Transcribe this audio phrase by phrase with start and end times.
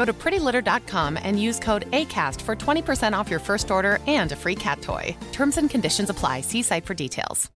[0.00, 4.36] Go to prettylitter.com and use code ACAST for 20% off your first order and a
[4.36, 5.14] free cat toy.
[5.32, 6.40] Terms and conditions apply.
[6.42, 7.50] See site for details.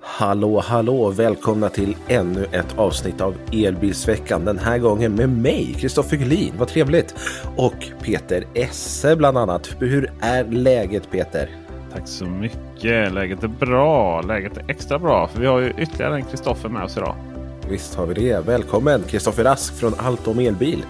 [0.00, 1.10] Hallå, hallå!
[1.10, 4.44] Välkomna till ännu ett avsnitt av Elbilsveckan.
[4.44, 6.54] Den här gången med mig, Kristoffer Gullin.
[6.58, 7.14] Vad trevligt!
[7.56, 9.76] Och Peter Esse bland annat.
[9.78, 11.48] Hur är läget Peter?
[11.92, 13.12] Tack så mycket.
[13.12, 14.22] Läget är bra.
[14.22, 17.33] Läget är extra bra för vi har ju ytterligare en Kristoffer med oss idag.
[17.68, 18.46] Visst har vi det.
[18.46, 20.84] Välkommen Kristoffer Rask från Allt om elbil.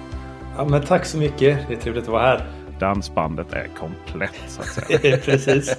[0.56, 1.69] Ja, men tack så mycket.
[1.69, 2.50] Det är trevligt att vara här.
[2.80, 5.17] Dansbandet är komplett så att säga.
[5.25, 5.77] Precis.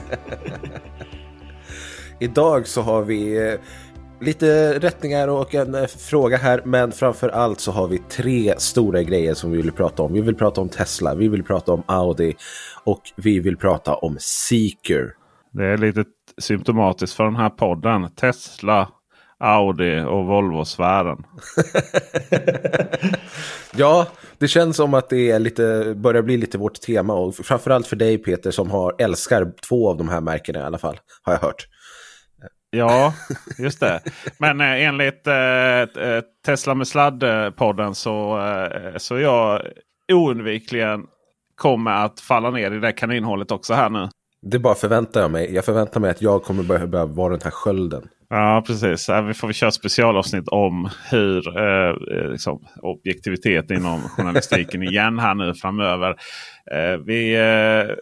[2.20, 3.60] Idag så har vi eh,
[4.22, 9.04] lite rättningar och en eh, fråga här, men framför allt så har vi tre stora
[9.04, 10.14] grejer som vi vill prata om.
[10.14, 12.36] Vi vill prata om Tesla, vi vill prata om Audi
[12.84, 15.14] och vi vill prata om Seeker.
[15.52, 16.04] Det är lite
[16.38, 18.10] symptomatiskt för den här podden.
[18.10, 18.88] Tesla,
[19.40, 21.24] Audi och Volvo-sfären.
[23.78, 24.08] Ja,
[24.38, 27.96] det känns som att det är lite, börjar bli lite vårt tema och framförallt för
[27.96, 31.40] dig Peter som har, älskar två av de här märkena i alla fall, har jag
[31.40, 31.68] hört.
[32.70, 33.14] Ja,
[33.58, 34.02] just det.
[34.40, 35.34] Men eh, enligt eh,
[35.82, 39.62] eh, Tesla med sladd-podden så, eh, så jag
[40.14, 41.04] oundvikligen
[41.56, 44.10] kommer att falla ner i det kaninhålet också här nu.
[44.42, 45.54] Det bara förväntar jag mig.
[45.54, 48.10] Jag förväntar mig att jag kommer behöva vara den här skölden.
[48.30, 49.10] Ja, precis.
[49.10, 51.96] Vi får väl köra ett specialavsnitt om hur eh,
[52.32, 56.16] liksom, objektivitet inom journalistiken igen här nu framöver.
[56.72, 57.96] Eh, vi eh,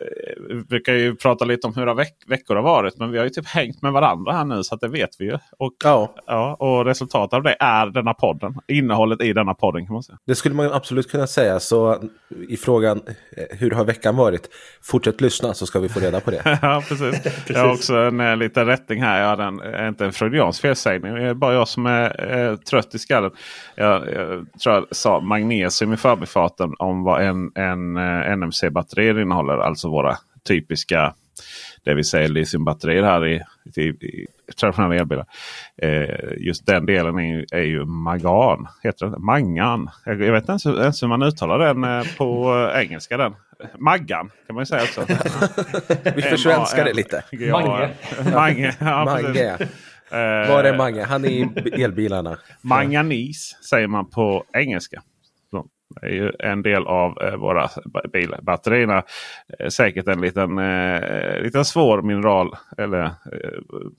[0.69, 2.97] brukar ju prata lite om hur veck veckor har varit.
[2.97, 5.25] Men vi har ju typ hängt med varandra här nu så att det vet vi
[5.25, 5.37] ju.
[5.59, 6.15] Och, Ja.
[6.27, 8.55] ja, och resultatet av det är denna podden.
[8.67, 10.17] Innehållet i denna podden kan man säga.
[10.27, 11.59] Det skulle man absolut kunna säga.
[11.59, 12.03] Så
[12.49, 13.01] i frågan
[13.37, 14.49] eh, hur har veckan varit?
[14.81, 16.41] Fortsätt lyssna så ska vi få reda på det.
[16.61, 17.21] ja, precis.
[17.47, 19.21] Jag har också en liten rätting här.
[19.21, 21.15] Jag hade en, inte en freudiansk felsägning.
[21.15, 23.31] Det är bara jag som är eh, trött i skallen.
[23.75, 29.57] Jag, jag tror jag sa magnesium i förbifarten om vad en, en eh, NMC-batterier innehåller.
[29.57, 31.13] Alltså våra typiska
[31.83, 33.41] det vi säger litiumbatterier här i,
[33.75, 34.27] i, i
[34.59, 35.25] traditionella elbilar.
[35.81, 38.67] Eh, just den delen är, ju- är ju magan.
[38.83, 39.17] Heter det?
[39.19, 39.89] Mangan.
[40.05, 43.17] Jag, jag vet inte ens, hur- man uttalar den eh, på eh, engelska.
[43.17, 43.35] den.
[43.79, 45.01] Maggan kan man ju säga också.
[46.15, 47.23] Vi försvenskar det lite.
[47.31, 47.89] Ja, Mange.
[48.33, 48.75] Mange.
[48.79, 49.23] Ja, Mange.
[49.23, 49.67] precis.
[50.11, 51.03] Eh, Var är Mange?
[51.03, 52.37] Han är i elbilarna.
[52.61, 55.01] Manganis säger man på engelska.
[56.01, 57.69] Det är ju en del av eh, våra
[58.13, 58.63] bilbatterier.
[58.63, 59.03] bilbatterierna.
[59.59, 63.11] Eh, säkert en liten, eh, liten svår mineral eller eh,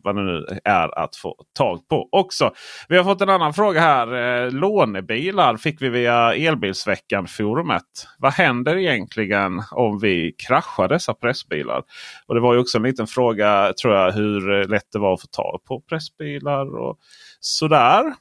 [0.03, 2.51] vad det nu är att få tag på också.
[2.89, 4.45] Vi har fått en annan fråga här.
[4.45, 7.83] Eh, lånebilar fick vi via Elbilsveckan-forumet.
[8.19, 11.83] Vad händer egentligen om vi kraschar dessa pressbilar?
[12.27, 15.21] Och det var ju också en liten fråga tror jag hur lätt det var att
[15.21, 16.99] få tag på pressbilar och
[17.41, 18.15] sådär.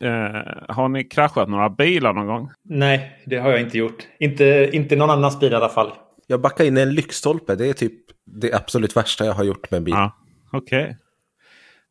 [0.00, 2.50] Eh, har ni kraschat några bilar någon gång?
[2.64, 4.06] Nej, det har jag inte gjort.
[4.18, 5.92] Inte, inte någon annans bil i alla fall.
[6.26, 7.54] Jag backar in i en lyktstolpe.
[7.54, 7.92] Det är typ
[8.26, 9.94] det absolut värsta jag har gjort med en bil.
[9.94, 10.16] Ja,
[10.52, 10.96] Okej.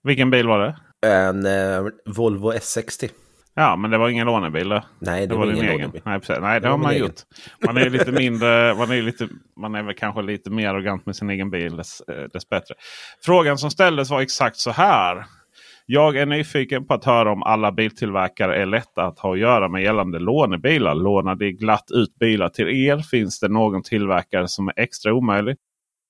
[0.04, 0.76] Vilken bil var det?
[1.08, 3.10] En eh, Volvo S60.
[3.56, 4.70] Ja, men det var ingen lånebil.
[4.70, 5.80] Det, Nej, det, det var var ingen egen.
[5.82, 6.02] lånebil.
[6.06, 6.38] Nej, precis.
[6.42, 7.16] Nej, det Det har man min gjort.
[7.66, 8.76] Man är lite mindre.
[8.76, 9.28] Man är, lite,
[9.62, 12.76] man är väl kanske lite mer arrogant med sin egen bil dess, eh, dess bättre.
[13.26, 15.26] Frågan som ställdes var exakt så här.
[15.90, 19.70] Jag är nyfiken på att höra om alla biltillverkare är lätta att ha att göra
[19.70, 20.96] med gällande lånebilar.
[20.96, 22.98] Lånar de glatt ut bilar till er?
[22.98, 25.56] Finns det någon tillverkare som är extra omöjlig?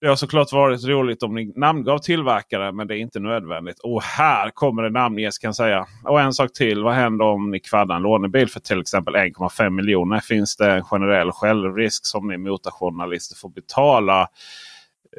[0.01, 3.79] Det har såklart varit roligt om ni namngav tillverkare men det är inte nödvändigt.
[3.79, 5.85] Och här kommer det namnges kan jag säga.
[6.03, 6.83] Och en sak till.
[6.83, 10.19] Vad händer om ni kvaddar en lånebil för till exempel 1,5 miljoner?
[10.19, 14.21] Finns det en generell självrisk som ni motorjournalister får betala?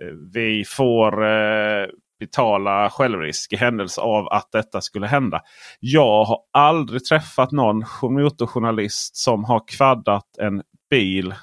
[0.03, 1.87] Eh, vi får eh,
[2.19, 5.43] betala självrisk i händelse av att detta skulle hända.
[5.81, 11.35] Jag har aldrig träffat någon motorjournalist som har kvaddat en bil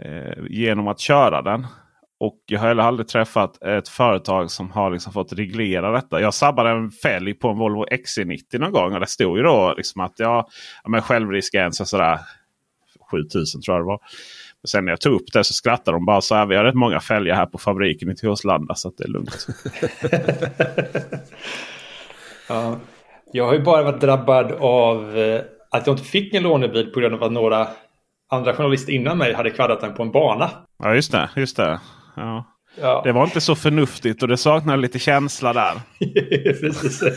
[0.00, 1.66] eh, genom att köra den.
[2.20, 6.20] Och jag har heller aldrig träffat ett företag som har liksom fått reglera detta.
[6.20, 8.94] Jag sabbade en fälg på en Volvo XC90 någon gång.
[8.94, 10.48] Och det stod ju då liksom att ja,
[10.88, 12.18] men självrisk är en sådär
[13.10, 14.00] 7000 tror jag det var.
[14.66, 16.46] Sen när jag tog upp det så skrattade de bara så här.
[16.46, 19.46] Vi har rätt många fälgar här på fabriken i Torslanda så det är lugnt.
[22.48, 22.76] ja,
[23.32, 25.40] jag har ju bara varit drabbad av eh,
[25.70, 27.68] att jag inte fick en lånebil på grund av att några
[28.30, 30.50] andra journalister innan mig hade kvaddat den på en bana.
[30.78, 31.30] Ja just det.
[31.36, 31.80] Just det.
[32.16, 32.44] Ja.
[32.80, 33.00] Ja.
[33.04, 35.74] Det var inte så förnuftigt och det saknade lite känsla där.
[36.60, 37.02] Precis.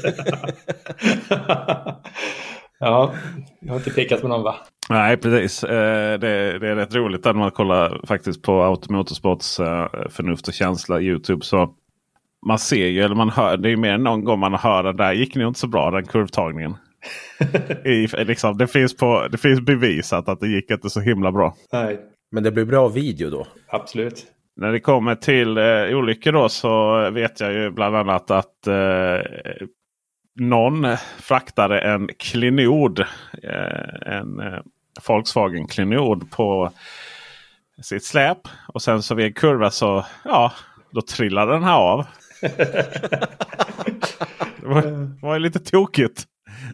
[2.81, 3.13] ja,
[3.59, 4.55] jag har inte pekat på någon va?
[4.89, 5.63] Nej precis.
[5.63, 10.53] Eh, det, det är rätt roligt när man kollar faktiskt på Automotorsports eh, förnuft och
[10.53, 11.45] känsla Youtube.
[11.45, 11.75] Så
[12.47, 14.93] man ser ju, eller man hör, det är mer än någon gång man hör det
[14.93, 16.75] där gick nog inte så bra den kurvtagningen.
[17.85, 21.55] I, liksom, det, finns på, det finns bevisat att det gick inte så himla bra.
[21.71, 21.99] Nej.
[22.31, 23.47] Men det blir bra video då?
[23.67, 24.25] Absolut.
[24.55, 28.73] När det kommer till eh, olyckor då så vet jag ju bland annat att eh,
[30.35, 32.99] någon fraktade en klinod.
[33.43, 34.59] Eh, en eh,
[35.07, 36.71] Volkswagen klinod på
[37.81, 38.37] sitt släp.
[38.67, 40.51] Och sen så vid en kurva så ja,
[40.91, 42.05] då trillade den här av.
[44.61, 46.25] det var, var lite tokigt.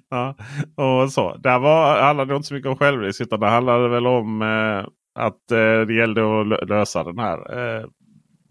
[0.10, 0.36] Ja,
[0.76, 1.38] och så.
[1.38, 4.86] Där var, handlade det inte så mycket om självrisk utan det handlade väl om eh,
[5.20, 7.86] att eh, det gällde att lösa den här eh,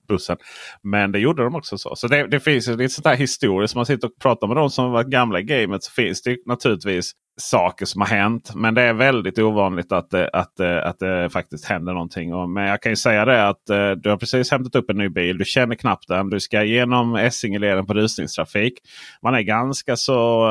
[0.06, 0.36] bussen.
[0.82, 1.78] Men det gjorde de också.
[1.78, 1.96] så.
[1.96, 3.74] Så det, det finns ju lite sånt här historiskt.
[3.74, 5.84] Man sitter och pratar med de som var gamla i gamet.
[5.84, 8.52] Så finns det naturligtvis saker som har hänt.
[8.54, 12.34] Men det är väldigt ovanligt att, eh, att, eh, att, att det faktiskt händer någonting.
[12.34, 13.62] Och, men jag kan ju säga det att
[13.96, 15.38] du har precis hämtat upp en ny bil.
[15.38, 16.30] Du känner knappt den.
[16.30, 18.74] Du ska genom Essingeleden på rusningstrafik.
[19.22, 20.48] Man är ganska så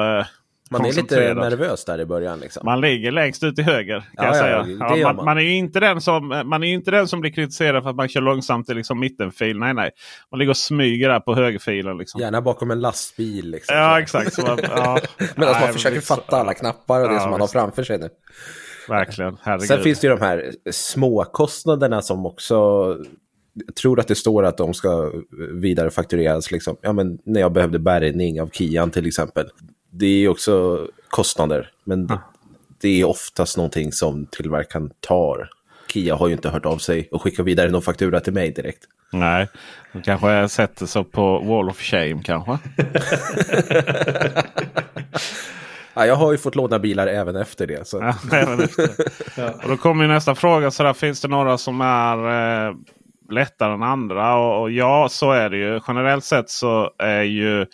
[0.71, 2.39] man är lite nervös där i början.
[2.39, 2.61] Liksom.
[2.65, 3.99] Man ligger längst ut till höger.
[3.99, 4.65] Kan ja, jag säga.
[4.79, 7.83] Ja, ja, man, man, är inte den som, man är inte den som blir kritiserad
[7.83, 9.59] för att man kör långsamt i liksom mittenfil.
[9.59, 9.91] Nej, nej.
[10.31, 11.97] Man ligger och smyger där på högerfilen.
[11.97, 12.21] Liksom.
[12.21, 13.51] Gärna bakom en lastbil.
[13.51, 14.37] Liksom, ja, exakt.
[14.37, 14.99] Man, ja.
[15.35, 18.09] Medan man försöker liksom, fatta alla knappar och det som man har framför sig nu.
[18.89, 19.37] Verkligen.
[19.41, 19.67] Herregud.
[19.67, 22.55] Sen finns det ju de här småkostnaderna som också
[23.67, 25.11] jag tror att det står att de ska
[25.53, 26.51] vidarefaktureras.
[26.51, 26.77] Liksom.
[26.81, 29.49] Ja, men när jag behövde bärgning av Kian till exempel
[29.97, 31.71] det är också kostnader.
[31.83, 32.19] Men det,
[32.81, 35.49] det är oftast någonting som tillverkaren tar.
[35.93, 38.83] Kia har ju inte hört av sig och skickat vidare någon faktura till mig direkt.
[39.11, 39.47] Nej,
[39.93, 42.51] de kanske sätter sig på Wall of Shame kanske.
[45.93, 47.87] ja, jag har ju fått låna bilar även efter det.
[47.87, 47.97] Så.
[47.97, 48.89] Ja, även efter.
[49.41, 49.53] ja.
[49.63, 50.71] Och då kommer nästa fråga.
[50.71, 52.17] Så där, finns det några som är
[52.67, 52.73] eh,
[53.29, 54.35] lättare än andra?
[54.35, 55.79] Och, och, ja, så är det ju.
[55.87, 57.65] Generellt sett så är ju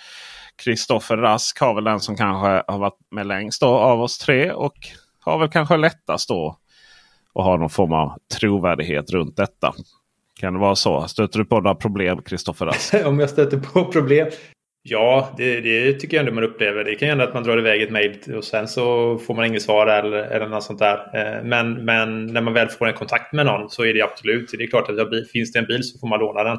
[0.64, 4.52] Kristoffer Rask har väl den som kanske har varit med längst då, av oss tre.
[4.52, 4.76] Och
[5.20, 6.58] har väl kanske lättast då
[7.36, 9.74] att ha någon form av trovärdighet runt detta.
[10.40, 11.08] Kan det vara så?
[11.08, 12.94] Stöter du på några problem Kristoffer Rask?
[13.06, 14.28] Om jag stöter på problem?
[14.84, 16.84] Ja, det, det, tycker jag ändå man upplever.
[16.84, 19.62] Det kan hända att man drar iväg ett mejl och sen så får man inget
[19.62, 20.98] svar eller, eller något sånt där.
[21.14, 24.52] Eh, men, men när man väl får en kontakt med någon så är det absolut.
[24.58, 26.58] Det är klart att finns det en bil så får man låna den.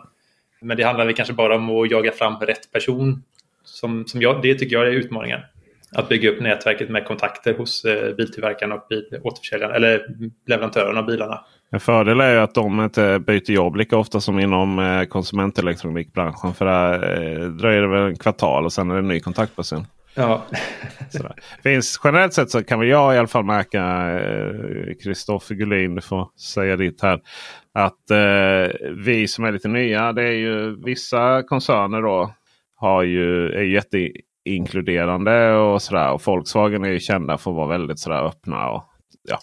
[0.60, 3.22] Men det handlar väl kanske bara om att jaga fram rätt person
[3.64, 5.40] som, som jag, det tycker jag är utmaningen.
[5.94, 10.06] Att bygga upp nätverket med kontakter hos eh, biltillverkarna och bil, återförsäljaren eller
[10.46, 11.44] leverantören av bilarna.
[11.70, 16.54] En fördel är ju att de inte byter jobb lika ofta som inom eh, konsumentelektronikbranschen.
[16.54, 19.86] För där eh, dröjer det väl en kvartal och sen är det en ny kontaktperson.
[20.14, 20.44] Ja.
[21.62, 23.84] Finns, generellt sett så kan väl jag i alla fall märka,
[25.02, 27.20] Kristoffer eh, Gullin, du får säga ditt här.
[27.74, 32.34] Att eh, vi som är lite nya, det är ju vissa koncerner då
[32.82, 36.12] har ju, är jätteinkluderande och sådär.
[36.12, 38.70] Och Volkswagen är ju kända för att vara väldigt sådär öppna.
[38.70, 38.84] och
[39.28, 39.38] ja,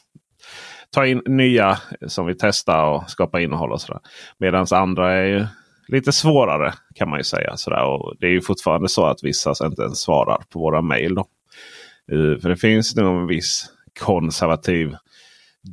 [0.92, 1.78] Ta in nya
[2.08, 4.02] som vi testar och skapa innehåll och sådär.
[4.38, 5.46] Medan andra är ju
[5.88, 7.58] lite svårare kan man ju säga.
[7.58, 7.84] Sådär.
[7.84, 11.18] Och det är ju fortfarande så att vissa inte ens svarar på våra mejl.
[11.18, 13.66] Eh, för det finns nog en viss
[14.00, 14.96] konservativ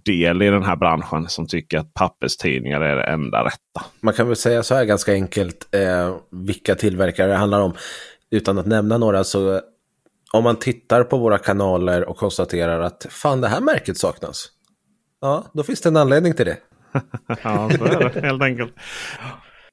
[0.04, 3.84] del i den här branschen som tycker att papperstidningar är det enda rätta.
[4.00, 7.74] Man kan väl säga så här ganska enkelt eh, vilka tillverkare det handlar om.
[8.30, 9.60] Utan att nämna några så
[10.32, 14.48] om man tittar på våra kanaler och konstaterar att fan det här märket saknas.
[15.20, 16.56] Ja, då finns det en anledning till det.
[17.42, 18.74] ja, så är det helt enkelt.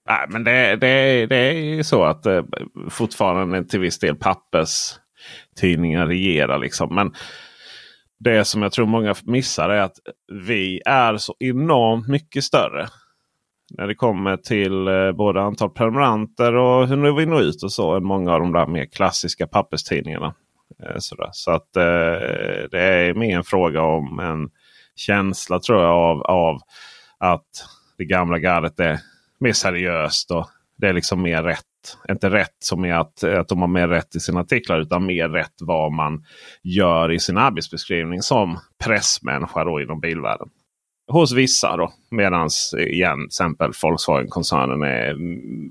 [0.10, 2.44] Nej, men det, det, det är ju så att eh,
[2.90, 6.60] fortfarande till viss del papperstidningar regerar.
[6.60, 6.96] Liksom.
[6.96, 7.14] Men
[8.24, 9.98] det som jag tror många missar är att
[10.48, 12.88] vi är så enormt mycket större.
[13.78, 17.96] När det kommer till eh, både antal prenumeranter och hur vi når ut och så.
[17.96, 20.34] Än många av de där mer klassiska papperstidningarna.
[20.84, 21.30] Eh, sådär.
[21.32, 21.84] Så att eh,
[22.72, 24.50] det är mer en fråga om en
[24.96, 26.62] känsla tror jag av, av
[27.18, 27.66] att
[27.98, 29.00] det gamla gardet är
[29.40, 30.32] mer seriöst.
[30.32, 30.50] Och
[30.84, 31.98] det är liksom mer rätt.
[32.10, 35.30] Inte rätt som är att, att de har mer rätt i sina artiklar utan mer
[35.30, 36.24] rätt vad man
[36.64, 40.48] gör i sin arbetsbeskrivning som pressmänniska då inom bilvärlden.
[41.12, 41.92] Hos vissa då.
[42.12, 45.16] Medan igen till exempel Volkswagen-koncernen är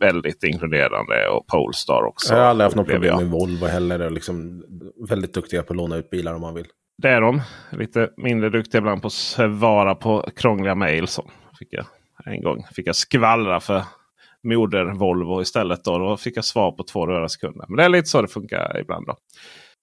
[0.01, 2.35] väldigt inkluderande och Polestar också.
[2.35, 4.11] Jag har aldrig haft något problem med Volvo heller.
[4.11, 4.65] Liksom
[5.09, 6.67] väldigt duktiga på att låna ut bilar om man vill.
[7.03, 7.43] Det är de.
[7.71, 11.07] Lite mindre duktiga ibland på att svara på krångliga mejl.
[11.59, 11.85] Fick jag
[12.25, 13.83] en gång fick jag skvallra för
[14.45, 15.85] moder Volvo istället.
[15.85, 15.99] Då.
[15.99, 17.65] då fick jag svar på två röda sekunder.
[17.69, 19.07] Men det är lite så det funkar ibland.
[19.07, 19.17] då.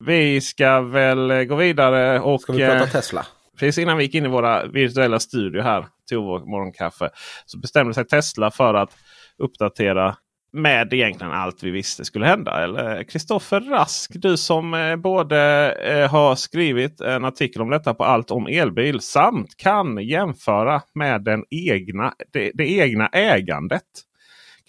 [0.06, 2.20] Vi ska väl gå vidare.
[2.20, 2.42] och...
[2.42, 3.26] Ska vi prata Tesla?
[3.60, 7.10] Precis innan vi gick in i våra virtuella studio här till vår morgonkaffe.
[7.46, 8.90] Så bestämde sig Tesla för att
[9.38, 10.16] uppdatera
[10.52, 12.64] med egentligen allt vi visste skulle hända.
[12.64, 18.04] Eller Kristoffer Rask, du som eh, både eh, har skrivit en artikel om detta på
[18.04, 23.84] Allt om elbil samt kan jämföra med den egna, det, det egna ägandet.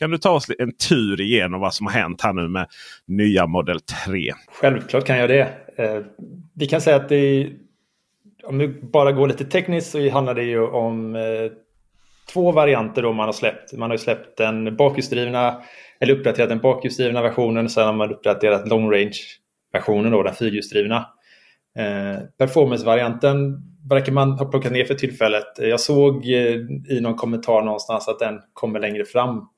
[0.00, 2.66] Kan du ta oss en tur igenom vad som har hänt här nu med
[3.06, 4.32] nya Model 3?
[4.48, 5.48] Självklart kan jag det.
[5.76, 6.02] Eh,
[6.54, 7.48] vi kan säga att det
[8.42, 11.22] om vi bara går lite tekniskt så handlar det ju om eh,
[12.32, 13.72] två varianter då man har släppt.
[13.72, 15.62] Man har släppt den bakhjulsdrivna
[16.00, 20.96] eller uppdaterat den bakhjulsdrivna versionen och sen har man uppdaterat long range-versionen då, den fyrhjulsdrivna.
[21.78, 25.58] Eh, Performance-varianten verkar man ha plockat ner för tillfället.
[25.58, 26.54] Jag såg eh,
[26.88, 29.48] i någon kommentar någonstans att den kommer längre fram.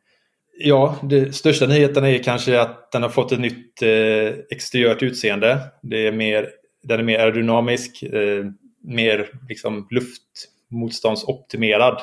[0.65, 5.59] Ja, det största nyheten är kanske att den har fått ett nytt eh, exteriört utseende.
[5.83, 6.49] Det är mer,
[6.83, 8.45] den är mer aerodynamisk, eh,
[8.85, 12.01] mer liksom luftmotståndsoptimerad.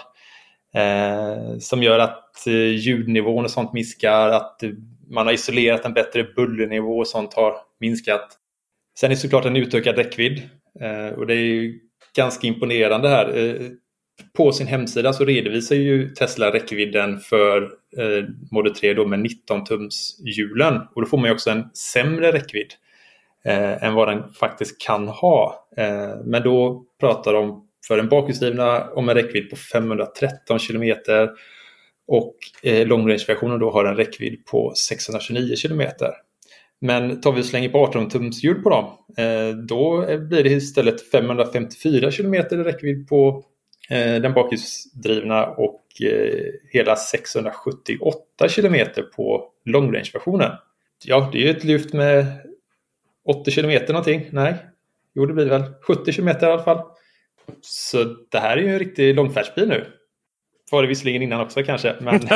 [0.73, 4.63] Eh, som gör att eh, ljudnivån och sånt minskar, att
[5.09, 8.37] man har isolerat en bättre bullernivå och sånt har minskat.
[8.99, 10.49] Sen är det såklart en utökad räckvidd
[10.81, 11.79] eh, och det är ju
[12.15, 13.37] ganska imponerande här.
[13.37, 13.55] Eh,
[14.33, 17.61] på sin hemsida så redovisar ju Tesla räckvidden för
[17.97, 21.69] eh, Model 3 då med 19 tums hjulen och då får man ju också en
[21.73, 22.73] sämre räckvidd
[23.45, 25.67] eh, än vad den faktiskt kan ha.
[25.77, 30.93] Eh, men då pratar de för den bakhjulsdrivna om en räckvidd på 513 km
[32.07, 35.81] och eh, long range-versionen då har en räckvidd på 629 km.
[36.81, 38.85] Men tar vi och slänger på 18 tums hjul på dem,
[39.17, 43.43] eh, då blir det istället 554 km räckvidd på
[43.95, 48.75] den bakhjulsdrivna och eh, hela 678 km
[49.15, 50.51] på long range-versionen.
[51.05, 52.25] Ja, det är ju ett lyft med
[53.25, 54.29] 80 km någonting.
[54.31, 54.55] Nej,
[55.15, 56.81] jo det blir väl 70 km i alla fall.
[57.61, 59.85] Så det här är ju en riktig långfärdsbil nu.
[60.71, 61.95] Var det visserligen innan också kanske.
[61.99, 62.19] Men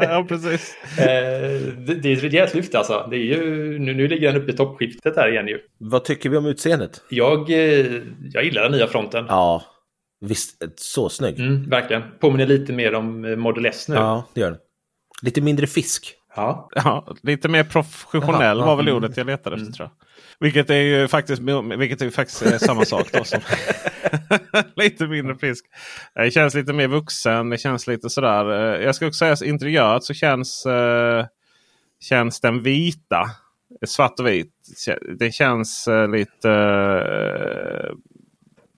[0.00, 0.76] ja, precis.
[0.98, 3.06] Eh, det är ett rejält lyft alltså.
[3.10, 5.60] Det är ju, nu, nu ligger den uppe i toppskiftet här igen ju.
[5.78, 7.02] Vad tycker vi om utseendet?
[7.10, 7.86] Jag, eh,
[8.32, 9.24] jag gillar den nya fronten.
[9.28, 9.62] Ja,
[10.20, 10.62] visst.
[10.76, 11.40] Så snygg.
[11.40, 12.02] Mm, verkligen.
[12.20, 13.94] Påminner lite mer om eh, Model S nu.
[13.94, 14.60] Ja, det gör den.
[15.22, 16.14] Lite mindre fisk.
[16.36, 16.68] Ja.
[16.74, 19.72] ja lite mer professionell Aha, var väl ordet jag letade efter mm.
[19.72, 20.06] tror jag.
[20.40, 21.42] Vilket är ju faktiskt,
[21.78, 23.12] vilket är faktiskt eh, samma sak.
[23.12, 23.40] Då, som
[24.76, 25.64] lite mindre fisk.
[26.14, 27.50] Det känns lite mer vuxen.
[27.50, 28.50] Det känns lite sådär.
[28.52, 30.66] Eh, jag ska också säga att interiört så känns,
[32.00, 33.30] känns den vita.
[33.86, 34.54] Svart och vit.
[35.18, 36.48] Det känns lite,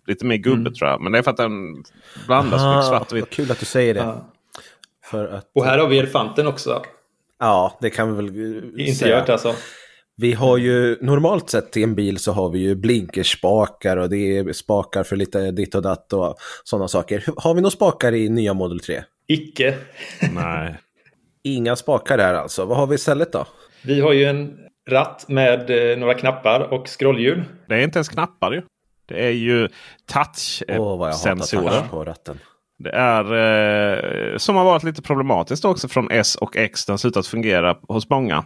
[0.06, 0.74] lite mer gubbe mm.
[0.74, 1.00] tror jag.
[1.00, 1.84] Men det är för att den
[2.26, 3.30] blandas med svart och vitt.
[3.30, 4.00] Kul att du säger det.
[4.00, 4.28] Ja.
[5.04, 6.82] För att, och här har vi elefanten också.
[7.38, 8.36] Ja, det kan vi väl
[8.80, 9.32] Interiört säga.
[9.32, 9.54] alltså.
[10.16, 14.38] Vi har ju normalt sett i en bil så har vi ju blinkerspakar och det
[14.38, 17.24] är spakar för lite ditt och datt och sådana saker.
[17.36, 19.02] Har vi några spakar i nya Model 3?
[19.28, 19.74] Icke.
[20.32, 20.76] Nej.
[21.44, 22.64] Inga spakar där alltså.
[22.64, 23.46] Vad har vi istället då?
[23.82, 24.58] Vi har ju en
[24.90, 27.44] ratt med eh, några knappar och scrollhjul.
[27.68, 28.62] Det är inte ens knappar ju.
[29.12, 29.68] Det är ju
[30.12, 31.80] touch-sensorer.
[31.80, 32.38] Oh, touch ratten.
[32.78, 33.24] Det är
[34.32, 36.86] eh, som har varit lite problematiskt också från S och X.
[36.86, 38.44] Den har slutat fungera hos många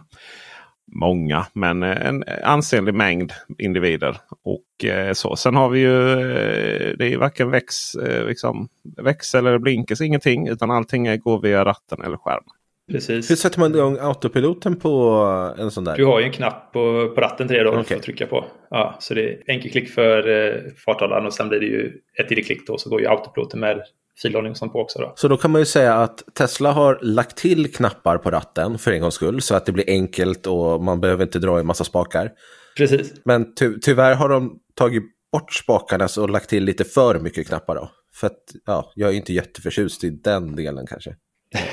[0.91, 4.17] många, men en ansenlig mängd individer.
[4.43, 5.35] Och eh, så.
[5.35, 10.47] Sen har vi ju, eh, det är varken väx, eh, liksom, växel eller blinkers, ingenting.
[10.47, 12.56] Utan allting går via ratten eller skärmen.
[12.91, 13.31] Precis.
[13.31, 15.19] Hur sätter man igång autopiloten på
[15.57, 15.97] en sån där?
[15.97, 17.83] Du har ju en knapp på, på ratten till det då okay.
[17.83, 18.45] du får trycka på.
[18.69, 22.67] Ja, så det är enkelklick för eh, farthållaren och sen blir det ju ett klick
[22.67, 23.81] då så går ju autopiloten med
[24.21, 24.99] fillådning och sånt på också.
[24.99, 25.13] Då.
[25.15, 28.91] Så då kan man ju säga att Tesla har lagt till knappar på ratten för
[28.91, 29.41] en gångs skull.
[29.41, 32.31] Så att det blir enkelt och man behöver inte dra i massa spakar.
[32.77, 33.13] Precis.
[33.25, 37.75] Men ty tyvärr har de tagit bort spakarna och lagt till lite för mycket knappar
[37.75, 37.91] då.
[38.15, 41.15] För att ja, jag är inte jätteförtjust i den delen kanske.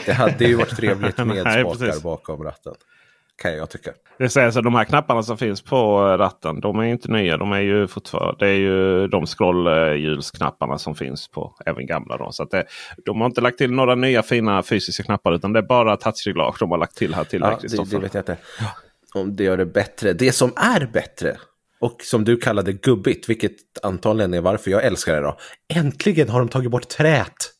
[0.06, 2.02] Det hade ju varit trevligt med Nej, spakar precis.
[2.02, 2.74] bakom ratten.
[3.42, 3.90] Kan jag tycka.
[4.18, 7.36] Det sägs att de här knapparna som finns på ratten, de är inte nya.
[7.36, 12.16] De är ju fortfarande, det är ju de scrollhjulsknapparna som finns på även gamla.
[12.16, 12.32] Då.
[12.32, 12.64] Så det,
[13.04, 16.56] de har inte lagt till några nya fina fysiska knappar utan det är bara touchreglage
[16.58, 18.36] de har lagt till här till Ja, det, det vet jag inte.
[19.14, 20.12] Om det gör det bättre.
[20.12, 21.36] Det som är bättre
[21.80, 25.38] och som du kallade gubbigt, vilket antagligen är varför jag älskar det då.
[25.74, 27.53] Äntligen har de tagit bort trät.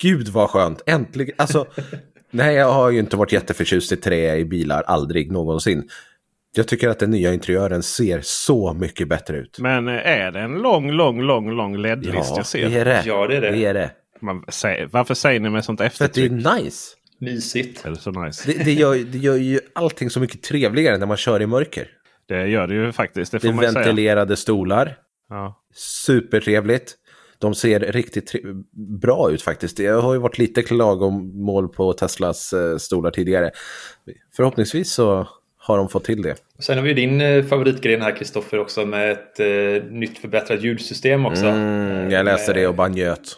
[0.00, 0.82] Gud vad skönt.
[0.86, 1.34] Äntligen.
[1.38, 1.66] Alltså,
[2.30, 5.88] nej, jag har ju inte varit jätteförtjust i trä i bilar, aldrig någonsin.
[6.56, 9.58] Jag tycker att den nya interiören ser så mycket bättre ut.
[9.60, 12.70] Men eh, är det en lång, lång, lång, lång LED-list Ja, jag ser?
[12.70, 13.02] det är det.
[13.06, 13.50] Ja, det är det.
[13.50, 13.90] det, är det.
[14.20, 16.32] Man säger, varför säger ni med sånt För att det eftertryck?
[16.32, 16.96] är nice.
[17.20, 17.84] Mysigt.
[17.86, 18.52] Är det så nice?
[18.52, 21.88] Det, det, gör, det gör ju allting så mycket trevligare när man kör i mörker.
[22.28, 23.32] Det gör det ju faktiskt.
[23.32, 23.84] Det Det får är man ju säga.
[23.84, 24.96] ventilerade stolar.
[25.28, 25.62] Ja.
[25.74, 26.94] Supertrevligt.
[27.40, 28.32] De ser riktigt
[29.00, 29.76] bra ut faktiskt.
[29.76, 33.50] Det har ju varit lite klagomål på Teslas eh, stolar tidigare.
[34.36, 35.28] Förhoppningsvis så
[35.58, 36.36] har de fått till det.
[36.58, 41.26] Sen har vi din eh, favoritgren här Kristoffer också med ett eh, nytt förbättrat ljudsystem
[41.26, 41.46] också.
[41.46, 43.36] Mm, jag läste det och bara njöt.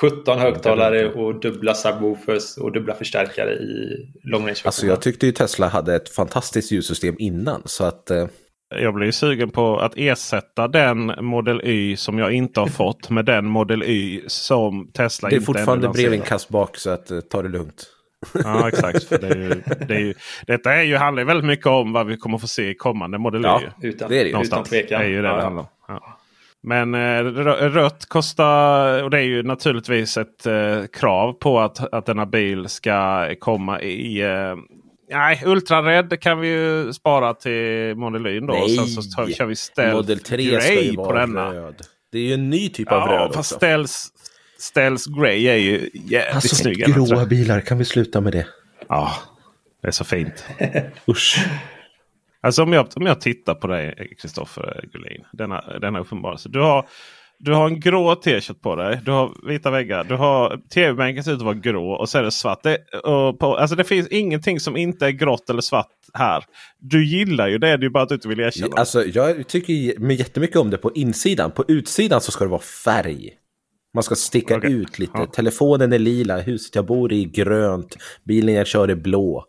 [0.00, 5.32] 17 högtalare och dubbla subwoofers och dubbla förstärkare i long range Alltså jag tyckte ju
[5.32, 7.62] Tesla hade ett fantastiskt ljudsystem innan.
[7.64, 8.26] Så att eh,
[8.70, 13.24] Jag blir sugen på att ersätta den Model Y som jag inte har fått med
[13.24, 16.28] den Model Y som Tesla det är inte fortfarande ännu brev lanserat.
[16.28, 17.86] kast bak så att eh, ta det lugnt.
[18.44, 19.04] Ja exakt.
[19.04, 20.14] För det är ju, det är ju,
[20.46, 23.42] detta är ju, handlar väldigt mycket om vad vi kommer få se i kommande Model
[23.44, 23.60] Ja.
[23.82, 23.86] Y.
[23.88, 24.28] Utan, det är det ju.
[24.28, 24.68] utan Någonstans.
[24.68, 25.00] tvekan.
[25.00, 25.68] Det är ju det Ja, det handlar om.
[25.88, 26.18] Ja.
[26.62, 31.92] Men eh, rö- rött kostar, och det är ju naturligtvis ett eh, krav på att,
[31.94, 34.22] att denna bil ska komma i
[35.10, 38.52] Nej, Ultrared kan vi ju spara till Model Y då.
[38.54, 41.52] Och sen så tar, kör vi Stealth Model 3 ska Grey ju på vara denna.
[41.54, 41.82] röd.
[42.12, 43.56] Det är ju en ny typ av Ja, röd fast också.
[43.56, 43.92] Stealth,
[44.58, 46.86] Stealth Grey är ju jävligt Alltså snygg.
[46.94, 48.46] gråa bilar, kan vi sluta med det?
[48.88, 49.12] Ja,
[49.82, 50.46] det är så fint.
[51.08, 51.46] Usch.
[52.40, 55.24] Alltså om jag, om jag tittar på dig Kristoffer Gullin.
[55.32, 56.48] Denna, denna uppenbarelse.
[56.48, 56.86] Du har,
[57.40, 59.00] du har en grå t-shirt på dig.
[59.04, 60.04] Du har vita väggar.
[60.04, 62.62] Du har tv-bänken ser ut att vara grå och så är det svart.
[62.62, 66.44] Det, och på, alltså det finns ingenting som inte är grått eller svart här.
[66.78, 67.66] Du gillar ju det.
[67.66, 68.76] Det är ju bara att du inte vill erkänna.
[68.76, 69.72] Alltså, jag tycker
[70.12, 71.50] jättemycket om det på insidan.
[71.50, 73.30] På utsidan så ska det vara färg.
[73.94, 74.72] Man ska sticka Okej.
[74.72, 75.12] ut lite.
[75.14, 75.26] Ja.
[75.26, 79.44] Telefonen är lila, huset jag bor i är grönt, bilen jag kör är blå.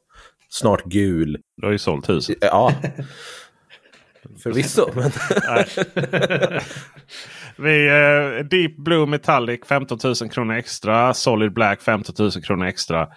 [0.50, 1.38] Snart gul.
[1.58, 2.38] Du har ju sålt huset.
[2.42, 2.74] Ja.
[4.44, 5.12] Förvisso, men.
[7.58, 11.14] Vi, eh, Deep Blue Metallic 15 000 kronor extra.
[11.14, 13.08] Solid Black 15 000 kronor extra.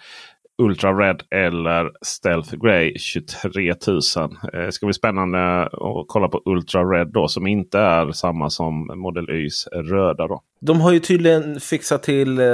[0.57, 3.99] Ultra Red eller Stealth Grey 23 000.
[4.53, 8.91] Eh, ska bli spännande att kolla på Ultra Red då som inte är samma som
[8.95, 10.27] Model Ys röda.
[10.27, 10.41] Då.
[10.61, 12.45] de har ju tydligen fixat till eh,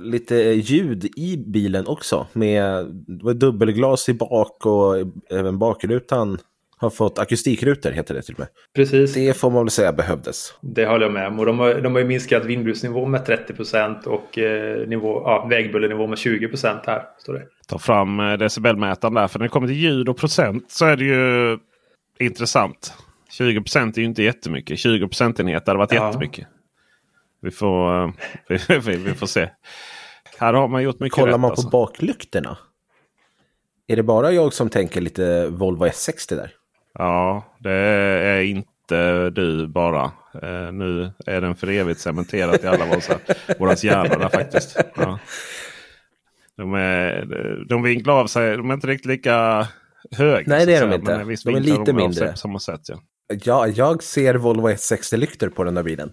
[0.00, 2.26] lite eh, ljud i bilen också.
[2.32, 2.86] Med
[3.36, 6.38] dubbelglas i bak och eh, även bakrutan
[6.78, 8.48] har fått akustikrutor heter det till och med.
[8.74, 9.14] Precis.
[9.14, 10.54] Det får man väl säga behövdes.
[10.60, 11.38] Det håller jag med om.
[11.38, 16.06] Och de har, de har ju minskat vindbrusnivå med 30% och eh, nivå, ja, vägbullernivå
[16.06, 17.02] med 20% här.
[17.18, 17.46] Står det.
[17.68, 19.28] Ta fram eh, decibelmätaren där.
[19.28, 21.58] För när det kommer till ljud och procent så är det ju
[22.18, 22.94] intressant.
[23.30, 24.78] 20 procent är ju inte jättemycket.
[24.78, 26.06] 20 procentenheter hade varit Ja.
[26.06, 26.46] jättemycket.
[27.42, 28.10] Vi får, eh,
[28.68, 29.48] vi, vi, vi får se.
[30.38, 31.40] Här har man gjort mycket Kollar rätt.
[31.40, 31.68] man på alltså.
[31.68, 32.58] baklyktorna?
[33.88, 36.50] Är det bara jag som tänker lite Volvo S60 där?
[36.98, 40.04] Ja, det är inte du bara.
[40.42, 43.18] Eh, nu är den för evigt cementerad i alla våra,
[43.58, 44.76] våras hjärnor faktiskt.
[44.96, 45.18] Ja.
[46.56, 48.56] De, är, de vinklar av sig.
[48.56, 49.68] De är inte riktigt lika
[50.10, 50.44] höga.
[50.46, 51.24] Nej, det är de säga, inte.
[51.24, 52.30] visst De är lite sig mindre.
[52.30, 53.00] På samma sätt, ja.
[53.44, 56.12] Ja, jag ser Volvo S60-lyktor på den där bilen.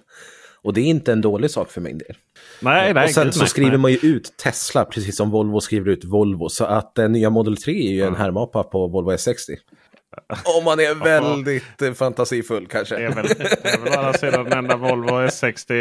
[0.61, 2.15] Och det är inte en dålig sak för min del.
[2.61, 3.79] Nej, nej, och sen gud, så nej, skriver nej.
[3.79, 6.49] man ju ut Tesla, precis som Volvo skriver ut Volvo.
[6.49, 9.55] Så att den nya Model 3 är ju en härmapa på Volvo S60.
[10.57, 12.95] Om man är väldigt eh, fantasifull kanske.
[12.95, 15.73] Det är väl, det är väl å andra sidan den enda Volvo S60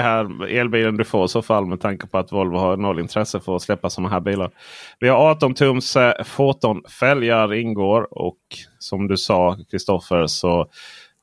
[0.00, 3.40] här, elbilen du får i så fall med tanke på att Volvo har noll intresse
[3.40, 4.50] för att släppa sådana här bilar.
[4.98, 8.38] Vi har 18 tums eh, Photon-fälgar ingår och
[8.78, 10.60] som du sa Kristoffer så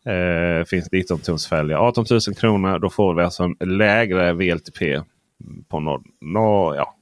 [0.06, 1.78] eh, finns 19 tums fälgar.
[1.78, 5.02] 18 000 kronor då får vi alltså en lägre VLTP
[5.70, 6.96] på no, no, ja,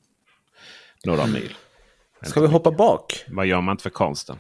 [1.06, 1.54] några mil.
[2.22, 3.26] Ska vi hoppa bak?
[3.28, 4.38] Vad gör man inte för konsten?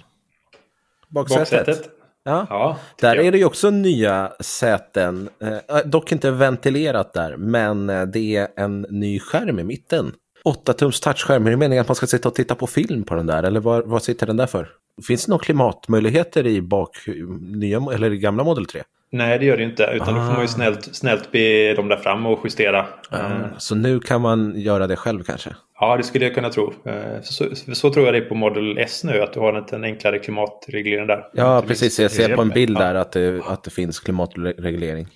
[1.09, 1.65] Baksätet?
[1.67, 1.89] Baksätet.
[2.23, 2.47] Ja.
[2.49, 3.25] Ja, Där jag.
[3.25, 8.47] är det ju också nya säten, eh, dock inte ventilerat där, men eh, det är
[8.55, 10.11] en ny skärm i mitten.
[10.45, 13.25] 8-tums touchskärm, är det meningen att man ska sitta och titta på film på den
[13.27, 14.69] där, eller vad, vad sitter den där för?
[15.07, 16.97] Finns det några klimatmöjligheter i bak,
[17.39, 18.83] nya, eller i gamla Model 3?
[19.11, 19.83] Nej, det gör det inte.
[19.93, 20.41] Utan då får man Ah.
[20.41, 22.85] ju snällt, snällt be dem där fram och justera.
[23.11, 25.55] Eh, Så nu kan man göra det själv kanske?
[25.79, 26.73] Ja, det skulle jag kunna tro.
[26.85, 29.53] Eh, Så, så, så tror jag det är på Model S nu, att du har
[29.53, 31.23] en liten enklare klimatreglering där.
[31.33, 31.99] Ja, precis.
[31.99, 35.07] Jag ser på en bild där att det, att det finns klimatreglering.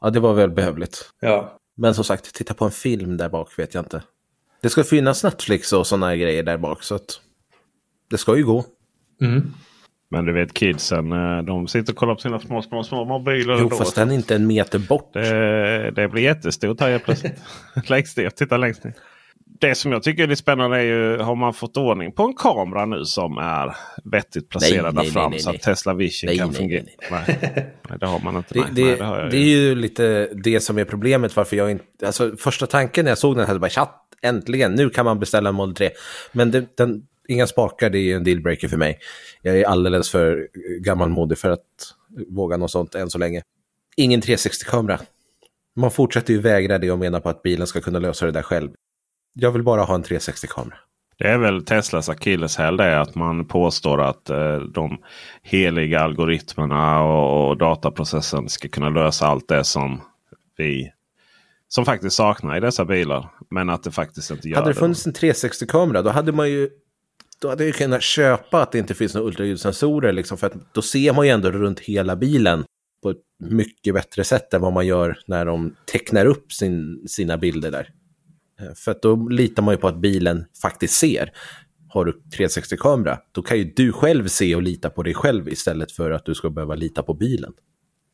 [0.00, 1.10] Ja, det var väl behövligt.
[1.20, 4.02] Ja, Men som sagt, titta på en film där bak vet jag inte.
[4.62, 7.20] Det ska finnas Netflix och sådana grejer där bak, så att
[8.10, 8.64] det ska ju gå.
[9.20, 9.54] mm.
[10.12, 13.56] Men du vet kidsen, eh, de sitter och kollar på sina små, små, små mobiler.
[13.60, 15.12] Jo, fast den är inte en meter bort.
[15.12, 17.42] Det, det blir jättestort här helt plötsligt.
[17.88, 18.94] längst ner, titta längst ner.
[19.60, 22.34] Det som jag tycker är lite spännande är ju, har man fått ordning på en
[22.34, 26.38] kamera nu som är vettigt placerad Nej, där fram nej, så att Tesla Vision Nej,
[26.38, 26.82] kan nej, fungera?
[27.10, 28.54] nej, Nej, nej, det har man inte.
[28.54, 31.70] Det, nej, det, nej, det det är ju lite det som är problemet varför jag
[31.70, 31.84] inte...
[32.06, 35.48] Alltså första tanken när jag såg den här, bara chatt, äntligen, nu kan man beställa
[35.48, 35.90] en Model 3.
[36.32, 38.98] Men den, inga spakar, det är en dealbreaker för mig.
[39.42, 40.48] Jag är alldeles för
[40.80, 41.94] gammalmodig för att
[42.28, 43.42] våga något sånt än så länge.
[43.96, 44.98] Ingen 360-kamera.
[45.76, 48.42] Man fortsätter ju vägra det och menar på att bilen ska kunna lösa det där
[48.42, 48.70] själv.
[49.34, 50.76] Jag vill bara ha en 360-kamera.
[51.18, 54.98] Det är väl Teslas akilleshäl det att man påstår att eh, de
[55.42, 60.00] heliga algoritmerna och, och dataprocessen ska kunna lösa allt det som
[60.56, 60.92] vi
[61.68, 63.28] som faktiskt saknar i dessa bilar.
[63.50, 64.78] Men att det faktiskt inte gör Hade det det.
[64.78, 66.70] funnits en 360-kamera då hade man ju
[67.42, 70.12] då hade jag kunnat köpa att det inte finns några ultraljudssensorer.
[70.12, 72.64] Liksom, för att då ser man ju ändå runt hela bilen
[73.02, 77.38] på ett mycket bättre sätt än vad man gör när de tecknar upp sin, sina
[77.38, 77.88] bilder där.
[78.60, 81.32] Eh, för att då litar man ju på att bilen faktiskt ser.
[81.88, 85.92] Har du 360-kamera, då kan ju du själv se och lita på dig själv istället
[85.92, 87.52] för att du ska behöva lita på bilen.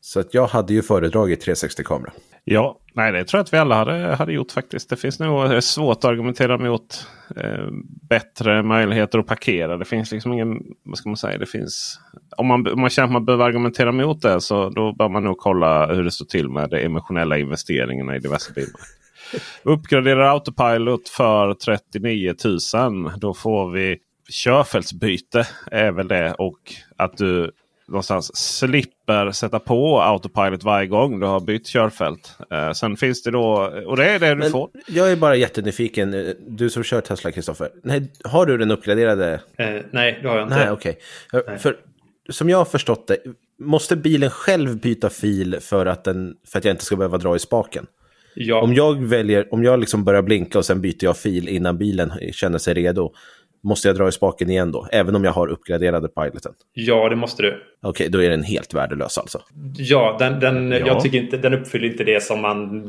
[0.01, 2.11] Så att jag hade ju föredragit 360-kamera.
[2.43, 4.89] Ja, nej det tror jag att vi alla hade, hade gjort faktiskt.
[4.89, 7.67] Det finns nog det är svårt att argumentera mot eh,
[8.09, 9.77] bättre möjligheter att parkera.
[9.77, 11.99] Det finns liksom ingen, vad ska man säga, det finns...
[12.37, 15.23] Om man, om man känner att man behöver argumentera mot det så då bör man
[15.23, 18.81] nog kolla hur det står till med de emotionella investeringarna i diverse bilar.
[19.63, 22.35] Uppgraderar Autopilot för 39
[22.75, 23.11] 000.
[23.17, 23.97] Då får vi
[24.29, 26.33] körfältsbyte är väl det.
[26.33, 26.59] Och
[26.97, 27.51] att du
[27.89, 32.37] någonstans slipper sätta på Autopilot varje gång du har bytt körfält.
[32.51, 34.69] Eh, sen finns det då, och det är det du Men får.
[34.87, 36.13] jag är bara jättenyfiken.
[36.13, 37.69] eh, Du som kör Tesla, Kristoffer.
[37.83, 39.33] Nej, Har du den uppgraderade?
[39.57, 40.55] Eh, nej, det har jag inte.
[40.55, 40.97] Nej, okej.
[41.59, 41.75] För
[42.29, 43.17] som jag har förstått det,
[43.59, 47.35] måste bilen själv byta fil för att, den, för att jag inte ska behöva dra
[47.35, 47.85] i spaken?
[48.35, 51.77] Ja, Om jag väljer, om jag liksom börjar blinka och sen byter jag fil innan
[51.77, 53.13] bilen känner sig redo,
[53.63, 54.87] måste jag dra i spaken igen då?
[54.91, 56.53] Även om jag har uppgraderade piloten?
[56.73, 57.63] ja, det måste du.
[57.81, 59.41] Okej, då är den helt värdelös alltså.
[59.77, 60.77] Ja, den, den, Ja.
[60.77, 62.83] Jag tycker inte, den uppfyller inte det som man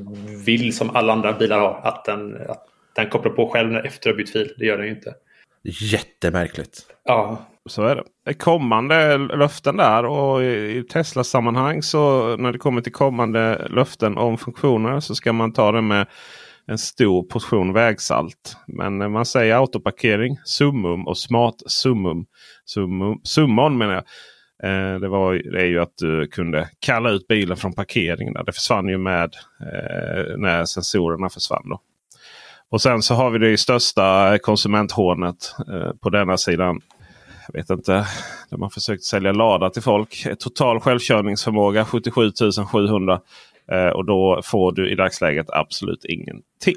[0.45, 1.81] vill som alla andra bilar har.
[1.85, 4.53] Att den, att den kopplar på själv när- efter att ha bytt fil.
[4.59, 5.15] Det gör den ju inte.
[5.93, 6.79] Jättemärkligt.
[7.05, 8.35] Ja, Så är det.
[8.35, 10.47] Kommande löften där och i
[10.79, 15.73] i Tesla-sammanhang så när det kommer till kommande löften om funktioner så ska man ta
[15.73, 16.07] det med
[16.71, 18.57] en stor portion vägsalt.
[18.67, 22.27] Men när man säger autoparkering, summum och smart summum.
[22.65, 24.05] summum summon menar jag.
[24.63, 28.33] Eh, det, var, det är ju att du kunde kalla ut bilen från parkeringen.
[28.35, 28.45] Där.
[28.45, 31.69] Det försvann ju med eh, när sensorerna försvann.
[31.69, 31.81] Då.
[32.71, 36.81] Och sen så har vi det största konsumenthånet eh, på denna sidan
[37.53, 38.07] jag vet inte,
[38.51, 40.27] de har försökt sälja Lada till folk.
[40.39, 42.31] Total självkörningsförmåga 77
[42.73, 43.21] 700.
[43.73, 46.77] Eh, och då får du i dagsläget absolut ingenting.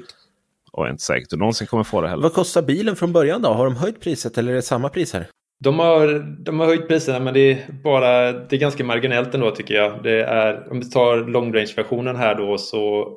[0.72, 2.22] Och är inte säker att du någonsin kommer få det heller.
[2.22, 3.48] Vad kostar bilen från början då?
[3.48, 5.26] Har de höjt priset eller är det samma pris här?
[5.64, 9.50] de har, de har höjt priserna men det är, bara, det är ganska marginellt ändå
[9.50, 10.02] tycker jag.
[10.02, 13.12] Det är, om vi tar long range-versionen här då så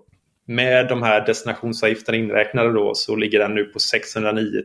[0.47, 4.63] med de här destinationsavgifterna inräknade då så ligger den nu på 609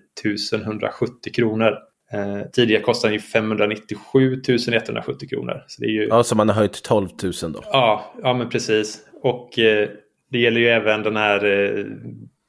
[0.54, 1.78] 170 kronor.
[2.12, 5.64] Eh, tidigare kostade den ju 597 170 kronor.
[5.66, 7.60] Så det är ju, Ja, så man har höjt 12 000 då.
[7.72, 8.98] Ja, ja men precis.
[9.22, 9.88] Och eh,
[10.30, 11.84] det gäller ju även den här eh,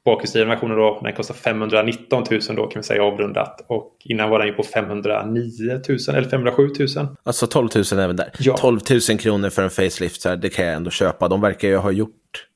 [0.06, 1.02] bakhjulsdrivna versionen då.
[1.04, 3.66] Den kostar 519 000 då kan vi säga avrundat.
[3.68, 6.88] Och innan var den ju på 509 000 eller 507 000.
[7.24, 8.32] Alltså 12 000 även där.
[8.40, 8.58] Ja.
[8.58, 11.28] 12 000 kronor för en facelift, så här, det kan jag ändå köpa.
[11.28, 12.48] De verkar ju ha gjort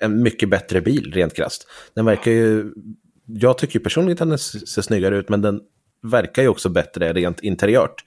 [0.00, 1.68] en mycket bättre bil, rent krasst.
[1.94, 2.72] Den verkar ju...
[3.26, 5.60] Jag tycker ju personligen att den ser snyggare ut, men den
[6.02, 8.04] verkar ju också bättre rent interiört.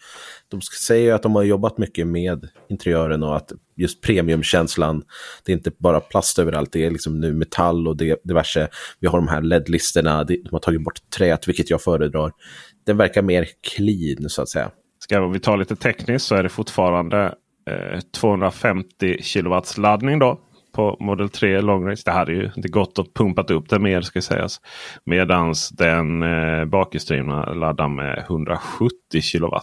[0.48, 5.04] De säger ju att de har jobbat mycket med interiören och att just premiumkänslan,
[5.46, 8.68] det är inte bara plast överallt, det är liksom nu metall och det, diverse.
[9.00, 12.32] Vi har de här LED-listerna, de har tagit bort träet, vilket jag föredrar.
[12.86, 14.72] Den verkar mer clean, så att säga.
[15.00, 17.36] Ska vi ta lite tekniskt så är det fortfarande
[17.70, 20.40] eh, 250 kW laddning då
[20.74, 22.02] på Model 3 Long Range.
[22.06, 24.62] Det hade ju inte gått att pumpat upp det mer ska sägas.
[25.06, 28.92] Medans den eh, bakhjulsdrivna laddar med 170
[29.32, 29.56] kW.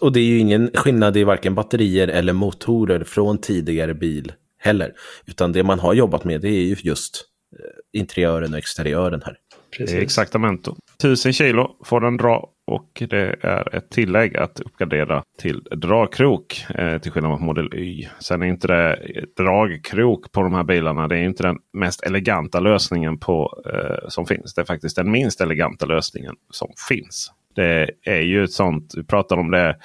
[0.00, 4.92] Och det är ju ingen skillnad i varken batterier eller motorer från tidigare bil heller.
[5.26, 7.24] Utan det man har jobbat med det är ju just
[7.58, 9.36] eh, interiören och exteriören här.
[9.76, 9.96] Precis.
[9.96, 10.70] Exaktamente.
[10.98, 16.66] 1000 kilo får den dra och det är ett tillägg att uppgradera till dragkrok.
[16.74, 18.08] Eh, till skillnad från Model Y.
[18.18, 18.98] Sen är inte det
[19.36, 21.08] dragkrok på de här bilarna.
[21.08, 24.54] Det är inte den mest eleganta lösningen på, eh, som finns.
[24.54, 27.32] Det är faktiskt den minst eleganta lösningen som finns.
[27.54, 29.76] Det är ju ett sånt, vi pratade om det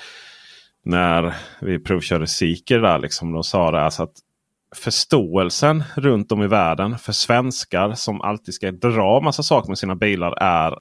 [0.86, 3.00] när vi provkörde Seeker där.
[3.00, 4.13] Liksom, de sa det alltså att
[4.76, 9.96] förståelsen runt om i världen för svenskar som alltid ska dra massa saker med sina
[9.96, 10.78] bilar är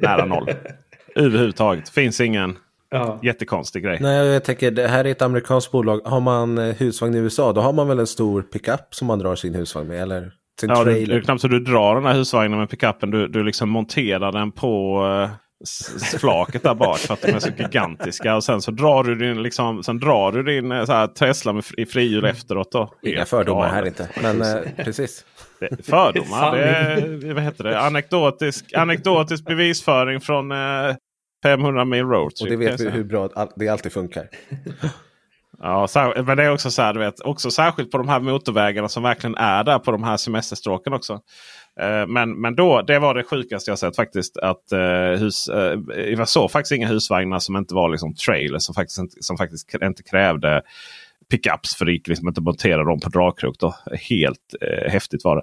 [0.00, 0.48] nära noll.
[1.16, 1.88] Överhuvudtaget.
[1.88, 2.56] Finns ingen
[2.90, 3.20] ja.
[3.22, 3.98] jättekonstig grej.
[4.00, 6.00] Nej, jag tänker det här är ett amerikanskt bolag.
[6.04, 9.18] Har man eh, husvagn i USA då har man väl en stor pickup som man
[9.18, 10.02] drar sin husvagn med?
[10.02, 11.14] Eller sin ja, trailer?
[11.14, 13.10] Det är knappt så du drar den här husvagnen med pickupen.
[13.10, 15.30] Du, du liksom monterar den på uh,
[16.18, 18.36] flaket där bak för att de är så gigantiska.
[18.36, 21.52] Och sen så drar du din, liksom, sen drar du din eh, så här, Tesla
[21.52, 22.72] med, i frihjul efteråt.
[22.72, 22.94] Då.
[23.02, 24.08] Inga fördomar här inte.
[24.22, 25.24] Men eh, precis.
[25.60, 27.80] Det, fördomar, det är, vad heter det?
[27.80, 30.56] Anekdotisk, anekdotisk bevisföring från eh,
[31.44, 32.32] 500 mil road.
[32.40, 34.28] Och det vet vi hur bra det alltid funkar.
[35.58, 35.88] Ja,
[36.26, 39.02] men det är också så här, du vet, också särskilt på de här motorvägarna som
[39.02, 41.20] verkligen är där på de här semesterstråken också.
[41.80, 44.36] Eh, men, men då, det var det sjukaste jag sett faktiskt.
[44.36, 48.62] Att uh, hus, uh, jag såg faktiskt inga husvagnar som inte var liksom trailers.
[48.62, 50.62] Som faktiskt, inte, som faktiskt inte krävde
[51.30, 51.76] pickups.
[51.76, 53.58] För det gick liksom inte att montera dem på dragkrok.
[53.58, 53.74] Då.
[53.92, 54.54] Helt
[54.88, 55.42] häftigt var det.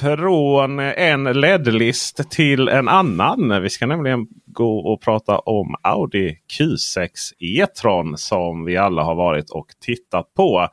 [0.00, 3.62] Från en LED-list till en annan.
[3.62, 9.50] Vi ska nämligen gå och prata om Audi Q6 E-tron som vi alla har varit
[9.50, 10.68] och tittat på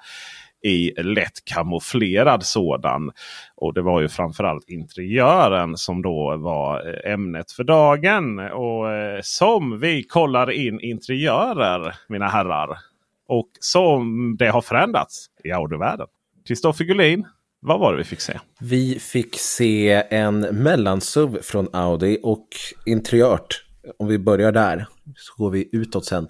[0.63, 3.11] i lätt kamouflerad sådan.
[3.55, 8.39] Och det var ju framförallt interiören som då var eh, ämnet för dagen.
[8.39, 12.77] Och eh, som vi kollar in interiörer mina herrar.
[13.27, 16.07] Och som det har förändrats i Audi-världen.
[16.47, 17.25] Kristoffer Gullin,
[17.65, 18.39] vad var det vi fick se?
[18.59, 22.47] Vi fick se en mellansuv från Audi och
[22.85, 23.65] interiört.
[23.99, 26.27] Om vi börjar där så går vi utåt sen.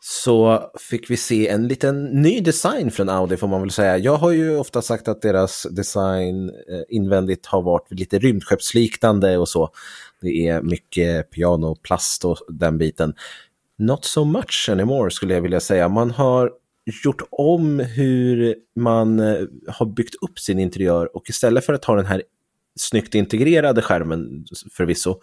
[0.00, 3.98] Så fick vi se en liten ny design från Audi får man väl säga.
[3.98, 9.48] Jag har ju ofta sagt att deras design eh, invändigt har varit lite rymdskeppsliknande och
[9.48, 9.70] så.
[10.20, 13.14] Det är mycket piano, plast och den biten.
[13.78, 15.88] Not so much anymore skulle jag vilja säga.
[15.88, 16.50] Man har
[17.04, 21.96] gjort om hur man eh, har byggt upp sin interiör och istället för att ha
[21.96, 22.22] den här
[22.78, 25.20] snyggt integrerade skärmen förvisso,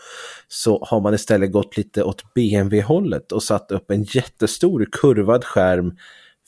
[0.48, 5.96] så har man istället gått lite åt BMW-hållet och satt upp en jättestor kurvad skärm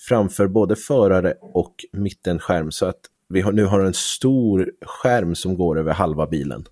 [0.08, 5.56] framför både förare och mittenskärm så att vi har, nu har en stor skärm som
[5.56, 6.66] går över halva bilen.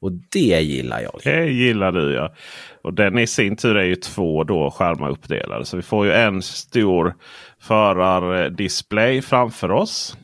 [0.00, 1.20] Och det gillar jag.
[1.24, 2.34] Det gillar du ja.
[2.82, 5.64] Och den i sin tur är ju två då skärmar uppdelade.
[5.64, 7.14] Så vi får ju en stor
[7.62, 10.16] förardisplay framför oss.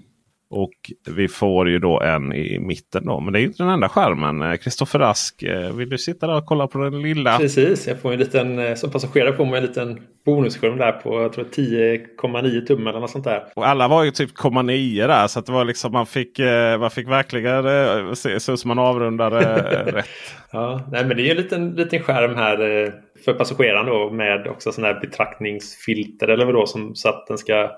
[0.51, 0.73] Och
[1.11, 3.21] vi får ju då en i mitten då.
[3.21, 4.59] Men det är inte den enda skärmen.
[4.59, 7.39] Kristoffer Rask, eh, vill du sitta där och kolla på den lilla?
[7.39, 11.23] Precis, jag får en liten, eh, som passagerare får man en liten bonusskärm där på
[11.23, 13.45] jag tror 10,9 tum eller något sånt där.
[13.57, 15.27] Och alla var ju typ 0,9 där.
[15.27, 18.79] Så att det var liksom man fick, eh, man fick verkligen se ut som man
[18.79, 19.41] avrundade
[19.93, 20.07] rätt.
[20.53, 22.93] Ja, nej, men det är ju en liten, liten skärm här
[23.25, 27.39] för passageraren då med också sån här betraktningsfilter eller vad då som så att den
[27.39, 27.71] ska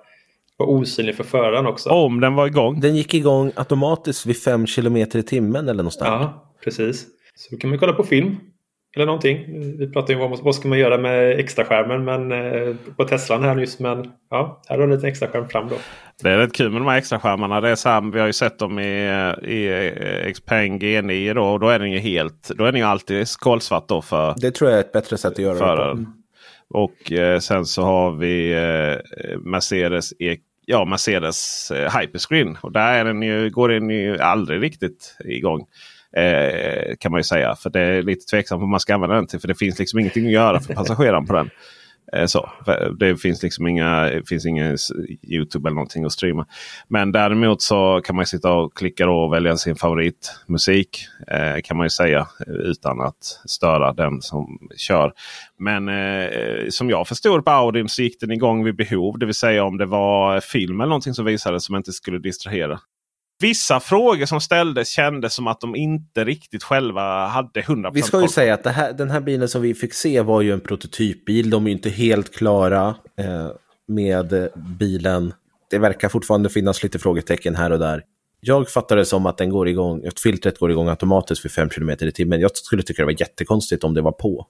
[0.57, 1.90] var osynlig för föraren också.
[1.90, 2.81] Om den var igång?
[2.81, 6.09] Den gick igång automatiskt vid 5 km i timmen eller någonstans.
[6.09, 7.07] Ja, precis.
[7.35, 8.37] Så då kan man kolla på film.
[8.96, 9.44] Eller någonting.
[9.79, 13.55] Vi pratar ju om vad, ska man göra med extraskärmen men, eh, på Teslan här
[13.55, 13.79] nyss.
[13.79, 15.76] Men ja, här har du en liten extraskärm fram då.
[16.22, 17.61] Det är rätt kul med de här extraskärmarna.
[17.61, 19.09] Det är så här, vi har ju sett dem i,
[19.42, 21.44] i Xpeng G9 då.
[21.44, 24.50] Och då är den ju helt, då är den ju alltid kolsvart då för Det
[24.50, 26.11] tror jag är ett bättre sätt att göra för, det på.
[26.70, 32.57] Och eh, sen så har vi eh, Mercedes e ja, Mercedes eh, Hyperscreen.
[32.61, 35.66] Och där är den ju, går den ju aldrig riktigt igång.
[36.16, 37.55] Eh, kan man ju säga.
[37.55, 39.40] För det är lite tveksamt vad man ska använda den till.
[39.40, 41.51] För det finns liksom ingenting att göra för passageraren på den.
[42.12, 42.51] Eh, så.
[42.99, 44.77] Det finns liksom inga, finns ingen
[45.23, 46.46] Youtube eller någonting att streama.
[46.88, 51.07] Men däremot så kan man sitta och klicka och välja sin favoritmusik.
[51.27, 55.12] Eh, kan man ju säga utan att störa den som kör.
[55.59, 59.18] Men eh, som jag förstod på Audin så gick den igång vid behov.
[59.18, 62.81] Det vill säga om det var film eller någonting som visades som inte skulle distrahera.
[63.40, 68.22] Vissa frågor som ställdes kändes som att de inte riktigt själva hade 100% Vi ska
[68.22, 71.50] ju säga att här, den här bilen som vi fick se var ju en prototypbil.
[71.50, 73.48] De är inte helt klara eh,
[73.88, 74.48] med
[74.79, 75.33] bilen.
[75.70, 78.03] Det verkar fortfarande finnas lite frågetecken här och där.
[78.40, 81.68] Jag fattar det som att den går igång, att filtret går igång automatiskt vid 5
[81.68, 82.40] km i timmen.
[82.40, 84.46] Jag skulle tycka det var jättekonstigt om det var på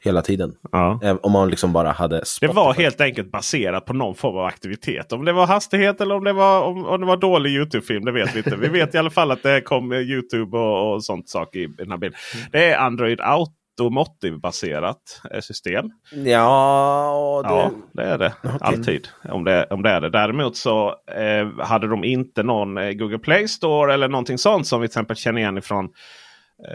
[0.00, 0.52] hela tiden.
[0.72, 1.18] Ja.
[1.22, 5.12] Om man liksom bara hade Det var helt enkelt baserat på någon form av aktivitet.
[5.12, 8.12] Om det var hastighet eller om det var, om, om det var dålig Youtube-film, det
[8.12, 8.56] vet vi inte.
[8.56, 11.74] Vi vet i alla fall att det kom Youtube och, och sånt sak i, i
[11.78, 12.18] den här bilden.
[12.52, 15.84] Det är Android Automotive-baserat eh, system.
[16.12, 17.54] Ja, det...
[17.54, 18.34] ja, det är det.
[18.42, 18.58] Okay.
[18.60, 19.08] Alltid.
[19.28, 20.10] Om det, om det är det.
[20.10, 24.80] Däremot så eh, hade de inte någon eh, Google Play Store eller någonting sånt som
[24.80, 25.90] vi till exempel känner igen ifrån Eh,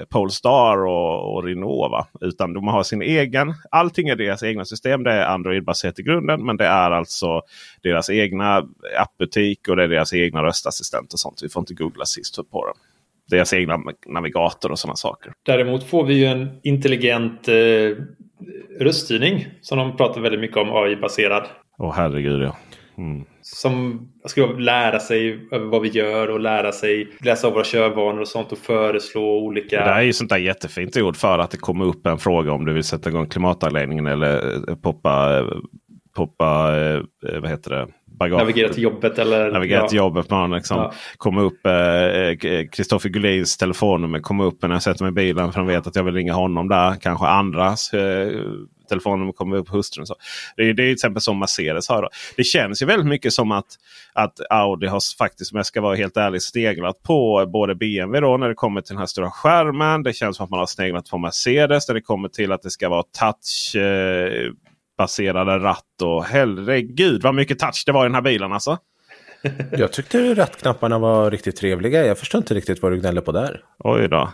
[0.09, 1.91] Polestar och, och Renault.
[1.91, 2.07] Va?
[2.21, 3.53] Utan de har sin egen.
[3.71, 5.03] Allting är deras egna system.
[5.03, 6.45] Det är Android-baserat i grunden.
[6.45, 7.41] Men det är alltså
[7.83, 8.67] deras egna
[8.99, 11.39] appbutik och det är deras egna röstassistent och sånt.
[11.43, 12.75] Vi får inte googla sist på dem.
[13.29, 15.33] Deras egna navigator och sådana saker.
[15.45, 17.55] Däremot får vi ju en intelligent eh,
[18.79, 21.47] röststyrning som de pratar väldigt mycket om AI-baserad.
[21.77, 22.57] Åh herregud ja.
[22.97, 23.25] Mm.
[23.47, 28.27] Som ska lära sig vad vi gör och lära sig läsa av våra körvanor och
[28.27, 29.85] sånt och föreslå olika...
[29.85, 32.65] Det är ju sånt där jättefint ord för att det kommer upp en fråga om
[32.65, 35.43] du vill sätta igång klimatanläggningen eller eh, poppa,
[36.15, 37.01] poppa eh,
[37.39, 37.87] vad heter det?
[38.19, 38.39] Bagage.
[38.39, 39.51] Navigera till jobbet eller...
[39.51, 39.87] Navigera ja.
[39.87, 40.29] till jobbet.
[40.29, 40.93] Man liksom ja.
[41.17, 41.59] kommer upp
[42.71, 45.51] Kristoffer eh, Gullins telefonnummer kommer upp när jag sätter mig i bilen.
[45.51, 46.95] För de vet att jag vill ringa honom där.
[47.01, 48.41] Kanske andras eh,
[48.87, 50.05] telefonnummer kommer upp hustrun.
[50.05, 50.15] Så.
[50.57, 52.01] Det, är, det är till exempel som Mercedes har.
[52.01, 52.09] Då.
[52.37, 53.65] Det känns ju väldigt mycket som att,
[54.13, 58.37] att Audi har faktiskt, om jag ska vara helt ärlig, sneglat på både BMW då
[58.37, 60.03] när det kommer till den här stora skärmen.
[60.03, 62.69] Det känns som att man har sneglat på Mercedes när det kommer till att det
[62.69, 63.75] ska vara touch.
[63.75, 64.51] Eh,
[64.97, 68.77] baserade ratt och herregud vad mycket touch det var i den här bilen alltså.
[69.71, 72.05] Jag tyckte rattknapparna var riktigt trevliga.
[72.05, 73.63] Jag förstår inte riktigt vad du gnäller på där.
[73.79, 74.29] Oj då.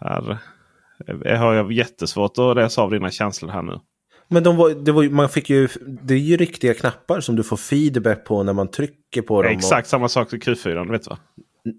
[0.00, 0.38] Här
[1.36, 3.80] har jag jättesvårt att läsa av dina känslor här nu.
[4.28, 5.68] Men de var, det var, man fick ju,
[6.02, 9.52] det är ju riktiga knappar som du får feedback på när man trycker på dem.
[9.52, 9.90] Exakt och...
[9.90, 11.18] samma sak i Q4, vet du va?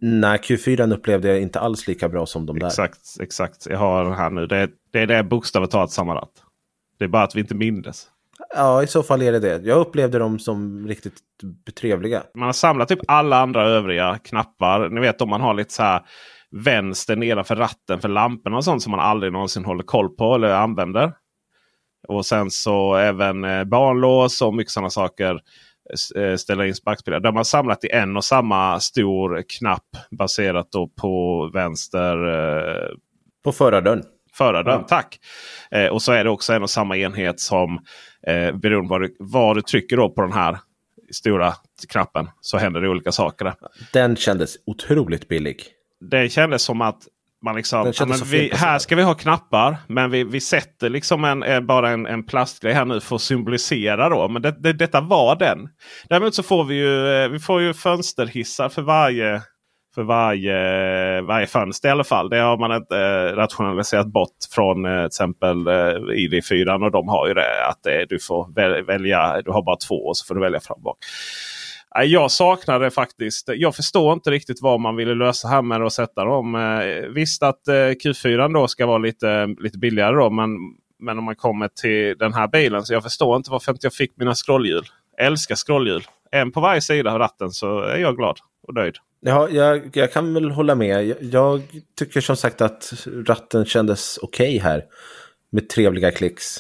[0.01, 2.67] Nej, Q4 upplevde jag inte alls lika bra som de där.
[2.67, 3.67] Exakt, exakt.
[3.69, 4.47] Jag har den här nu.
[4.47, 6.31] Det, det är det bokstavligt talat samma ratt.
[6.99, 8.07] Det är bara att vi inte mindes.
[8.55, 9.61] Ja, i så fall är det det.
[9.63, 11.13] Jag upplevde dem som riktigt
[11.79, 12.23] trevliga.
[12.35, 14.89] Man har samlat typ alla andra övriga knappar.
[14.89, 16.01] Ni vet om man har lite så här
[16.51, 20.49] vänster nedanför ratten för lamporna och sånt som man aldrig någonsin håller koll på eller
[20.49, 21.11] använder.
[22.07, 25.39] Och sen så även eh, barnlås och mycket sådana saker.
[26.15, 27.21] Eh, ställa in backspelare.
[27.21, 30.67] Där man samlat i en och samma stor knapp baserat
[31.01, 32.27] på vänster.
[32.27, 32.89] Eh,
[33.43, 34.03] på förardörren.
[34.33, 34.87] Förardörren, ja.
[34.87, 35.19] tack.
[35.91, 37.79] Och så är det också en och samma enhet som
[38.27, 40.57] eh, beroende på vad du, vad du trycker på den här
[41.11, 41.53] stora
[41.89, 43.53] knappen så händer det olika saker.
[43.93, 45.63] Den kändes otroligt billig.
[45.99, 47.07] Det kändes som att
[47.45, 51.25] man liksom, ja, men vi, här ska vi ha knappar men vi, vi sätter liksom
[51.25, 54.09] en, bara en, en plastgrej här nu för att symbolisera.
[54.09, 54.27] då.
[54.27, 55.69] Men det, det, detta var den.
[56.09, 59.41] Däremot så får vi ju, eh, vi får ju fönsterhissar för varje
[59.95, 62.29] för varje, varje fönster i alla fall.
[62.29, 67.07] Det har man inte eh, rationaliserat bort från eh, till exempel eh, ID4 och de
[67.07, 67.67] har ju det.
[67.67, 68.53] Att eh, du får
[68.85, 70.97] välja, du har bara två och så får du välja fram och bak.
[72.03, 73.49] Jag saknar det faktiskt.
[73.55, 76.55] Jag förstår inte riktigt vad man ville lösa här med att sätta dem.
[76.55, 80.29] Eh, visst att eh, Q4 då ska vara lite, lite billigare då.
[80.29, 80.49] Men,
[80.99, 83.93] men om man kommer till den här bilen så jag förstår inte varför inte jag
[83.93, 84.83] fick mina scrollhjul.
[85.17, 86.03] älskar scrollhjul.
[86.31, 88.37] En på varje sida av ratten så är jag glad
[88.67, 88.95] och nöjd.
[89.19, 91.07] Ja, jag, jag kan väl hålla med.
[91.07, 91.61] Jag, jag,
[91.97, 92.93] tycker som sagt att
[93.27, 94.83] ratten kändes okej okay här.
[95.51, 96.57] Med trevliga klicks.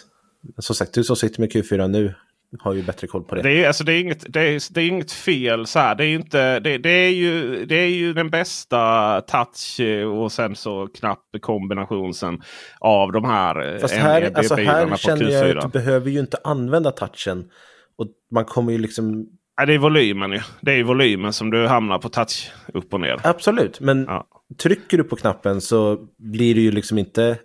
[0.57, 2.13] Som sagt, du som sitter med Q4 nu
[2.59, 3.41] har ju bättre koll på det.
[3.41, 5.67] Det är, alltså, det är, inget, det är, det är inget fel.
[5.67, 5.95] Så här.
[5.95, 9.79] Det, är inte, det, det, är ju, det är ju den bästa touch
[10.13, 12.41] och sen så knapp kombination sen
[12.79, 16.91] av de här Fast här, alltså här känner jag att du behöver ju inte använda
[16.91, 17.49] touchen.
[17.97, 19.25] Och man kommer ju liksom...
[19.57, 20.39] Ja, det är volymen ju.
[20.61, 23.19] Det är volymen som du hamnar på touch upp och ner.
[23.23, 24.27] Absolut, men ja.
[24.63, 27.37] trycker du på knappen så blir det ju liksom inte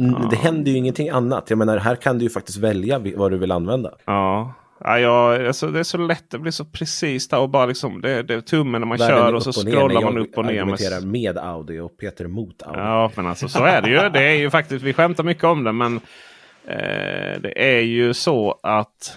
[0.00, 0.28] Ja.
[0.30, 1.50] Det händer ju ingenting annat.
[1.50, 3.94] Jag menar, här kan du ju faktiskt välja vad du vill använda.
[4.04, 6.30] Ja, ja, ja alltså, det är så lätt.
[6.30, 9.16] Det blir så precis där och bara liksom det, det är tummen när man Världen
[9.16, 10.76] kör och så scrollar man upp och ner.
[10.80, 12.78] Jag med Audi och Peter mot Audi.
[12.78, 14.08] Ja, men alltså så är det ju.
[14.08, 15.96] Det är ju faktiskt, vi skämtar mycket om det, men
[16.66, 19.16] eh, det är ju så att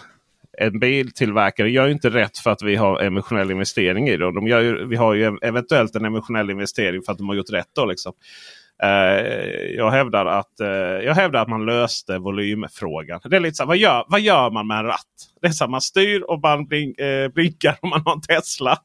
[0.57, 4.36] en biltillverkare gör inte rätt för att vi har emotionell investering i dem.
[4.36, 7.49] De gör ju, vi har ju eventuellt en emotionell investering för att de har gjort
[7.49, 7.69] rätt.
[7.75, 8.13] Då, liksom.
[8.84, 10.67] Eh, jag, hävdar att, eh,
[11.05, 13.19] jag hävdar att man löste volymfrågan.
[13.24, 14.99] Det är lite så här, vad, gör, vad gör man med en ratt?
[15.41, 18.13] Det är så här, man styr och man blink, uh, eh, blinkar om man har
[18.13, 18.78] en Tesla.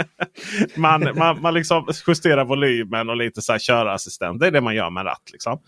[0.76, 4.40] man, man, man liksom justerar volymen och lite så här körassistent.
[4.40, 5.32] Det är det man gör med en ratt.
[5.32, 5.60] Liksom.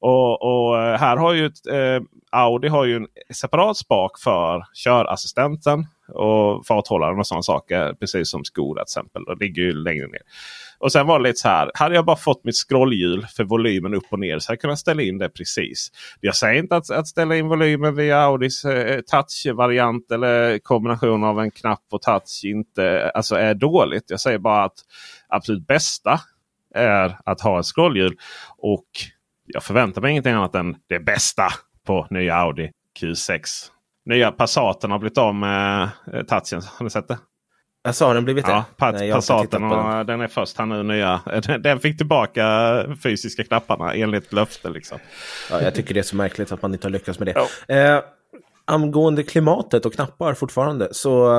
[0.00, 2.02] Och, och, här har ju ett, eh,
[2.32, 7.94] Audi har ju en separat spak för körassistenten och farthållaren och sådana saker.
[7.94, 9.24] Precis som Skoda till exempel.
[9.24, 10.22] Det ligger ju längre ner.
[10.84, 11.70] Och sen var det lite så här.
[11.74, 14.78] Hade jag bara fått mitt scrollhjul för volymen upp och ner så hade jag kunnat
[14.78, 15.88] ställa in det precis.
[16.20, 21.40] Jag säger inte att, att ställa in volymen via Audis eh, touch-variant eller kombination av
[21.40, 24.04] en knapp och touch inte alltså är dåligt.
[24.10, 24.78] Jag säger bara att
[25.28, 26.20] absolut bästa
[26.74, 28.16] är att ha ett scrollhjul.
[28.58, 28.88] Och
[29.46, 31.48] jag förväntar mig ingenting annat än det bästa
[31.86, 32.70] på nya Audi
[33.00, 33.40] Q6.
[34.06, 35.82] Nya Passaten har blivit av med
[36.12, 36.62] eh, touchen.
[36.78, 37.18] Har ni sett det?
[37.84, 38.52] Alltså har den blivit det?
[38.52, 40.06] Ja, pat, Nej, Passaten och den.
[40.06, 41.20] den är först här nu nya.
[41.60, 44.70] Den fick tillbaka fysiska knapparna enligt löfte.
[44.70, 44.98] Liksom.
[45.50, 47.46] Ja, jag tycker det är så märkligt att man inte har lyckats med det.
[47.68, 47.74] Ja.
[47.74, 48.02] Eh,
[48.64, 50.88] angående klimatet och knappar fortfarande.
[50.92, 51.32] Så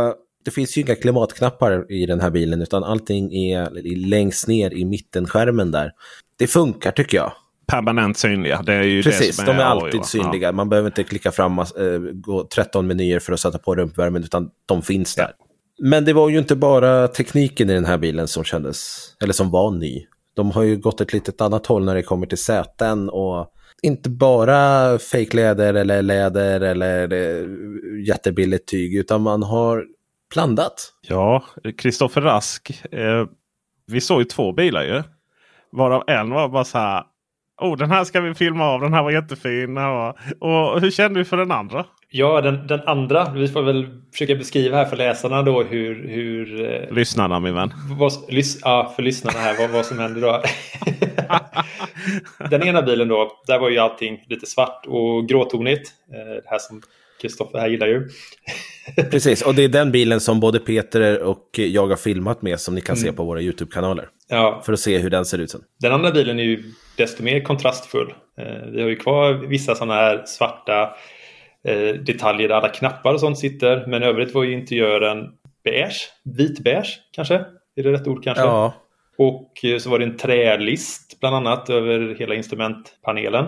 [0.45, 3.69] det finns ju inga klimatknappar i den här bilen utan allting är
[4.07, 5.91] längst ner i mittenskärmen där.
[6.39, 7.31] Det funkar tycker jag.
[7.67, 8.61] Permanent synliga.
[8.61, 10.03] Det är ju Precis, det är de är alltid ja.
[10.03, 10.51] synliga.
[10.51, 11.65] Man behöver inte klicka fram äh,
[12.13, 15.31] gå 13 menyer för att sätta på rumpvärmen utan de finns där.
[15.79, 19.51] Men det var ju inte bara tekniken i den här bilen som kändes, eller som
[19.51, 20.05] var ny.
[20.35, 23.51] De har ju gått ett litet annat håll när det kommer till säten och
[23.81, 27.47] inte bara fejkläder eller läder eller eh,
[28.07, 29.85] jättebilligt tyg utan man har
[30.33, 30.93] blandat.
[31.07, 31.45] Ja,
[31.77, 32.83] Kristoffer Rask.
[32.91, 33.25] Eh,
[33.87, 35.03] vi såg ju två bilar ju.
[35.71, 37.03] Varav en var bara så här.
[37.57, 38.81] Oh, den här ska vi filma av.
[38.81, 39.77] Den här var jättefin.
[40.39, 41.85] Och hur kände du för den andra?
[42.09, 43.31] Ja, den, den, andra.
[43.35, 46.07] Vi får väl försöka beskriva här för läsarna då hur...
[46.07, 47.73] hur eh, lyssnarna min vän.
[47.99, 50.41] Vad, lys, ja, för lyssnarna här vad, vad som händer då.
[52.49, 55.91] den ena bilen då, där var ju allting lite svart och gråtonigt.
[56.13, 56.81] Eh, det här som
[57.25, 58.09] Kristoffer här gillar ju.
[59.11, 62.75] Precis, och det är den bilen som både Peter och jag har filmat med som
[62.75, 63.03] ni kan mm.
[63.05, 64.07] se på våra YouTube-kanaler.
[64.29, 64.61] Ja.
[64.65, 65.61] För att se hur den ser ut sen.
[65.79, 66.63] Den andra bilen är ju
[66.97, 68.13] desto mer kontrastfull.
[68.37, 70.89] Eh, vi har ju kvar vissa sådana här svarta
[71.67, 73.85] eh, detaljer där alla knappar och sånt sitter.
[73.87, 75.17] Men i övrigt var ju interiören
[75.63, 77.35] beige, vitbeige kanske?
[77.75, 78.43] Är det rätt ord kanske?
[78.43, 78.73] Ja.
[79.17, 83.45] Och eh, så var det en trälist bland annat över hela instrumentpanelen.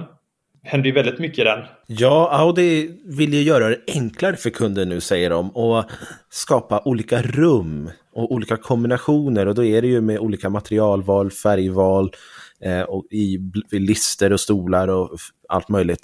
[0.68, 1.60] Händer ju väldigt mycket i den.
[1.88, 5.84] Ja, Audi vill ju göra det enklare för kunder nu säger de och
[6.30, 12.12] skapa olika rum och olika kombinationer och då är det ju med olika materialval, färgval
[12.62, 13.40] eh, och i
[13.72, 15.10] lister och stolar och
[15.50, 16.02] allt möjligt.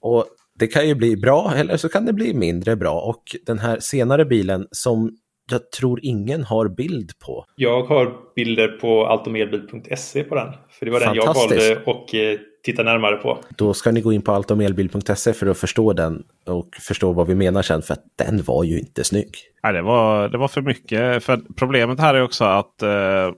[0.00, 0.24] Och
[0.58, 3.78] det kan ju bli bra eller så kan det bli mindre bra och den här
[3.80, 5.16] senare bilen som
[5.50, 7.44] jag tror ingen har bild på.
[7.56, 10.52] Jag har bilder på altomelbil.se på den.
[10.70, 13.38] För det var den jag valde och eh, titta närmare på.
[13.48, 17.34] Då ska ni gå in på altomelbil.se för att förstå den och förstå vad vi
[17.34, 17.82] menar sen.
[17.82, 19.36] För att den var ju inte snygg.
[19.62, 21.24] Nej, det, var, det var för mycket.
[21.24, 23.32] För problemet här är också att eh,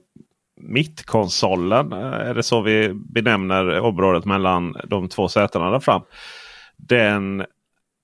[0.61, 6.03] mittkonsolen, eh, är det så vi benämner området mellan de två sätena där fram.
[6.77, 7.39] Den,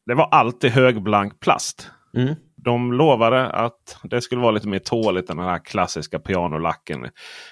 [0.06, 1.90] det var alltid högblank plast.
[2.16, 2.34] Mm.
[2.56, 7.06] De lovade att det skulle vara lite mer tåligt än den här klassiska pianolacken.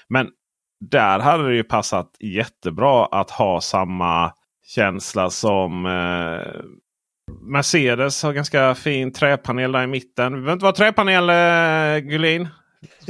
[0.09, 0.29] Men
[0.81, 4.33] där hade det ju passat jättebra att ha samma
[4.66, 6.62] känsla som eh,
[7.41, 10.35] Mercedes har ganska fin träpanel där i mitten.
[10.35, 12.49] Vi behöver inte vara träpanel eh, Gullin.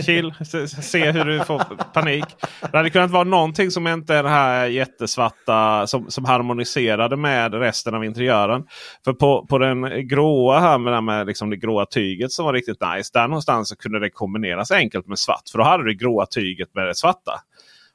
[0.04, 0.34] Chill,
[0.82, 1.58] se hur du får
[1.92, 2.24] panik.
[2.72, 7.54] Det hade kunnat vara någonting som inte är det här jättesvarta som, som harmoniserade med
[7.54, 8.64] resten av interiören.
[9.04, 12.80] För på, på den gråa här med, med liksom det gråa tyget som var riktigt
[12.80, 13.10] nice.
[13.14, 15.48] Där någonstans så kunde det kombineras enkelt med svart.
[15.52, 17.40] För då hade du det gråa tyget med det svarta.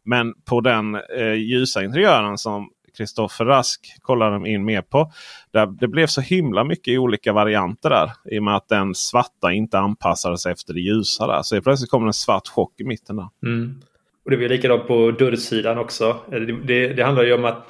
[0.03, 5.11] Men på den eh, ljusa interiören som Kristoffer Rask kollade in mer på.
[5.51, 8.11] Där det blev så himla mycket olika varianter där.
[8.25, 11.27] I och med att den svarta inte anpassades efter det ljusa.
[11.27, 11.41] där.
[11.41, 13.15] Så plötsligt kom en svart chock i mitten.
[13.15, 13.27] där.
[13.43, 13.81] Mm.
[14.25, 16.17] Och Det var likadant på dörrsidan också.
[16.29, 17.67] Det, det, det handlar ju om att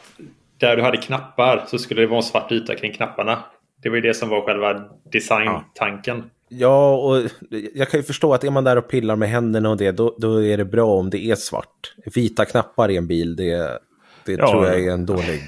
[0.57, 3.43] där du hade knappar så skulle det vara en svart yta kring knapparna.
[3.83, 6.17] Det var ju det som var själva designtanken.
[6.17, 6.23] Ja.
[6.53, 7.29] Ja, och
[7.73, 10.15] jag kan ju förstå att är man där och pillar med händerna och det, då,
[10.17, 11.93] då är det bra om det är svart.
[12.15, 13.79] Vita knappar i en bil, det,
[14.25, 14.51] det ja.
[14.51, 15.41] tror jag är en dålig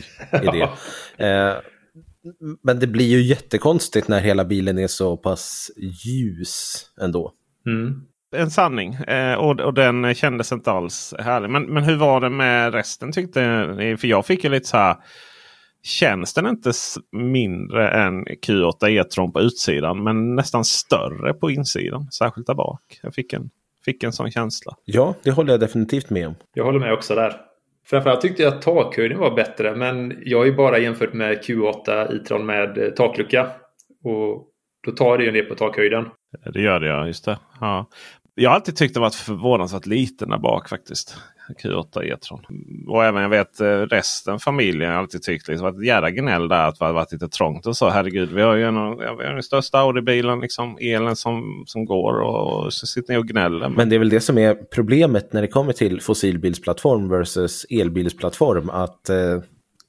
[0.43, 0.68] idé.
[1.18, 1.54] Eh,
[2.64, 5.72] men det blir ju jättekonstigt när hela bilen är så pass
[6.06, 7.32] ljus ändå.
[7.66, 8.01] Mm.
[8.36, 8.93] En sanning.
[8.93, 11.49] Eh, och, och den kändes inte alls härlig.
[11.49, 13.97] Men, men hur var det med resten tyckte ni?
[13.97, 14.95] För jag fick ju lite så här.
[15.84, 16.72] Känns den inte
[17.12, 22.12] mindre än Q8 E-tron på utsidan men nästan större på insidan?
[22.12, 23.00] Särskilt där bak.
[23.02, 23.50] Jag fick en,
[23.86, 24.76] fick en sån känsla.
[24.86, 26.36] Ja, det håller jag definitivt med om.
[26.54, 27.36] Jag håller med också där.
[27.86, 32.16] Framförallt tyckte jag att takhöjden var bättre men jag har ju bara jämfört med Q8
[32.16, 33.50] E-tron med eh, taklucka.
[34.04, 34.48] Och
[34.86, 36.06] då tar det ju en del på takhöjden.
[36.54, 37.40] Det gör det ja, just det.
[37.60, 37.90] Ja.
[38.36, 41.18] Jag har alltid tyckt det varit förvånansvärt liten där bak faktiskt.
[41.64, 42.41] Q8 E-tron.
[42.88, 46.68] Och även jag vet eh, resten familjen har alltid tyckt liksom, att jävla gnäll där
[46.68, 47.89] att det har varit lite trångt och så.
[47.89, 52.22] Herregud, vi har ju en, vi har den största Audi-bilen, liksom, elen som, som går
[52.22, 53.70] och så sitter ni och gnäller.
[53.70, 58.70] Men det är väl det som är problemet när det kommer till fossilbilsplattform versus elbilsplattform.
[58.70, 59.41] Att eh,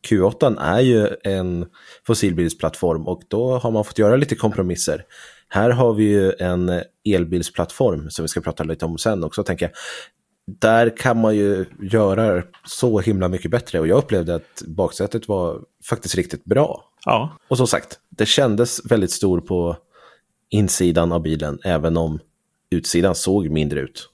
[0.08, 1.66] Q8 är ju en
[2.06, 5.04] fossilbilsplattform och då har man fått göra lite kompromisser.
[5.48, 9.42] Här har vi ju en elbilsplattform som vi ska prata lite om sen också.
[9.42, 9.72] Tänker jag
[10.46, 15.60] där kan man ju göra så himla mycket bättre och jag upplevde att baksätet var
[15.88, 16.84] faktiskt riktigt bra.
[17.04, 17.38] Ja.
[17.48, 19.76] Och som sagt, det kändes väldigt stor på
[20.50, 22.18] insidan av bilen även om
[22.70, 24.10] utsidan såg mindre ut.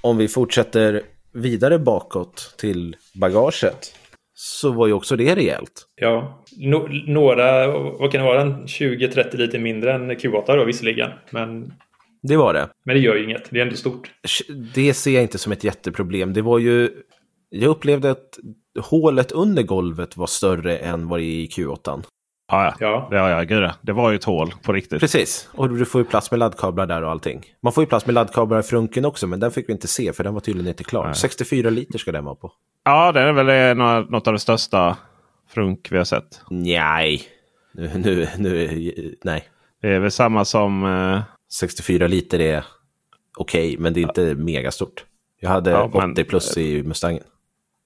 [0.00, 1.02] Om vi fortsätter
[1.32, 3.92] vidare bakåt till bagaget
[4.34, 5.86] så var ju också det rejält.
[5.96, 11.10] Ja, no några, vad kan det vara, 20-30 liter mindre än Q8 då visserligen.
[11.30, 11.72] Men
[12.26, 12.68] det var det.
[12.84, 14.10] Men det gör ju inget, det är ändå stort.
[14.74, 16.32] Det ser jag inte som ett jätteproblem.
[16.32, 16.90] Det var ju...
[17.50, 18.38] Jag upplevde att
[18.80, 22.02] hålet under golvet var större än vad det är i Q8.
[22.52, 23.08] Ja, ja.
[23.10, 23.30] ja.
[23.30, 25.00] ja, gud, det var ju ett hål på riktigt.
[25.00, 27.44] Precis, och du får ju plats med laddkablar där och allting.
[27.62, 30.12] Man får ju plats med laddkablar i frunken också, men den fick vi inte se
[30.12, 31.04] för den var tydligen inte klar.
[31.04, 31.14] Nej.
[31.14, 32.52] 64 liter ska den vara på.
[32.84, 33.76] Ja, det är väl
[34.10, 34.96] något av det största
[35.48, 36.40] frunk vi har sett.
[36.50, 37.22] Nej,
[37.72, 39.44] nu, nu, nu nej.
[39.82, 41.22] Det är väl samma som eh,
[41.52, 42.64] 64 liter är
[43.36, 44.34] okej, okay, men det är inte ja.
[44.34, 45.04] megastort.
[45.40, 47.22] Jag hade ja, 80 men, plus i Mustangen.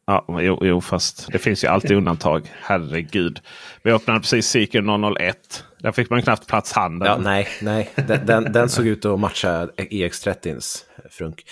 [0.06, 2.52] Ja, jo, jo, fast det finns ju alltid undantag.
[2.60, 3.40] Herregud.
[3.82, 5.64] Vi öppnade precis Seeker 001.
[5.78, 7.08] Där fick man knappt plats handen.
[7.08, 7.90] Ja, nej, nej.
[7.94, 11.44] Den, den, den såg ut att matcha EX30s frunk.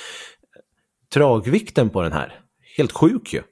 [1.12, 2.40] Tragvikten på den här,
[2.76, 3.42] helt sjuk ju.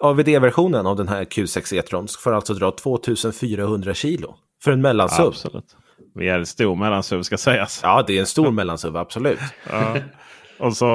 [0.00, 5.26] AVD-versionen av den här Q6 E-tron får alltså dra 2400 kilo för en mellansuv.
[5.26, 5.76] Absolut.
[6.14, 7.80] Vi är en stor mellansuv ska sägas.
[7.82, 9.38] Ja, det är en stor mellansuv, absolut.
[9.70, 9.96] ja.
[10.58, 10.86] Och så,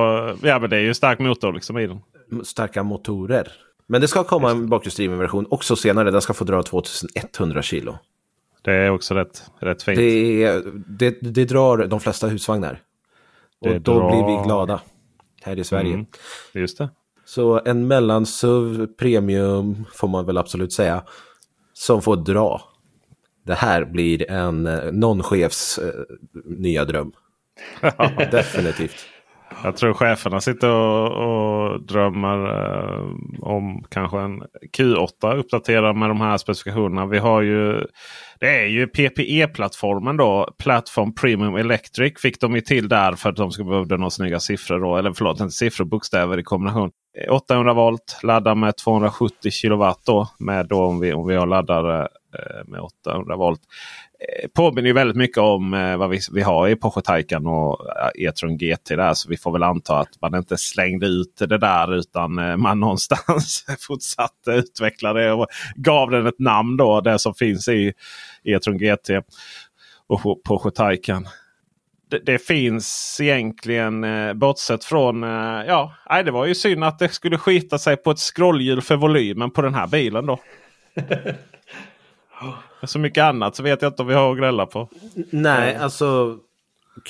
[0.43, 2.01] ja men det är ju stark motor liksom i den.
[2.43, 3.51] Starka motorer.
[3.88, 6.11] Men det ska komma en bakhjulsdriven version också senare.
[6.11, 7.97] Den ska få dra 2100 kilo.
[8.61, 9.97] Det är också rätt, rätt fint.
[9.97, 12.80] Det, det, det drar de flesta husvagnar.
[13.59, 14.09] Och då drar...
[14.09, 14.82] blir vi glada
[15.41, 15.93] här i Sverige.
[15.93, 16.05] Mm,
[16.53, 16.89] just det.
[17.26, 21.03] Så en mellansuv premium får man väl absolut säga.
[21.74, 22.68] som får dra.
[23.50, 27.12] Det här blir en eh, non-chefs eh, nya dröm.
[28.32, 29.06] Definitivt.
[29.64, 33.06] Jag tror cheferna sitter och, och drömmer eh,
[33.41, 34.43] om kanske en
[34.78, 37.06] Q8 uppdaterad med de här specifikationerna.
[37.06, 37.88] Vi har ju
[38.39, 40.50] det är ju PPE-plattformen då.
[40.58, 44.39] Platform Premium Electric fick de ju till där för att de skulle behövde några snygga
[44.39, 44.80] siffror.
[44.80, 46.91] Då, eller förlåt, inte siffror, bokstäver i kombination.
[47.30, 50.28] 800 volt, laddar med 270 kilowatt då.
[50.39, 53.62] Med då om vi, om vi har laddare eh, Eh, med 800 volt.
[54.20, 57.88] Eh, påminner ju väldigt mycket om eh, vad vi, vi har i Porsche Taycan och
[58.16, 58.90] E-tron GT.
[58.90, 62.80] Där, så vi får väl anta att man inte slängde ut det där utan man
[62.80, 66.78] någonstans fortsatte utveckla det och gav den ett namn.
[66.78, 67.94] då Det som finns i
[68.44, 69.10] E-tron GT
[70.08, 71.28] och Porsche Taycan.
[72.10, 75.24] Det, det, finns egentligen eh, bortsett från...
[75.24, 78.82] Eh, ja, nej, det var ju synd att det skulle skita sig på ett scrollhjul
[78.82, 80.40] för volymen på den här bilen då.
[82.84, 84.90] Så mycket annat så vet jag inte om vi har att grälla på.
[85.32, 86.38] Nej, alltså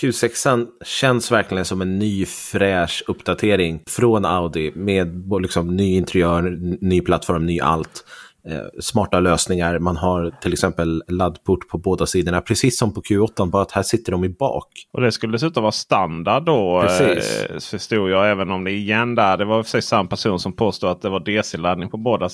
[0.01, 7.01] Q6 känns verkligen som en ny fräsch uppdatering från Audi med liksom ny interiör, ny
[7.01, 8.05] plattform, ny allt.
[8.47, 9.79] Eh, smarta lösningar.
[9.79, 13.83] Man har till exempel laddport på båda sidorna, precis som på Q8, bara att här
[13.83, 14.67] sitter de i bak.
[14.93, 17.43] Och det skulle dessutom vara standard då, precis.
[17.43, 20.89] Eh, förstod jag, även om det igen där, det var för samma person som påstod
[20.89, 22.29] att det var DC-laddning på båda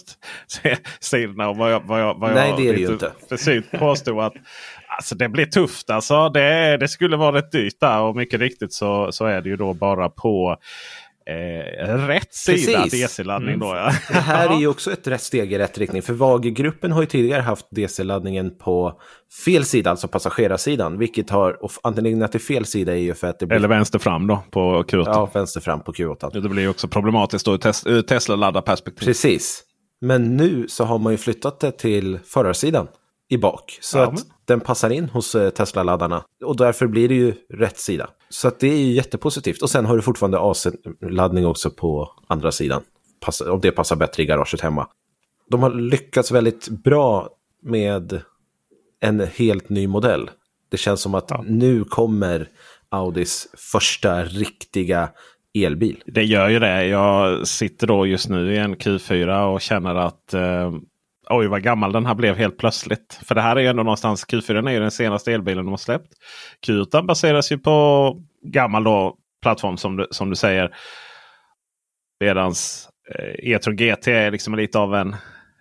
[1.00, 1.50] sidorna.
[1.50, 3.12] Och vad jag, vad jag, vad Nej, det är det ju inte.
[3.30, 4.34] Precis påstod att
[4.98, 6.30] Alltså det blir tufft alltså.
[6.30, 9.56] Det, det skulle vara rätt dyrt där och mycket riktigt så, så är det ju
[9.56, 10.58] då bara på
[11.30, 13.54] eh, rätt sida DC-laddning.
[13.54, 13.68] Mm.
[13.68, 13.92] Ja.
[14.08, 16.02] Det här är ju också ett rätt steg i rätt riktning.
[16.02, 19.00] För VAG-gruppen har ju tidigare haft DC-laddningen på
[19.46, 20.98] fel sida, alltså passagerarsidan.
[20.98, 23.58] Vilket har, och anledningen till fel sida är ju för att det blir...
[23.58, 25.04] Eller vänster fram då på Q8.
[25.06, 26.42] Ja, vänster fram på Q8.
[26.42, 29.06] Det blir ju också problematiskt då ur Tesla-laddarperspektiv.
[29.06, 29.64] Precis.
[30.02, 32.88] Men nu så har man ju flyttat det till förarsidan
[33.30, 33.78] i bak.
[33.82, 36.24] Så ja, att den passar in hos eh, Tesla-laddarna.
[36.46, 38.10] Och därför blir det ju rätt sida.
[38.36, 39.62] Så det är ju jättepositivt.
[39.62, 42.84] Och sen har du fortfarande AC-laddning också på andra sidan.
[43.50, 44.88] om det passar bättre i garaget hemma.
[45.50, 47.30] De har lyckats väldigt bra
[47.62, 48.22] med
[49.00, 50.30] en helt ny modell.
[50.70, 51.44] Det känns som att ja.
[51.48, 52.50] nu kommer
[52.90, 55.10] Audis första riktiga
[55.54, 56.04] elbil.
[56.06, 56.86] Det gör ju det.
[56.86, 60.74] Jag sitter då just nu i en Q4 och känner att eh,
[61.30, 63.20] Oj vad gammal den här blev helt plötsligt.
[63.26, 65.78] För det här är ju ändå någonstans Q4 är ju den senaste elbilen de har
[65.78, 66.14] släppt.
[66.68, 70.76] Q8 baseras ju på gammal då, plattform som du, som du säger.
[72.20, 75.16] Medans eh, E-tron GT är liksom lite av en,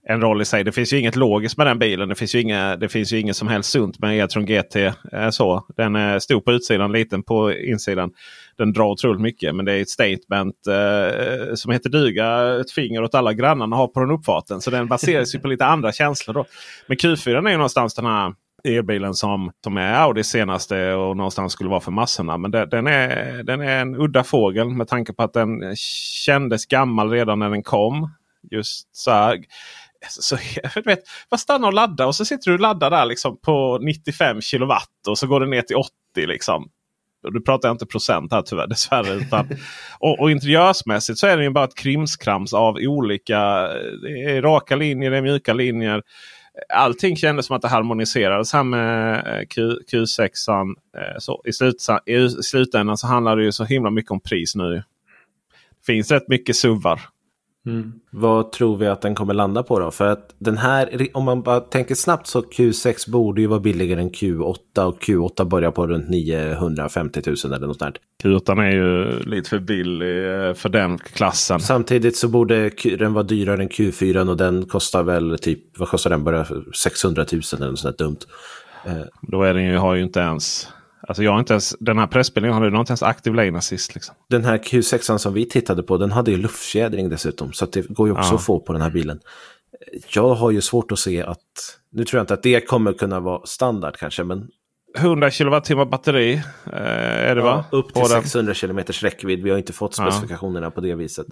[0.08, 0.64] en roll i sig.
[0.64, 2.08] Det finns ju inget logiskt med den bilen.
[2.08, 4.76] Det finns ju, inga, det finns ju inget som helst sunt med E-tron GT.
[4.76, 5.66] Eh, så.
[5.76, 8.10] Den är stor på utsidan, liten på insidan
[8.58, 9.54] den drar otroligt mycket.
[9.54, 12.60] Men det är ett statement eh, som heter duga.
[12.60, 14.60] Ett finger åt alla grannarna har på den uppfarten.
[14.60, 16.34] Så den baseras ju på lite andra känslor.
[16.34, 16.44] Då.
[16.86, 18.34] Men Q4 är ju någonstans den här
[18.64, 22.38] elbilen som, som är Audis senaste och någonstans skulle vara för massorna.
[22.38, 25.76] Men det, den, är, den är en udda fågel med tanke på att den
[26.24, 28.10] kändes gammal redan när den kom.
[28.50, 29.44] Just så här.
[30.04, 30.36] Alltså, så,
[30.74, 30.98] jag vet,
[31.28, 35.08] vad stanna och ladda och så sitter du och laddar där liksom på 95 kilowatt
[35.08, 35.90] och så går det ner till 80.
[36.16, 36.68] Liksom.
[37.32, 39.14] Nu pratar jag inte procent här tyvärr dessvärre.
[39.14, 39.48] Utan,
[39.98, 43.38] och, och interiörsmässigt så är det ju bara ett krimskrams av olika
[44.02, 46.02] det är raka linjer, det är mjuka linjer.
[46.74, 50.28] Allting kändes som att det harmoniserades här med eh, Q, Q6.
[50.96, 54.54] Eh, så i, slut, I slutändan så handlar det ju så himla mycket om pris
[54.54, 54.74] nu.
[54.74, 54.84] Det
[55.86, 57.00] finns rätt mycket suvar
[57.66, 57.92] Mm.
[58.10, 59.90] Vad tror vi att den kommer landa på då?
[59.90, 64.00] För att den här, om man bara tänker snabbt så Q6 borde ju vara billigare
[64.00, 67.96] än Q8 och Q8 börjar på runt 950 000 eller något sånt.
[68.24, 71.60] Q8 är ju lite för billig eh, för den klassen.
[71.60, 76.10] Samtidigt så borde den vara dyrare än Q4 och den kostar väl typ, vad kostar
[76.10, 76.24] den?
[76.24, 78.18] Bara 600 000 eller något sånt dumt.
[78.86, 78.92] Eh,
[79.22, 80.68] Då är den ju, har ju inte ens
[81.08, 83.94] Alltså jag har inte ens, den här presspelningen har inte ens aktiv lane assist.
[83.94, 84.14] Liksom.
[84.28, 87.52] Den här Q6 som vi tittade på den hade ju luftfjädring dessutom.
[87.52, 88.34] Så det går ju också ja.
[88.34, 89.20] att få på den här bilen.
[90.14, 91.38] Jag har ju svårt att se att,
[91.90, 94.48] nu tror jag inte att det kommer kunna vara standard kanske, men
[94.98, 96.32] 100 kWh batteri
[96.66, 96.72] eh,
[97.30, 97.64] är det ja, va?
[97.70, 99.42] Upp till på 600 km räckvidd.
[99.42, 100.70] Vi har inte fått specifikationerna ja.
[100.70, 101.26] på det viset.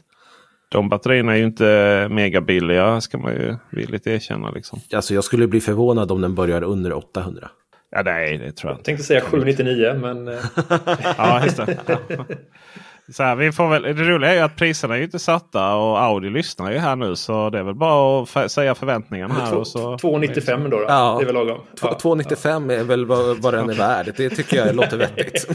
[0.68, 4.50] De batterierna är ju inte megabilliga ska man ju villigt erkänna.
[4.50, 4.80] Liksom.
[4.94, 7.50] Alltså jag skulle bli förvånad om den börjar under 800.
[7.94, 8.80] Ja, nej, det tror jag inte.
[8.80, 10.28] Jag tänkte säga 799 men...
[10.28, 10.34] Eh.
[11.18, 11.78] ja, just det.
[13.06, 13.12] Ja.
[13.12, 15.74] Så här, vi får väl, det roliga är ju att priserna är ju inte satta
[15.74, 17.16] och Audi lyssnar ju här nu.
[17.16, 19.54] Så det är väl bara att säga förväntningarna här.
[19.54, 19.98] Och så...
[19.98, 20.84] 295 då, då.
[20.88, 21.60] Ja, det är väl lagom.
[21.82, 21.98] Ja.
[22.02, 24.12] 295 är väl vad, vad den är värd.
[24.16, 25.46] Det tycker jag låter vettigt.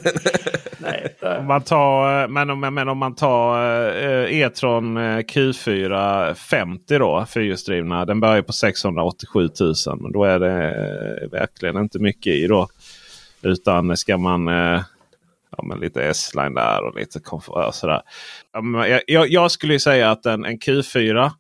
[0.78, 3.58] Nej, Om man tar, men, om, men om man tar
[3.90, 8.06] eh, E-tron eh, Q4 50 då, fyrhjulsdrivna.
[8.06, 9.74] Den börjar på 687 000.
[10.02, 10.66] Men då är det
[11.24, 12.68] eh, verkligen inte mycket i då.
[13.42, 14.82] Utan ska man eh,
[15.52, 18.02] ja, men lite S-line där och lite och sådär.
[18.54, 21.32] Ja, men jag, jag, skulle säga att en, en Q4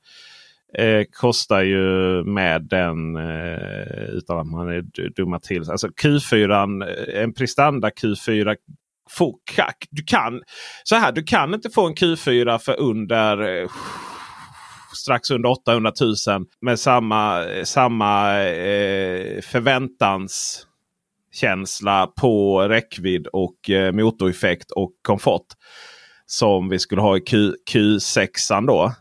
[0.77, 5.71] eh, kostar ju med den eh, utan att man är dumma till sig.
[5.71, 8.55] Alltså Q4, eh, en Prestanda Q4
[9.09, 9.39] få,
[9.89, 10.41] du kan
[10.83, 13.69] så här, du kan inte få en Q4 för under eh,
[14.95, 15.91] strax under 800
[16.27, 19.41] 000 med samma, samma eh,
[21.37, 25.47] förväntanskänsla på räckvidd och eh, motoreffekt och komfort.
[26.25, 28.93] Som vi skulle ha i Q, Q6 då.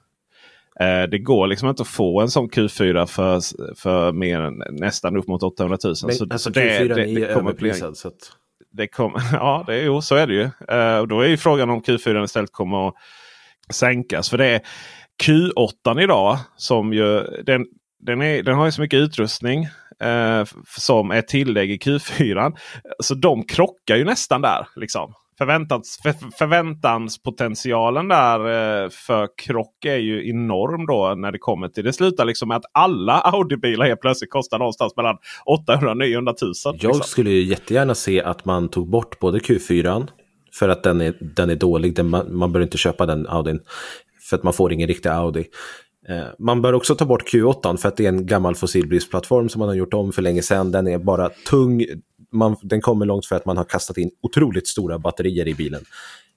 [0.80, 3.41] Eh, det går liksom inte att få en sån Q4 för,
[3.74, 5.95] för mer än nästan upp mot 800 000.
[6.07, 7.97] Men, så, alltså så det, Q4 det, är det kommer bli överprisad.
[7.97, 8.14] Så att...
[8.72, 10.51] det kommer, ja, det är, jo, så är det ju.
[10.68, 12.95] Eh, och då är ju frågan om Q4 istället kommer att
[13.70, 14.30] sänkas.
[14.30, 14.61] För det är
[15.24, 17.66] Q8 idag som ju den,
[17.99, 19.68] den, är, den har ju så mycket utrustning
[20.03, 20.45] eh,
[20.79, 22.57] som är tillägg i Q4.
[23.01, 24.69] Så de krockar ju nästan där.
[24.77, 25.13] Liksom.
[25.39, 31.85] Förväntans, för, förväntanspotentialen där eh, för krock är ju enorm då när det kommer till
[31.85, 31.93] det.
[31.93, 35.17] slutar liksom med att alla Audi-bilar helt plötsligt kostar någonstans mellan
[35.47, 36.53] 800 och 900 000.
[36.65, 37.01] Jag liksom.
[37.01, 40.09] skulle ju jättegärna se att man tog bort både Q4
[40.55, 41.97] för att den är, den är dålig.
[41.97, 43.61] Den, man, man bör inte köpa den Audin
[44.31, 45.45] för att man får ingen riktig Audi.
[46.09, 49.59] Eh, man bör också ta bort Q8 för att det är en gammal fossilbristplattform som
[49.59, 50.73] man har gjort om för länge sedan.
[50.73, 51.85] Den är bara tung.
[52.33, 55.83] Man, den kommer långt för att man har kastat in otroligt stora batterier i bilen.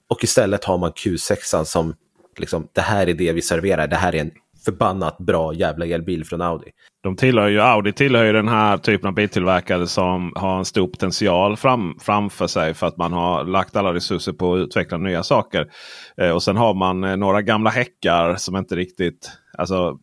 [0.09, 1.93] Och istället har man Q6 som
[2.37, 3.87] liksom, det här är det vi serverar.
[3.87, 4.31] Det här är en
[4.65, 6.71] förbannat bra jävla elbil från Audi.
[7.03, 10.87] De tillhör ju, Audi tillhör ju den här typen av biltillverkare som har en stor
[10.87, 15.23] potential fram, framför sig för att man har lagt alla resurser på att utveckla nya
[15.23, 15.67] saker.
[16.21, 19.97] Eh, och sen har man eh, några gamla häckar som inte riktigt Alltså,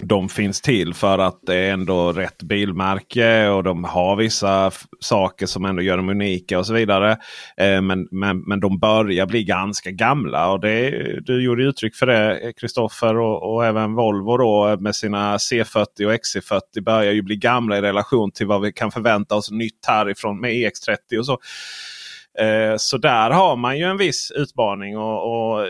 [0.00, 4.70] de finns till för att det är ändå rätt bilmärke och de har vissa
[5.00, 7.10] saker som ändå gör dem unika och så vidare.
[7.56, 10.90] Eh, men, men, men de börjar bli ganska gamla och det,
[11.20, 16.12] du gjorde uttryck för det Kristoffer och, och även Volvo då med sina C40 och
[16.12, 20.40] XC40 börjar ju bli gamla i relation till vad vi kan förvänta oss nytt härifrån
[20.40, 21.38] med EX30 och så.
[22.38, 24.98] Eh, så där har man ju en viss utmaning.
[24.98, 25.68] Och, och eh,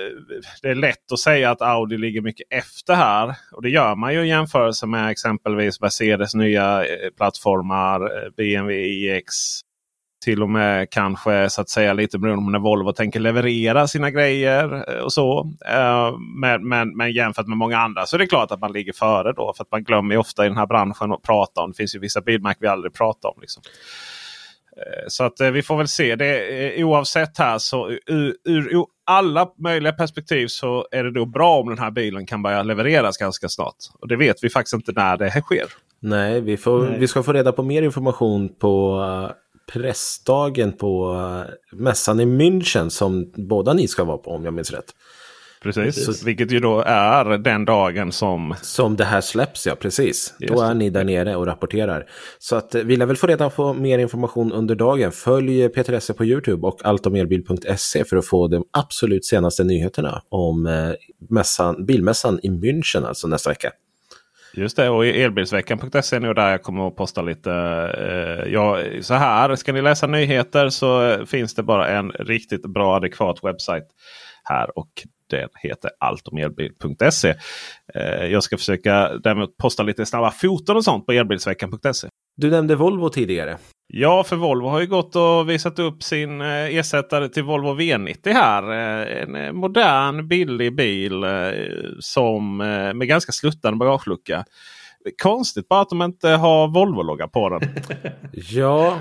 [0.62, 3.34] Det är lätt att säga att Audi ligger mycket efter här.
[3.52, 9.34] Och det gör man ju i jämförelse med exempelvis Mercedes nya eh, plattformar, BMW iX.
[10.24, 14.10] Till och med kanske så att säga lite beroende på när Volvo tänker leverera sina
[14.10, 15.52] grejer och så.
[16.40, 19.32] Men, men, men jämfört med många andra så är det klart att man ligger före
[19.32, 19.52] då.
[19.56, 21.70] För att man glömmer ofta i den här branschen att prata om.
[21.70, 23.40] Det finns ju vissa bilmärken vi aldrig pratar om.
[23.40, 23.62] Liksom.
[24.76, 26.16] Eh, Så att eh, vi får väl se.
[26.16, 31.26] Det, eh, oavsett här så ur, ur, ur alla möjliga perspektiv så är det då
[31.26, 33.76] bra om den här bilen kan börja levereras ganska snart.
[34.00, 35.66] Och det vet vi faktiskt inte när det här sker.
[36.00, 36.98] Nej, vi, får, Nej.
[36.98, 39.02] vi ska få reda på mer information på
[39.72, 41.16] pressdagen på
[41.72, 44.94] mässan i München som båda ni ska vara på om jag minns rätt.
[45.64, 46.18] Precis.
[46.18, 48.54] Så- Vilket ju då är den dagen som...
[48.62, 50.34] Som det här släpps, ja precis.
[50.40, 52.06] Just Då är ni där nere och rapporterar.
[52.38, 55.12] Så att eh, vi lär väl få reda på mer information under dagen.
[55.12, 60.66] Följ Peter Esse på YouTube och alltomelbil.se för att få de absolut senaste nyheterna om
[60.66, 60.90] eh,
[61.30, 63.70] mässan, bilmässan i München alltså nästa vecka.
[64.56, 67.50] Just det, och elbilsveckan.se är nog där jag kommer att posta lite.
[67.98, 72.96] Eh, ja, så här, ska ni läsa nyheter så finns det bara en riktigt bra
[72.96, 73.84] adekvat webbsajt
[74.45, 74.78] här.
[74.78, 74.88] Och
[75.30, 77.34] den heter alltomelbil.se.
[77.95, 82.09] Eh, jag ska försöka däremot posta lite snabba foton och sånt på elbilsveckan.se.
[82.36, 83.59] Du nämnde Volvo tidigare.
[83.86, 88.32] Ja, för Volvo har ju gått och visat upp sin eh, ersättare till Volvo V90
[88.32, 88.62] här.
[88.72, 91.24] Eh, En modern billig bil
[92.01, 94.45] som med ganska sluttande bagagelucka.
[95.22, 97.61] Konstigt bara att de inte har Volvo-logga på den.
[98.32, 98.99] Ja,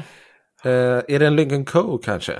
[0.63, 2.33] är det en Lincoln Co kanske?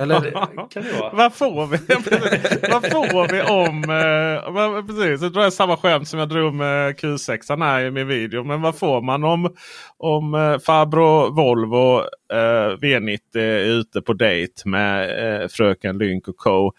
[0.00, 1.12] Eller- kan det vara.
[1.12, 1.76] Vad får vi,
[2.72, 3.82] vad får vi om...
[3.90, 7.90] Eh, precis, jag tror det är samma skämt som jag drog med Q6 här i
[7.90, 8.44] min video.
[8.44, 9.54] Men vad får man om,
[9.96, 11.98] om eh, farbror Volvo
[12.32, 16.72] eh, V90 är ute på dejt med eh, fröken Lynk och Co.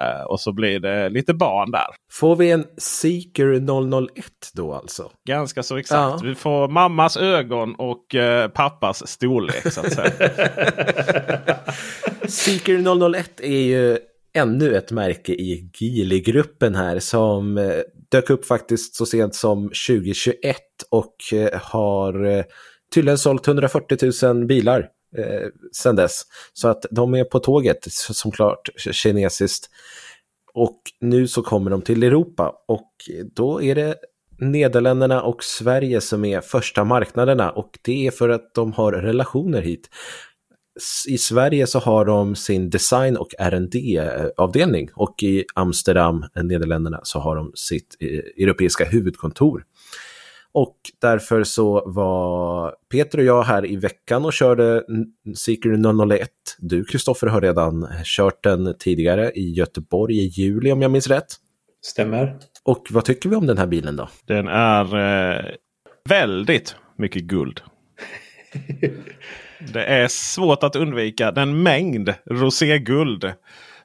[0.00, 1.86] Eh, och så blir det lite barn där.
[2.12, 3.60] Får vi en Seeker
[4.06, 4.24] 001
[4.54, 5.10] då alltså?
[5.28, 6.22] Ganska så exakt.
[6.22, 6.28] Ja.
[6.28, 10.12] Vi får mammas ögon och eh, pappas storlek så att säga.
[12.28, 13.98] Seeker 001 är ju
[14.34, 17.74] ännu ett märke i Geely-gruppen här som eh,
[18.10, 20.56] dök upp faktiskt så sent som 2021
[20.90, 22.44] och eh, har eh,
[22.94, 24.88] tydligen sålt 140 000 bilar
[25.18, 26.22] eh, sen dess.
[26.52, 29.70] Så att de är på tåget, som klart kinesiskt.
[30.54, 32.90] Och nu så kommer de till Europa och
[33.34, 33.96] då är det
[34.38, 39.62] Nederländerna och Sverige som är första marknaderna och det är för att de har relationer
[39.62, 39.88] hit.
[41.08, 47.18] I Sverige så har de sin design och R&D avdelning och i Amsterdam, Nederländerna, så
[47.18, 49.64] har de sitt eh, europeiska huvudkontor.
[50.54, 54.84] Och därför så var Peter och jag här i veckan och körde
[55.36, 56.28] Seeker 001.
[56.58, 61.36] Du Kristoffer har redan kört den tidigare i Göteborg i juli om jag minns rätt.
[61.84, 62.38] Stämmer.
[62.64, 64.08] Och vad tycker vi om den här bilen då?
[64.26, 64.84] Den är
[65.36, 65.44] eh,
[66.08, 67.60] väldigt mycket guld.
[69.72, 73.32] det är svårt att undvika den mängd roséguld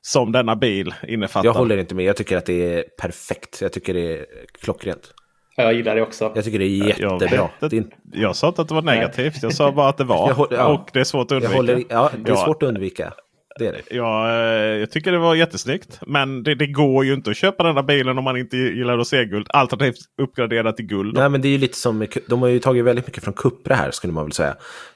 [0.01, 1.45] som denna bil innefattar.
[1.45, 2.05] Jag håller inte med.
[2.05, 3.61] Jag tycker att det är perfekt.
[3.61, 4.25] Jag tycker det är
[4.61, 5.13] klockrent.
[5.61, 6.31] Jag gillar det också.
[6.35, 7.49] Jag tycker det är jättebra.
[7.59, 7.83] Jag, jag,
[8.13, 9.43] jag sa inte att det var negativt.
[9.43, 10.33] Jag sa bara att det var.
[10.33, 10.67] Håller, ja.
[10.67, 11.55] Och det är svårt att undvika.
[11.55, 13.13] Håller, ja, det är svårt att undvika.
[13.59, 13.95] Det är det.
[13.95, 15.99] Ja, eh, jag tycker det var jättesnyggt.
[16.07, 18.97] Men det, det, går ju inte att köpa den här bilen om man inte gillar
[18.97, 19.47] roséguld.
[19.49, 21.17] Alternativt uppgradera till guld.
[21.17, 23.75] Nej, men det är ju lite som, de har ju tagit väldigt mycket från Cupra
[23.75, 24.55] här skulle man väl säga.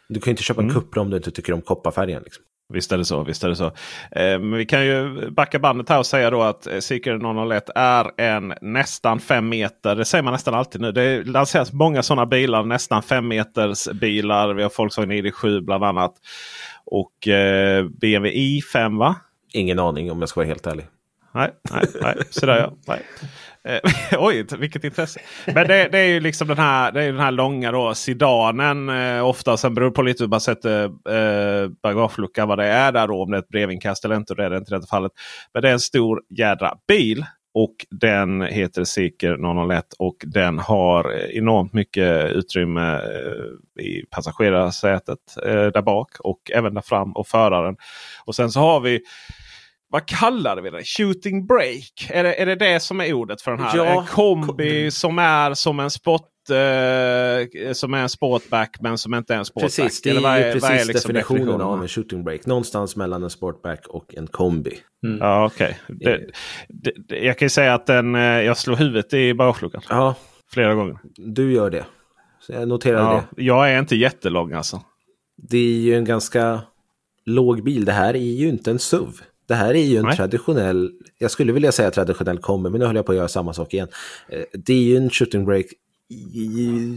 [0.09, 0.81] Du kan ju inte köpa en mm.
[0.81, 2.23] Cupra om du inte tycker om kopparfärgen.
[2.23, 2.43] Liksom.
[2.71, 3.23] Visst är det så.
[3.23, 3.65] Visst är det så.
[3.65, 3.71] Eh,
[4.11, 8.21] men vi kan ju backa bandet här och säga då att eh, Seeker 001 är
[8.21, 9.95] en nästan 5 meter.
[9.95, 10.91] Det säger man nästan alltid nu.
[10.91, 12.63] Det lanseras många sådana bilar.
[12.63, 14.53] Nästan 5 meters bilar.
[14.53, 16.13] Vi har Volkswagen ID7 bland annat.
[16.85, 19.15] Och eh, BMW i5 va?
[19.53, 20.85] Ingen aning om jag ska vara helt ärlig.
[21.33, 22.15] Nej, nej, nej.
[22.29, 22.73] sådär ja.
[22.87, 23.01] Nej.
[23.67, 23.79] Eh,
[24.19, 25.19] oj, vilket intresse.
[25.45, 28.89] Men det, det, är ju liksom den här, det är den här långa då, sedanen.
[28.89, 32.91] Eh, ofta, sen beror det på lite hur man sätter eh, bagageluckan vad det är
[32.91, 33.23] där då.
[33.23, 34.33] Om det är ett brevinkast eller inte.
[34.33, 35.11] Och det är det inte i detta fallet.
[35.53, 37.25] Men det är en stor jädra bil.
[37.53, 45.19] Och den heter Seeker 001 och den har eh, enormt mycket utrymme eh, i passagerarsätet
[45.45, 47.75] eh, där bak och även där fram och föraren.
[48.25, 49.01] Och sen så har vi
[49.91, 50.83] vad kallar vi det?
[50.83, 52.09] Shooting break?
[52.09, 53.77] Är det, är det det som är ordet för den här?
[53.77, 54.01] Ja.
[54.01, 59.33] En kombi som är som en sport eh, som är en sportback men som inte
[59.33, 59.75] är en sportback.
[59.75, 62.45] Precis, det är, är, är precis liksom definitionen, definitionen av en shooting break.
[62.45, 64.77] Någonstans mellan en sportback och en kombi.
[65.05, 65.17] Mm.
[65.19, 65.79] Ja, okej.
[65.89, 66.19] Okay.
[67.07, 69.81] Jag kan ju säga att den, eh, jag slår huvudet i bagageluckan.
[69.89, 70.15] Ja.
[70.53, 70.97] Flera gånger.
[71.17, 71.85] Du gör det.
[72.39, 73.43] Så jag noterade ja, det.
[73.43, 74.81] Jag är inte jättelång alltså.
[75.37, 76.61] Det är ju en ganska
[77.25, 77.85] låg bil.
[77.85, 79.21] Det här är ju inte en SUV.
[79.51, 80.15] Det här är ju en Nej.
[80.15, 83.53] traditionell, jag skulle vilja säga traditionell kombi, men nu håller jag på att göra samma
[83.53, 83.87] sak igen.
[84.29, 85.65] Eh, det är ju en shooting break,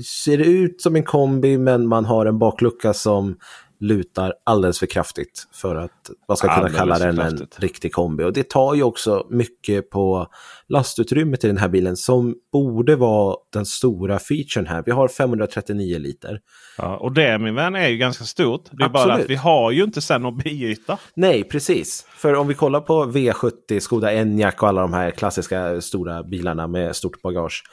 [0.04, 3.36] ser ut som en kombi, men man har en baklucka som
[3.84, 8.24] lutar alldeles för kraftigt för att man ska kunna alldeles kalla den en riktig kombi.
[8.24, 10.26] Och det tar ju också mycket på
[10.68, 14.82] lastutrymmet i den här bilen som borde vara den stora featuren här.
[14.86, 16.40] Vi har 539 liter.
[16.78, 18.64] Ja, och det min vän är ju ganska stort.
[18.70, 19.08] Det är Absolut.
[19.08, 20.98] bara att vi har ju inte sen någon biyta.
[21.14, 22.06] Nej, precis.
[22.16, 26.66] För om vi kollar på V70, Skoda Enyaq och alla de här klassiska stora bilarna
[26.66, 27.64] med stort bagage.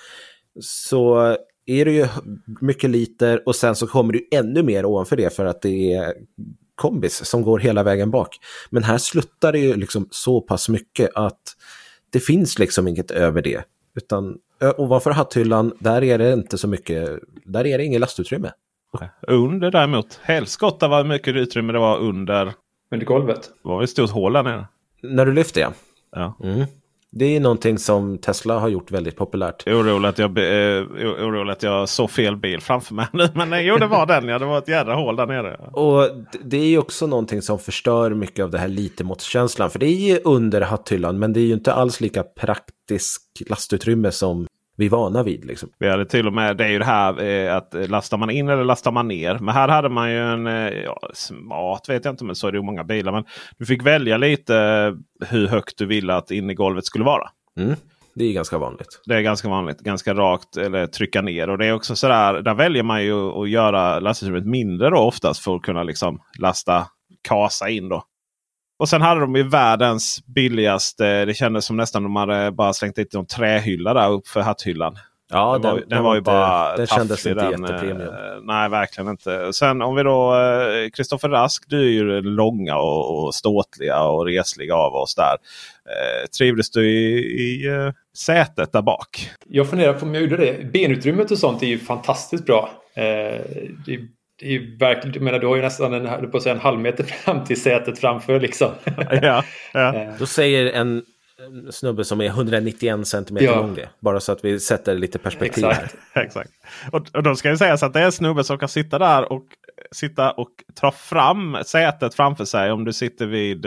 [0.59, 2.07] Så är det ju
[2.61, 6.13] mycket liter och sen så kommer det ännu mer ovanför det för att det är
[6.75, 8.37] kombis som går hela vägen bak.
[8.69, 11.41] Men här sluttar det ju liksom så pass mycket att
[12.09, 13.63] det finns liksom inget över det.
[13.95, 14.37] Utan
[14.77, 18.51] ovanför hatthyllan, där är det inte så mycket, där är det inget lastutrymme.
[19.27, 22.53] Under däremot, helskotta vad mycket utrymme det var under.
[22.91, 23.41] Under golvet?
[23.63, 24.67] Det var ett stort hål där nere.
[25.03, 25.73] När du lyfter ja.
[26.11, 26.37] ja.
[26.43, 26.65] Mm.
[27.13, 29.67] Det är någonting som Tesla har gjort väldigt populärt.
[29.67, 30.83] Orolig att jag, eh,
[31.27, 33.27] orolig att jag såg fel bil framför mig nu.
[33.35, 34.27] Men nej, jo, det var den.
[34.27, 35.57] Ja, det var ett jädra hål där nere.
[35.73, 36.09] Och
[36.43, 39.69] det är ju också någonting som förstör mycket av det här lite-måttskänslan.
[39.69, 44.11] För det är ju under hatthyllan, men det är ju inte alls lika praktisk lastutrymme
[44.11, 44.47] som
[44.81, 45.45] vi är vana vid.
[45.45, 45.69] Liksom.
[45.79, 48.49] Vi hade till och med, det är ju det här eh, att lastar man in
[48.49, 49.37] eller lastar man ner.
[49.39, 52.51] Men här hade man ju en, eh, ja, smart vet jag inte men så är
[52.51, 53.11] det ju många bilar.
[53.11, 53.23] Men
[53.57, 54.53] du fick välja lite
[55.25, 57.29] hur högt du ville att innergolvet skulle vara.
[57.59, 57.75] Mm.
[58.15, 59.01] Det är ganska vanligt.
[59.05, 59.79] Det är ganska vanligt.
[59.79, 61.49] Ganska rakt eller trycka ner.
[61.49, 65.43] Och det är också sådär, där väljer man ju att göra lastutrymmet mindre då oftast
[65.43, 66.87] för att kunna liksom lasta,
[67.27, 68.03] kasa in då.
[68.81, 71.25] Och sen hade de ju världens billigaste.
[71.25, 74.97] Det kändes som nästan de hade bara slängt dit någon trähylla där upp för hatthyllan.
[75.29, 78.01] Ja, den, den, var, den var, ju bara Den kändes inte den, jättepremium.
[78.01, 79.53] Eh, nej, verkligen inte.
[79.53, 80.35] Sen om vi då,
[80.93, 85.15] Kristoffer eh, Rask, du är ju den långa och, och ståtliga och resliga av oss
[85.15, 85.33] där.
[85.85, 89.29] Eh, trivdes du i, i sätet där bak?
[89.47, 90.71] Jag funderar på om jag gjorde det.
[90.73, 92.69] Benutrymmet och sånt är ju fantastiskt bra.
[92.95, 93.41] Eh,
[93.85, 93.99] det
[94.41, 97.03] det är verkligen, jag menar, du har ju nästan en, på säga, en halv meter
[97.03, 98.71] fram till sätet framför liksom.
[99.21, 99.95] ja, ja.
[99.95, 100.13] Eh.
[100.19, 101.03] Då säger en
[101.69, 103.55] snubbe som är 191 centimeter ja.
[103.55, 103.89] lång det.
[103.99, 105.95] Bara så att vi sätter lite perspektiv Exakt.
[106.13, 106.23] här.
[106.25, 106.49] Exakt.
[106.91, 108.99] Och, och då ska jag säga så att det är en snubbe som kan sitta
[108.99, 109.45] där och
[109.91, 113.65] sitta och ta fram sätet framför sig om du sitter vid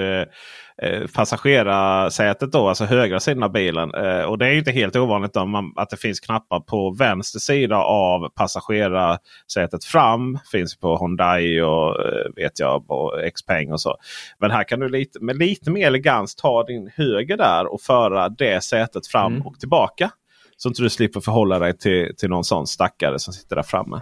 [0.82, 3.94] eh, passagerarsätet då, alltså högra sidan av bilen.
[3.94, 7.76] Eh, och det är inte helt ovanligt man, att det finns knappar på vänster sida
[7.76, 10.38] av passagerarsätet fram.
[10.52, 13.96] Finns på Hyundai och eh, vet jag på Xpeng och så.
[14.38, 18.28] Men här kan du lite, med lite mer elegans ta din höger där och föra
[18.28, 19.46] det sätet fram mm.
[19.46, 20.10] och tillbaka.
[20.56, 24.00] Så att du slipper förhålla dig till, till någon sån stackare som sitter där framme.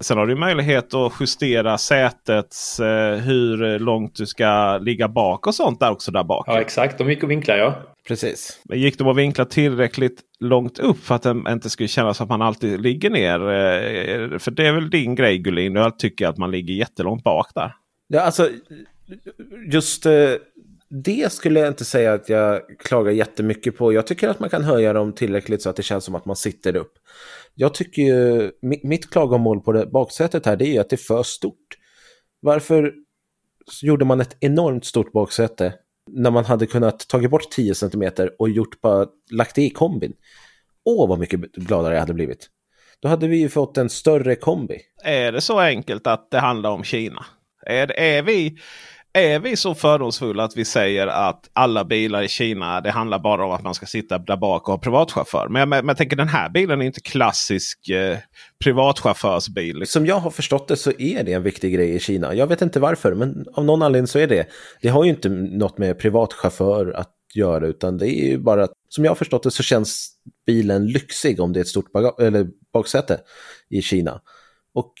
[0.00, 5.54] Sen har du möjlighet att justera sätets eh, hur långt du ska ligga bak och
[5.54, 6.44] sånt där också där bak.
[6.48, 7.74] Ja exakt, de gick och vinklade ja.
[8.08, 8.60] Precis.
[8.64, 12.28] Men gick de att vinkla tillräckligt långt upp för att det inte skulle kännas att
[12.28, 13.40] man alltid ligger ner?
[13.40, 17.50] Eh, för det är väl din grej Gullin, du tycker att man ligger jättelångt bak
[17.54, 17.74] där.
[18.08, 18.48] Ja, alltså
[19.72, 20.32] just eh,
[20.88, 23.92] det skulle jag inte säga att jag klagar jättemycket på.
[23.92, 26.36] Jag tycker att man kan höja dem tillräckligt så att det känns som att man
[26.36, 26.92] sitter upp.
[27.58, 30.98] Jag tycker ju, mitt klagomål på det baksätet här det är ju att det är
[30.98, 31.78] för stort.
[32.40, 32.94] Varför
[33.82, 35.74] gjorde man ett enormt stort baksäte
[36.10, 40.12] när man hade kunnat tagit bort 10 cm och gjort bara, lagt det i kombin?
[40.84, 42.48] Åh, vad mycket gladare jag hade blivit.
[43.00, 44.80] Då hade vi ju fått en större kombi.
[45.04, 47.26] Är det så enkelt att det handlar om Kina?
[47.66, 48.58] Är, är vi
[49.16, 53.44] är vi så fördomsfulla att vi säger att alla bilar i Kina det handlar bara
[53.44, 55.48] om att man ska sitta där bak och ha privatchaufför.
[55.48, 58.18] Men, men, men jag tänker den här bilen är inte klassisk eh,
[58.64, 59.86] privatchaufförsbil.
[59.86, 62.34] Som jag har förstått det så är det en viktig grej i Kina.
[62.34, 64.46] Jag vet inte varför men av någon anledning så är det.
[64.80, 68.72] Det har ju inte något med privatchaufför att göra utan det är ju bara att
[68.88, 70.10] som jag har förstått det så känns
[70.46, 71.90] bilen lyxig om det är ett stort
[72.20, 73.20] eller baksäte
[73.70, 74.20] i Kina.
[74.74, 74.92] Och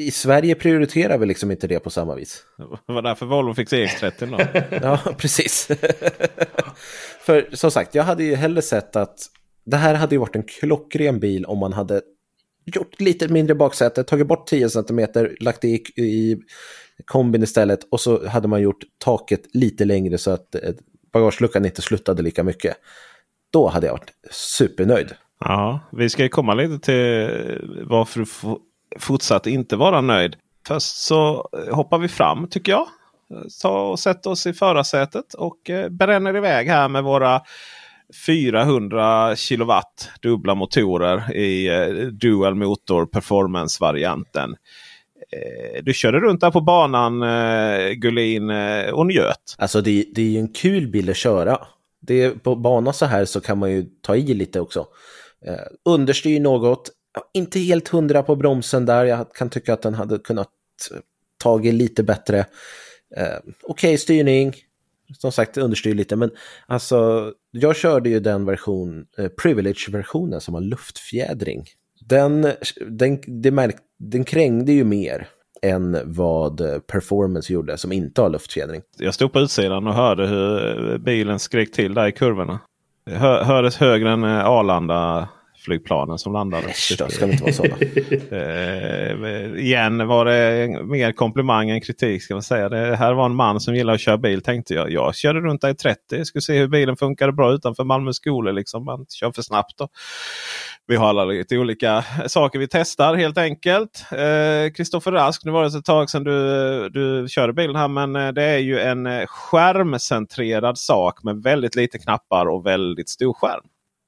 [0.00, 2.44] i Sverige prioriterar vi liksom inte det på samma vis.
[2.86, 4.60] Det var därför Volvo fick CX30 då.
[4.82, 5.68] ja, precis.
[7.20, 9.18] För som sagt, jag hade ju hellre sett att
[9.64, 12.00] det här hade ju varit en klockren bil om man hade
[12.64, 15.06] gjort lite mindre baksäte, tagit bort 10 cm,
[15.40, 16.38] lagt det i, i
[17.04, 20.60] kombin istället och så hade man gjort taket lite längre så att eh,
[21.12, 22.76] bagageluckan inte sluttade lika mycket.
[23.52, 25.14] Då hade jag varit supernöjd.
[25.40, 28.26] Ja, vi ska ju komma lite till varför du
[28.98, 30.36] fortsatt inte vara nöjd.
[30.66, 32.86] Först så eh, hoppar vi fram tycker jag.
[33.62, 37.40] Ta och sätt oss i förarsätet och eh, bränner iväg här med våra
[38.26, 44.56] 400 kilowatt dubbla motorer i eh, Dual Motor Performance-varianten.
[45.82, 47.20] Du körde runt där på banan
[47.94, 48.50] Gullin
[48.92, 49.56] och njöt.
[49.58, 51.58] Alltså det, det är ju en kul bil att köra.
[52.00, 54.86] Det på bana så här så kan man ju ta i lite också.
[55.84, 56.90] understyr något,
[57.34, 59.04] inte helt hundra på bromsen där.
[59.04, 60.48] Jag kan tycka att den hade kunnat
[60.92, 60.98] eh,
[61.42, 62.38] tagit lite bättre.
[63.16, 64.54] Eh, Okej okay, styrning,
[65.18, 66.30] som sagt understyr lite, men
[66.66, 71.64] alltså jag körde ju den version, eh, privilege-versionen som har luftfjädring.
[72.00, 72.52] Den,
[72.88, 75.28] den, det märk, den krängde ju mer
[75.62, 78.82] än vad eh, performance gjorde som inte har luftfjädring.
[78.98, 82.58] Jag stod på utsidan och hörde hur bilen skrek till där i kurvorna.
[83.06, 85.28] Hör, hördes högre än eh, Arlanda
[85.60, 86.66] flygplanen som landade.
[86.66, 87.76] Äsch då, ska vi inte vara sådana.
[88.30, 92.22] eh, igen var det mer komplimang än kritik.
[92.22, 92.68] ska man säga.
[92.68, 94.90] Det här var en man som gillar att köra bil tänkte jag.
[94.90, 96.24] Jag körde runt där i 30.
[96.24, 98.52] Skulle se hur bilen funkade bra utanför Malmö skolor.
[98.52, 98.84] Liksom.
[98.84, 99.78] Man kör för snabbt.
[99.78, 99.88] Då.
[100.86, 104.04] Vi har alla lite olika saker vi testar helt enkelt.
[104.76, 107.88] Kristoffer eh, Rask, nu var det ett tag sedan du, du körde bilen här.
[107.88, 113.08] Men eh, det är ju en eh, skärmcentrerad sak med väldigt lite knappar och väldigt
[113.08, 113.64] stor skärm.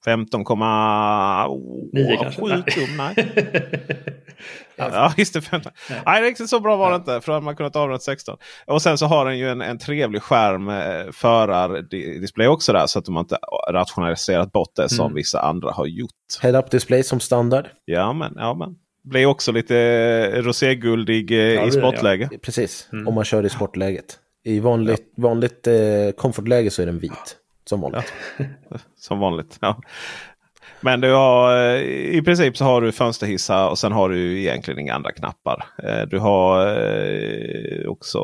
[0.07, 2.72] 15,7 kanske?
[2.72, 2.96] tum.
[2.96, 3.14] Nej.
[4.76, 5.40] ja, just det.
[5.40, 5.72] 15.
[5.90, 6.03] Nej.
[6.07, 7.20] nej, riktigt så bra var det inte.
[7.20, 8.38] För att man kunnat avrunda 16.
[8.66, 12.86] Och sen så har den ju en, en trevlig skärm eh, förardisplay också där.
[12.86, 13.38] Så att de inte
[13.70, 15.14] rationaliserat bort det som mm.
[15.14, 16.11] vissa andra har gjort.
[16.42, 17.68] Head-up display som standard.
[17.84, 18.32] Ja, men.
[18.36, 18.74] Ja, men.
[19.05, 22.28] Blir också lite roséguldig eh, ja, i sportläge.
[22.32, 22.38] Ja.
[22.42, 23.09] Precis, mm.
[23.09, 24.18] om man kör i sportläget.
[24.44, 25.22] I vanligt, ja.
[25.22, 25.74] vanligt eh,
[26.16, 27.36] komfortläge så är den vit.
[27.64, 28.12] Som vanligt.
[28.38, 28.44] Ja.
[28.96, 29.58] Som vanligt.
[29.60, 29.80] Ja.
[30.84, 31.82] Men du har, eh,
[32.16, 35.64] i princip så har du fönsterhissar och sen har du egentligen inga andra knappar.
[35.82, 38.18] Eh, du har eh, också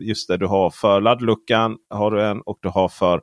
[0.00, 3.22] just det, du har för laddluckan har du en och du har för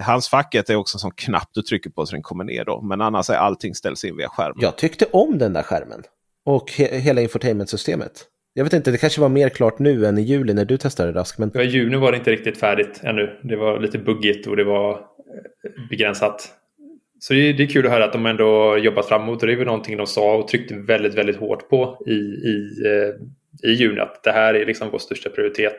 [0.00, 2.80] Handsfacket är också en sån knapp du trycker på så den kommer ner då.
[2.82, 4.58] Men annars är allting ställs in via skärmen.
[4.60, 6.02] Jag tyckte om den där skärmen.
[6.44, 8.26] Och he hela infotainmentsystemet.
[8.54, 11.12] Jag vet inte, det kanske var mer klart nu än i juli när du testade
[11.12, 11.38] Rask.
[11.38, 11.50] Men...
[11.54, 13.38] Ja, I juni var det inte riktigt färdigt ännu.
[13.42, 16.48] Det var lite buggigt och det var eh, begränsat.
[17.18, 19.40] Så det är, det är kul att höra att de ändå jobbat framåt.
[19.42, 22.82] Och det är väl någonting de sa och tryckte väldigt, väldigt hårt på i, i,
[22.86, 24.00] eh, i juni.
[24.00, 25.76] Att det här är liksom vår största prioritet.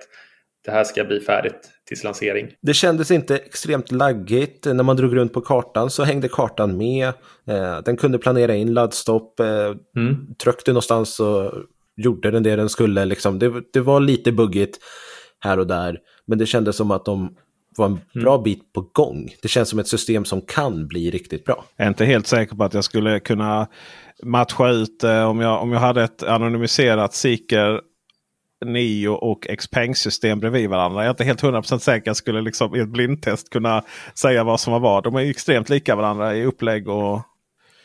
[0.65, 2.47] Det här ska bli färdigt tills lansering.
[2.61, 4.65] Det kändes inte extremt laggigt.
[4.65, 7.07] När man drog runt på kartan så hängde kartan med.
[7.47, 9.39] Eh, den kunde planera in laddstopp.
[9.39, 10.35] Mm.
[10.43, 11.53] Tryckte någonstans så
[11.95, 13.05] gjorde den det den skulle.
[13.05, 13.39] Liksom.
[13.39, 14.79] Det, det var lite buggigt
[15.39, 17.35] här och där, men det kändes som att de
[17.77, 19.35] var en bra bit på gång.
[19.41, 21.65] Det känns som ett system som kan bli riktigt bra.
[21.75, 23.67] Jag är inte helt säker på att jag skulle kunna
[24.23, 27.81] matcha ut eh, om, jag, om jag hade ett anonymiserat Seeker
[28.65, 31.01] Nio och Xpeng-system bredvid varandra.
[31.01, 33.83] Jag är inte helt 100% säker att jag skulle liksom i ett blindtest kunna
[34.15, 35.03] säga vad som var vad.
[35.03, 37.21] De är extremt lika varandra i upplägg och...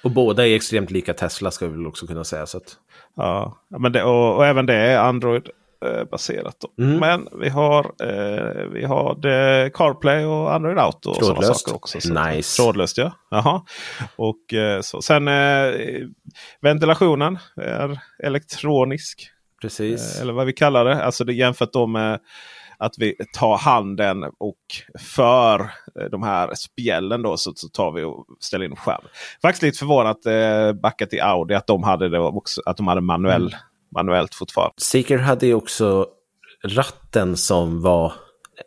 [0.02, 2.46] Och båda är extremt lika Tesla ska vi väl också kunna säga.
[2.46, 2.76] Så att...
[3.18, 5.48] Ja, men det, och, och även det är Android
[5.84, 6.84] eh.
[6.84, 6.98] Mm.
[6.98, 11.10] Men vi har, eh, vi har det CarPlay och Android Auto.
[11.10, 11.60] Och sådana Trådlöst.
[11.60, 12.00] saker också.
[12.00, 12.62] Så Nice.
[12.62, 13.12] Trådlöst ja.
[13.30, 13.62] Jaha.
[14.16, 15.02] Och, eh, så.
[15.02, 15.72] Sen eh,
[16.60, 19.30] ventilationen är elektronisk.
[19.60, 20.16] Precis.
[20.16, 21.04] Eh, Eller vad vi kallar det.
[21.04, 22.20] Alltså det jämfört då med
[22.78, 24.56] att vi tar handen och
[24.98, 29.04] för eh, de här spjällen då så, så tar vi och ställer in skärm.
[29.42, 33.00] Faktiskt lite förvånat eh, backat i Audi att de hade det också, att de hade
[33.00, 33.58] manuell, Mm.
[33.94, 34.74] manuellt fortfarande.
[34.78, 36.06] Seeker hade ju också
[36.64, 38.12] ratten som var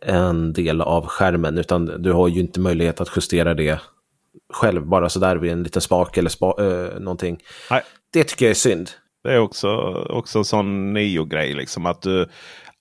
[0.06, 1.58] en del av skärmen.
[1.58, 3.80] Utan du har ju inte möjlighet att justera det
[4.54, 4.86] själv.
[4.88, 7.38] Bara sådär vid en liten spak eller spa, eh, någonting.
[7.70, 7.82] Nej.
[8.14, 8.90] Det tycker jag är synd.
[9.24, 9.70] Det är också,
[10.10, 11.54] också en sån nio-grej.
[11.54, 12.30] Liksom, att du,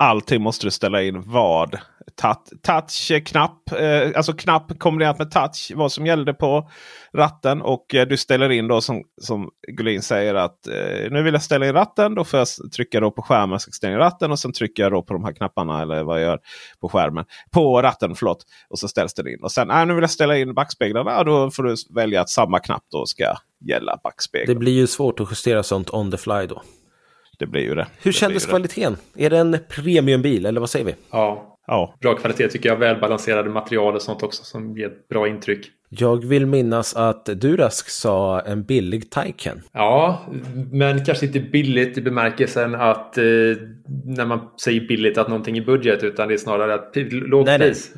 [0.00, 1.78] allting måste du ställa in vad.
[2.16, 5.72] Tat- Touch-knapp, eh, alltså knapp kombinerat med touch.
[5.74, 6.70] Vad som gällde på
[7.14, 7.62] ratten.
[7.62, 11.42] Och eh, du ställer in då som, som Gullin säger att eh, nu vill jag
[11.42, 12.14] ställa in ratten.
[12.14, 13.60] Då får jag trycka då på skärmen.
[13.60, 15.82] Så ställa in ratten och sen trycker jag då på de här knapparna.
[15.82, 16.38] Eller vad jag gör
[16.80, 17.24] på skärmen.
[17.50, 18.44] På ratten, förlåt.
[18.68, 19.42] Och så ställs den in.
[19.42, 21.24] Och sen äh, nu vill jag ställa in backspeglarna.
[21.24, 23.34] Då får du välja att samma knapp då ska
[23.68, 24.46] gälla backspegel.
[24.46, 26.62] Det blir ju svårt att justera sånt on the fly då.
[27.40, 27.86] Det blir ju det.
[28.02, 28.96] Hur det kändes kvaliteten?
[29.16, 30.94] Är det en premiumbil eller vad säger vi?
[31.10, 32.76] Ja, Ja, bra kvalitet tycker jag.
[32.76, 35.66] Välbalanserade material och sånt också som ger ett bra intryck.
[35.88, 39.62] Jag vill minnas att du Rask sa en billig Taycan.
[39.72, 40.22] Ja,
[40.72, 43.24] men kanske inte billigt i bemärkelsen att eh,
[44.04, 47.58] när man säger billigt att någonting är budget utan det är snarare att lågt Nej,
[47.58, 47.68] nej.
[47.68, 47.94] pris.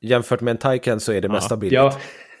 [0.00, 1.72] Jämfört med en Taycan så är det mesta billigt.
[1.72, 1.90] ja,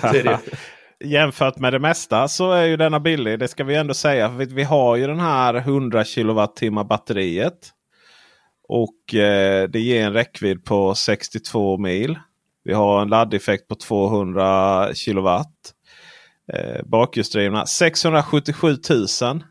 [0.00, 0.38] så är det.
[1.00, 3.38] Jämfört med det mesta så är ju denna billig.
[3.38, 4.28] Det ska vi ändå säga.
[4.28, 7.70] För vi, har ju den här 100 kWh batteriet.
[8.68, 12.18] Och eh, det ger en räckvidd på 62 mil.
[12.64, 15.74] Vi har en laddeffekt på 200 kilowatt.
[16.52, 18.76] Eh, bakhjulsdrivna 677
[19.22, 19.44] 000.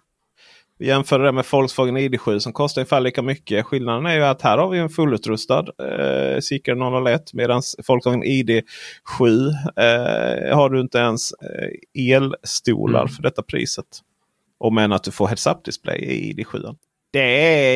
[0.79, 3.65] Jämför det med Volkswagen ID7 som kostar ungefär lika mycket.
[3.65, 8.61] Skillnaden är ju att här har vi en fullutrustad eh, Seeker 001 medan Volkswagen ID7
[9.77, 13.13] eh, har du inte ens eh, elstolar Mm.
[13.13, 13.85] för detta priset.
[14.59, 16.75] Och men att du får heads-up display i ID7.
[17.11, 17.19] Det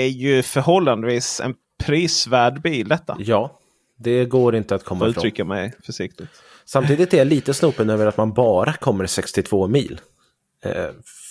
[0.04, 3.18] är ju förhållandevis en prisvärd bil detta.
[3.20, 3.60] Ja,
[3.98, 5.18] det går inte att komma ifrån.
[5.20, 6.30] uttrycka mig försiktigt.
[6.66, 10.00] Samtidigt är jag lite snopen över att man bara kommer 62 mil.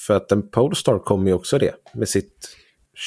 [0.07, 2.48] För att en Polestar kommer ju också det med sitt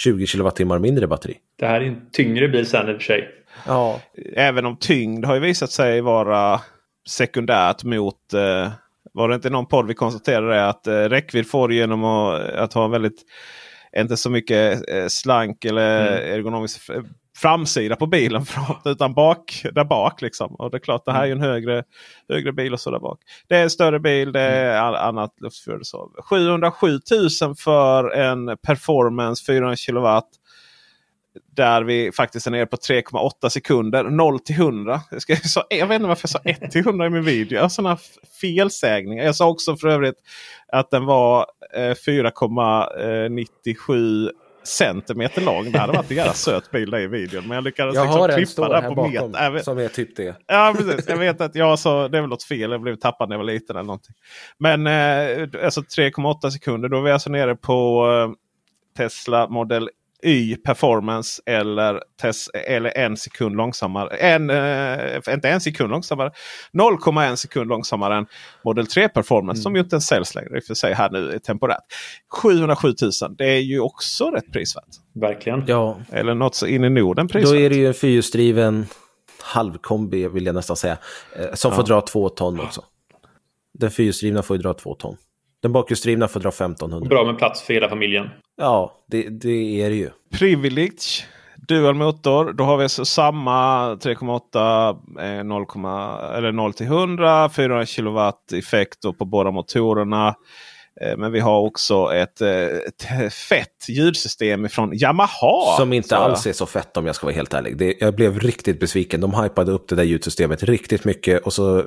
[0.04, 1.38] 20 kilowattimmar mindre batteri.
[1.60, 3.30] Det här är en tyngre bil sen i och för sig.
[3.68, 4.02] Ja,
[4.36, 6.62] Även om tyngd har ju visat sig vara
[7.10, 8.72] sekundärt mot eh,
[9.14, 12.86] var det inte någon podd vi konstaterade att eh, räckvidd får genom att, att ha
[12.86, 13.22] en väldigt
[13.98, 16.34] inte så mycket eh, slank eller Mm.
[16.40, 16.82] ergonomisk
[17.42, 20.22] framsida på bilen framåt, utan bak, där bak.
[20.22, 20.56] Liksom.
[20.56, 21.84] Och det är klart det här är en högre,
[22.30, 23.20] högre bil och så där bak.
[23.48, 25.34] Det är en större bil, det är all, annat
[25.82, 26.12] så.
[26.30, 27.00] 707
[27.42, 30.30] 000 för en performance 400 kilowatt.
[31.56, 34.04] Där vi faktiskt är nere på 3,8 sekunder.
[34.04, 35.02] 0 till 100.
[35.12, 37.56] Jag, ska, så, jag vet inte varför jag sa 1 till 100 i min video.
[37.56, 37.98] Jag har sådana
[38.42, 39.24] felsägningar.
[39.24, 40.18] Jag sa också för övrigt
[40.68, 44.30] att den var eh, 4,97
[44.64, 45.72] centimeter lång.
[45.72, 47.48] Det hade varit en jävla söt bil i videon.
[47.48, 49.32] Men jag lyckades jag liksom klippa här på bakom.
[49.34, 50.36] Jag vet- som är typ det.
[50.48, 51.10] Ja precis.
[51.10, 52.72] Jag vet att jag sa det är väl något fel.
[52.72, 54.16] Jag blev tappad när jag var liten eller någonting.
[54.58, 56.90] Men eh, alltså 3,8 sekunder.
[56.90, 58.32] Då är vi alltså nere på eh,
[58.98, 59.90] Tesla Model
[60.24, 64.16] Y Performance eller, tes, eller en sekund långsammare.
[64.18, 66.32] En, eh, inte en sekund långsammare.
[66.74, 68.26] 0,1 sekund långsammare än
[68.66, 69.62] Model 3 Performance.
[69.62, 71.84] Som ju inte ens säljs längre i och för sig här nu temporärt.
[72.42, 73.36] 707 000.
[73.38, 74.84] Det är ju också rätt prisvärt.
[75.16, 75.64] Verkligen.
[75.68, 77.60] Ja, Eller något så in i Norden då prisvärt.
[77.60, 78.86] är det ju en fyrhjulsdriven
[79.42, 80.98] halvkombi vill jag nästan säga.
[81.36, 82.84] eh, Som får dra två ton också.
[83.80, 85.18] Den fyrhjulsdrivna får ju dra två ton.
[85.62, 87.10] Den bakhjulsdrivna får dra 1500.
[87.10, 88.30] Bra med plats för hela familjen.
[88.58, 90.10] Ja, det, det är det ju.
[90.40, 91.26] Privilege.
[91.68, 92.54] Dual motor.
[92.54, 95.66] Då har vi alltså samma 3,8 eh, 0,
[96.38, 97.50] eller 0 till 100.
[97.50, 100.36] 400 kilowatt effekt på båda motorerna.
[101.02, 105.78] Eh, men vi har också ett, eh, ett fett ljudsystem från Yamaha.
[105.78, 107.78] Som inte alls är så fett om jag ska vara helt ärlig.
[107.78, 109.22] Det, jag blev riktigt besviken.
[109.22, 111.84] De hypade upp det där ljudsystemet riktigt mycket och så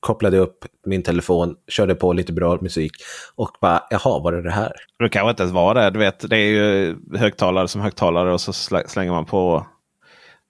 [0.00, 2.92] kopplade jag upp min telefon, körde på lite bra musik
[3.34, 4.72] och bara, jaha, var det det här?
[4.98, 5.90] Det kanske inte ens var det.
[5.90, 9.66] Du vet, det är ju högtalare som högtalare och så slä- slänger man på.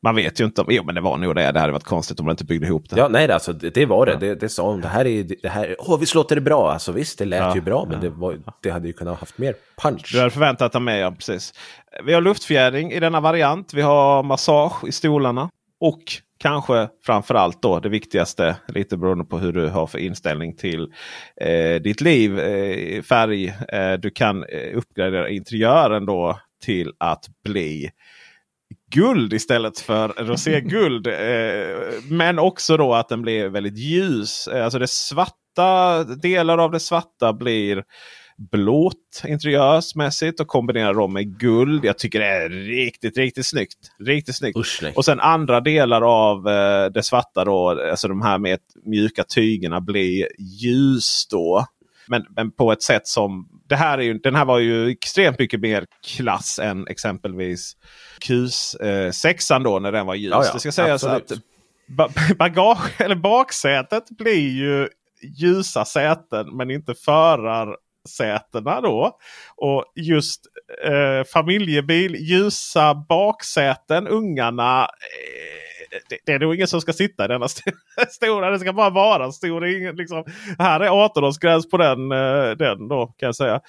[0.06, 0.66] Man vet ju inte om...
[0.70, 1.52] Jo, men det var nog det.
[1.52, 2.98] Det hade varit konstigt om man inte byggde ihop det.
[2.98, 4.16] Ja, nej, alltså, det, det var det.
[4.16, 4.34] det.
[4.34, 4.80] Det sa hon.
[4.80, 5.76] Det här är det här.
[5.78, 6.72] Åh, visst låter det bra?
[6.72, 8.00] Alltså visst, det lät Ja, ju bra, men ja.
[8.00, 10.10] det, var, det hade ju kunnat ha haft mer punch.
[10.12, 11.54] Du hade förväntat dig med, ja precis.
[12.04, 13.74] Vi har luftfjädring i denna variant.
[13.74, 15.50] Vi har massage i stolarna.
[15.80, 16.02] Och
[16.38, 20.88] kanske framförallt då det viktigaste, lite beroende på hur du har för inställning till
[21.40, 23.46] eh, ditt liv, eh, färg.
[23.48, 27.90] Eh, du kan eh, uppgradera interiören då till att bli
[28.90, 31.06] guld istället för roséguld.
[31.06, 34.48] eh, men också då att den blir väldigt ljus.
[34.48, 37.84] Eh, alltså det svarta, delar av det svarta blir
[38.38, 41.84] blått interiörsmässigt och kombinerar dem med guld.
[41.84, 43.78] Jag tycker det är riktigt, riktigt snyggt.
[44.04, 44.58] Riktigt snyggt.
[44.58, 44.82] Usch.
[44.94, 49.80] Och sen andra delar av eh, det svarta då, alltså de här med mjuka tygerna
[49.80, 51.66] blir ljus då.
[52.08, 53.48] Men, men på ett sätt som...
[53.68, 57.76] Det här är ju, den här var ju extremt mycket mer klass än exempelvis
[58.20, 60.30] Q6 då när den var ljus.
[60.30, 61.32] Ja, ja, det ska sägas absolut.
[61.32, 61.38] att
[61.88, 62.08] ba
[62.38, 64.88] bagage, eller baksätet blir ju
[65.22, 69.18] ljusa säten men inte förarsätena då.
[69.56, 70.40] Och just
[70.84, 74.82] eh, familjebil, ljusa baksäten, ungarna.
[74.82, 75.65] Eh,
[76.08, 77.72] det, det är nog ingen som ska sitta i denna st
[78.10, 78.50] stora.
[78.50, 79.60] Det ska bara vara stor.
[79.60, 80.24] Det är ingen, liksom,
[80.58, 83.60] här är 18-årsgräns på den, eh, den då kan jag säga.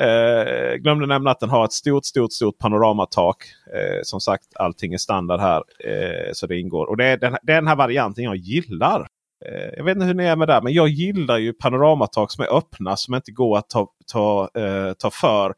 [0.00, 3.36] Eh, glömde nämna att den har ett stort, stort, stort panoramatak.
[3.74, 5.62] Eh, som sagt, allting är standard här.
[5.84, 6.86] Eh, så det ingår.
[6.86, 9.06] Och det är den, den här varianten jag gillar.
[9.44, 12.44] Eh, jag vet inte hur ni är med det, men jag gillar ju panoramatak som
[12.44, 15.54] är öppna som inte går att ta, ta, eh, ta för.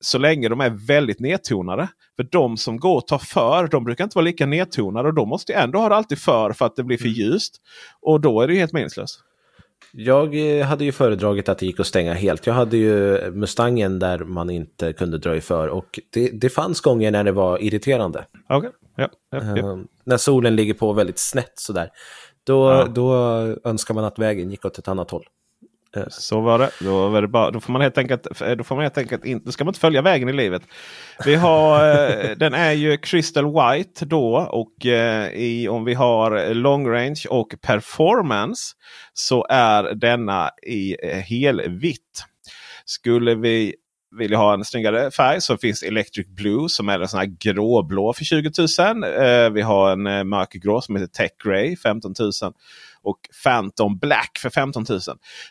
[0.00, 1.88] Så länge de är väldigt nedtonade.
[2.16, 5.08] För de som går att ta för, de brukar inte vara lika nedtonade.
[5.08, 7.56] Och då måste jag ändå ha det alltid för för att det blir för ljust.
[8.00, 9.20] Och då är det ju helt meningslöst.
[9.92, 12.46] Jag eh, hade ju föredragit att det gick att stänga helt.
[12.46, 16.80] Jag hade ju Mustangen där man inte kunde dra i för och det, det fanns
[16.80, 18.24] gånger när det var irriterande.
[18.48, 18.70] Okej.
[18.96, 19.58] Ja, ja, ja.
[19.58, 21.88] Eh, när solen ligger på väldigt snett sådär.
[22.44, 22.86] Då, Ja.
[22.86, 23.14] då
[23.64, 25.24] önskar man att vägen gick åt ett annat håll.
[26.08, 26.70] Så var det.
[26.80, 29.24] Då, var det bara, då får man helt enkelt, eh, då får man helt enkelt
[29.24, 30.62] inte, då ska man inte följa vägen i livet.
[31.24, 36.54] Vi har, eh, den är ju Crystal White då och eh, i, om vi har
[36.54, 38.74] long range och performance
[39.12, 42.24] så är denna i helvitt.
[42.84, 43.74] Skulle vi
[44.18, 48.12] vilja ha en snyggare färg så finns Electric Blue som är en sån här gråblå
[48.12, 49.04] för 20 000.
[49.04, 52.30] Eh, vi har en eh, mörkgrå som heter Tech Grey 15 000.
[53.02, 55.00] Och Phantom Black för 15 000.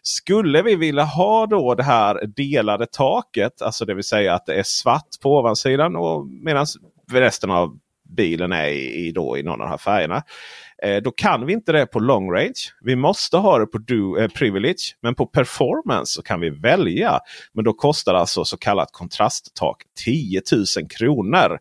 [0.01, 4.55] Skulle vi vilja ha då det här delade taket, alltså det vill säga att det
[4.55, 6.65] är svart på ovansidan och medan
[7.11, 7.79] resten av
[8.09, 10.23] bilen är i, i, då, i någon av de här färgerna.
[10.83, 12.73] Eh, då kan vi inte det på long range.
[12.81, 14.95] Vi måste ha det på do, eh, privilege.
[15.01, 17.19] Men på performance så kan vi välja.
[17.53, 21.59] Men då kostar alltså så kallat kontrasttak 10 000 kronor.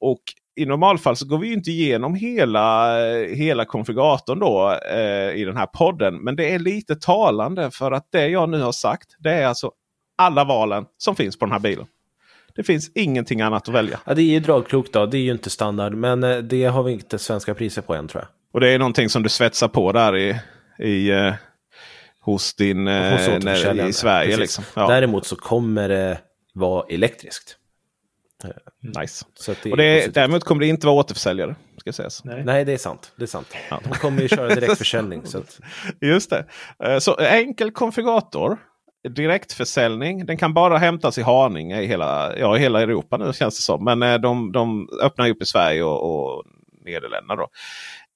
[0.00, 0.22] Och
[0.56, 5.66] i normalfall så går vi inte igenom hela, hela konfiguratorn då eh, i den här
[5.66, 6.16] podden.
[6.16, 9.72] Men det är lite talande för att det jag nu har sagt det är alltså
[10.18, 11.86] alla valen som finns på den här bilen.
[12.54, 14.00] Det finns ingenting annat att välja.
[14.04, 16.82] Ja, det är ju dragkrok då, det är ju inte standard, men eh, det har
[16.82, 18.37] vi inte svenska priser på än tror jag.
[18.58, 20.40] Och det är någonting som du svetsar på där i,
[20.78, 21.34] i eh,
[22.20, 24.36] hos din eh, Hos när, återförsäljaren, i Sverige.
[24.36, 24.64] Liksom.
[24.74, 26.20] Ja, Däremot så kommer det
[26.54, 27.56] vara elektriskt.
[29.00, 29.24] nice.
[29.34, 31.54] Så det Och det är, däremot kommer det inte vara återförsäljare.
[31.76, 32.24] Ska sägas.
[32.24, 32.44] Nej.
[32.44, 33.12] Nej, det är sant.
[33.16, 33.54] Det är sant.
[33.84, 35.22] De kommer ju köra direktförsäljning.
[35.26, 35.60] så att,
[36.00, 36.44] Just det.
[36.84, 38.58] Eh, Så enkel konfigurator.
[39.08, 40.26] Direktförsäljning.
[40.26, 43.62] Den kan bara hämtas i Haninge i hela, ja, i hela Europa nu känns det
[43.62, 43.84] som.
[43.84, 46.44] Men eh, de, de öppnar upp i Sverige och, och
[46.84, 47.36] Nederländerna.
[47.36, 47.48] Då.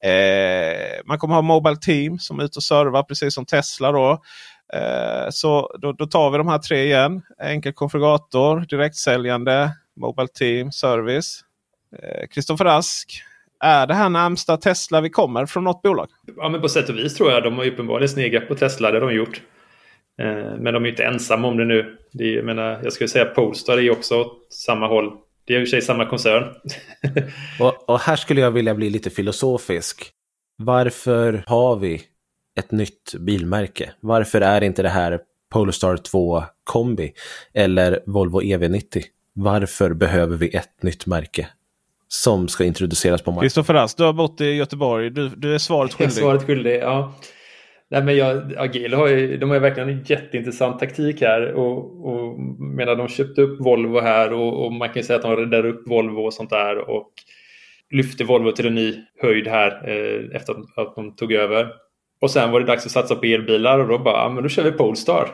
[0.02, 3.92] Eh, man kommer ha Mobile Team som är ute och servar precis som Tesla.
[3.92, 4.10] Då.
[4.74, 7.22] Eh, så då, då tar vi de här tre igen.
[7.42, 11.40] Enkel konfigurator, direktsäljande, Mobile Team, service.
[12.02, 13.22] Eh, Kristoffer Ask,
[13.60, 16.08] Är det här närmsta Tesla vi kommer från något bolag?
[16.36, 17.42] Ja, men på sätt och vis tror jag.
[17.42, 19.42] De har uppenbarligen sneglat på Tesla, det har de gjort.
[20.22, 21.98] Eh, Men de är inte ensamma om det nu.
[22.12, 25.12] Det är, jag, menar, jag skulle säga Polestar är också åt samma håll.
[25.44, 26.54] Det är i och för sig samma koncern.
[27.60, 30.10] och, och här skulle jag vilja bli lite filosofisk.
[30.56, 32.02] Varför har vi
[32.58, 33.92] ett nytt bilmärke?
[34.00, 35.20] Varför är inte det här
[35.52, 37.12] Polestar 2 kombi
[37.54, 39.02] eller Volvo EV90?
[39.34, 41.48] Varför behöver vi ett nytt märke
[42.08, 43.44] som ska introduceras på marknaden?
[43.48, 45.10] Kristoffer Rask, du har bott i Göteborg.
[45.10, 46.22] Du, du är svaret Jag är skyldig.
[46.22, 46.80] svaret skyldig.
[46.82, 47.14] Ja.
[47.92, 51.52] Nej, men jag, Agil har ju, de har ju verkligen en jätteintressant taktik här.
[51.52, 55.36] Och, och medan de köpte upp Volvo här och, och man kan säga att de
[55.36, 56.90] räddade upp Volvo och sånt där.
[56.90, 57.12] Och
[57.90, 61.68] lyfte Volvo till en ny höjd här eh, efter att, att de tog över.
[62.20, 64.48] Och sen var det dags att satsa på elbilar och då bara, ja, men då
[64.48, 65.28] kör vi Polestar.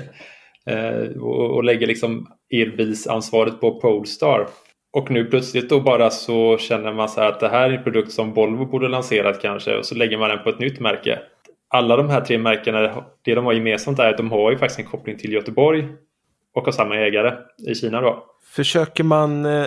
[0.66, 4.46] eh, och, och lägger liksom elbilsansvaret på Polestar.
[4.92, 7.84] Och nu plötsligt då bara så känner man så här att det här är en
[7.84, 11.18] produkt som Volvo borde lanserat kanske och så lägger man den på ett nytt märke.
[11.72, 14.80] Alla de här tre märkena, det de har gemensamt är att de har ju faktiskt
[14.80, 15.88] en koppling till Göteborg
[16.54, 17.34] och har samma ägare
[17.68, 18.24] i Kina då.
[18.54, 19.66] Försöker man eh,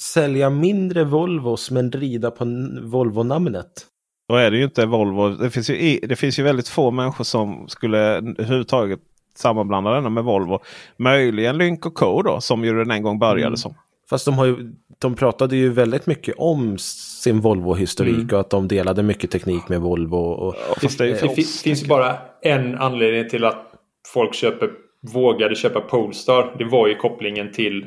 [0.00, 2.44] sälja mindre Volvos men rida på
[2.82, 3.86] Volvo-namnet?
[4.28, 5.28] Då är det ju inte Volvo.
[5.28, 9.00] Det finns ju, det finns ju väldigt få människor som skulle överhuvudtaget
[9.34, 10.60] sammanblanda denna med Volvo.
[10.96, 13.56] Möjligen Lynk Co då som ju den en gång började mm.
[13.56, 13.74] som.
[14.10, 18.34] Fast de, har ju, de pratade ju väldigt mycket om sin Volvo-historik mm.
[18.34, 20.16] och att de delade mycket teknik med Volvo.
[20.16, 23.72] Och, det, det, det finns ju bara en anledning till att
[24.12, 24.70] folk köper,
[25.14, 26.54] vågade köpa Polestar.
[26.58, 27.86] Det var ju kopplingen till,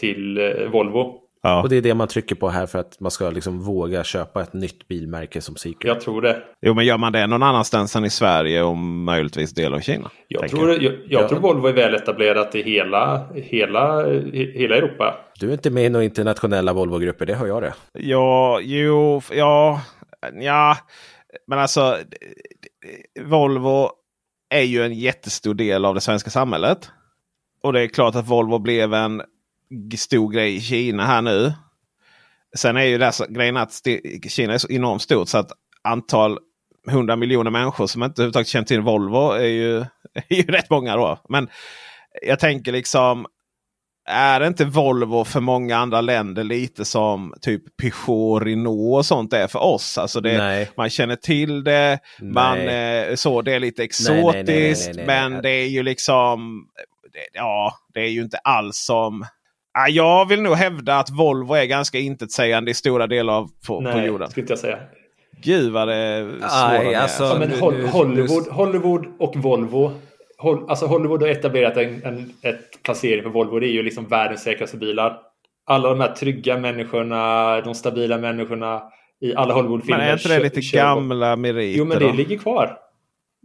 [0.00, 1.20] till eh, Volvo.
[1.46, 1.62] Ja.
[1.62, 4.42] Och det är det man trycker på här för att man ska liksom våga köpa
[4.42, 5.88] ett nytt bilmärke som Seeker.
[5.88, 6.42] Jag tror det.
[6.62, 10.10] Jo, men gör man det någon annanstans än i Sverige och möjligtvis del av Kina?
[10.28, 11.28] Jag, tror, jag, jag ja.
[11.28, 15.14] tror Volvo är väl etablerat i hela, hela, hela Europa.
[15.40, 17.74] Du är inte med i några internationella Volvo-grupper, det hör jag det.
[17.92, 19.80] Ja, jo, ja,
[20.34, 20.76] ja.
[21.46, 21.96] Men alltså,
[23.24, 23.90] Volvo
[24.54, 26.90] är ju en jättestor del av det svenska samhället.
[27.62, 29.22] Och det är klart att Volvo blev en
[29.96, 31.52] stor grej i Kina här nu.
[32.56, 33.82] Sen är ju det grejen att
[34.28, 35.52] Kina är så enormt stort så att
[35.82, 36.38] antal
[36.88, 39.76] 100 miljoner människor som inte överhuvudtaget känner till Volvo är ju,
[40.14, 41.20] är ju rätt många då.
[41.28, 41.48] Men
[42.22, 43.26] jag tänker liksom
[44.08, 49.46] är inte Volvo för många andra länder lite som typ Peugeot, Renault och sånt är
[49.46, 49.98] för oss?
[49.98, 54.90] Alltså det, man känner till det, man, eh, så, det är lite exotiskt.
[54.94, 56.66] Nej, men det är ju liksom...
[57.32, 59.26] Ja, det är ju inte alls som
[59.88, 63.92] jag vill nog hävda att Volvo är ganska intetsägande i stora delar av på, Nej,
[63.92, 64.30] på jorden.
[64.30, 64.78] skulle inte jag säga.
[65.42, 66.94] Gud vad det är svårt.
[66.96, 67.50] Alltså, ja, men
[67.90, 69.92] Hollywood, Hollywood och Volvo.
[70.68, 73.60] Alltså Hollywood har etablerat en, en ett placering för Volvo.
[73.60, 75.18] Det är ju liksom världens säkraste bilar.
[75.66, 78.82] Alla de här trygga människorna, de stabila människorna
[79.20, 79.98] i alla Hollywoodfilmer.
[79.98, 81.78] Men är inte det lite gamla meriter?
[81.78, 82.12] Jo, men det då?
[82.12, 82.78] ligger kvar.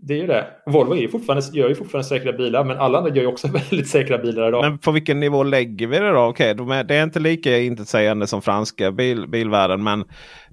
[0.03, 0.47] Det är ju det.
[0.65, 3.47] Volvo är ju fortfarande, gör ju fortfarande säkra bilar men alla andra gör ju också
[3.69, 4.61] väldigt säkra bilar idag.
[4.61, 6.19] Men på vilken nivå lägger vi det då?
[6.19, 10.03] Okej, okay, det är inte lika intetsägande som franska bil, bilvärlden men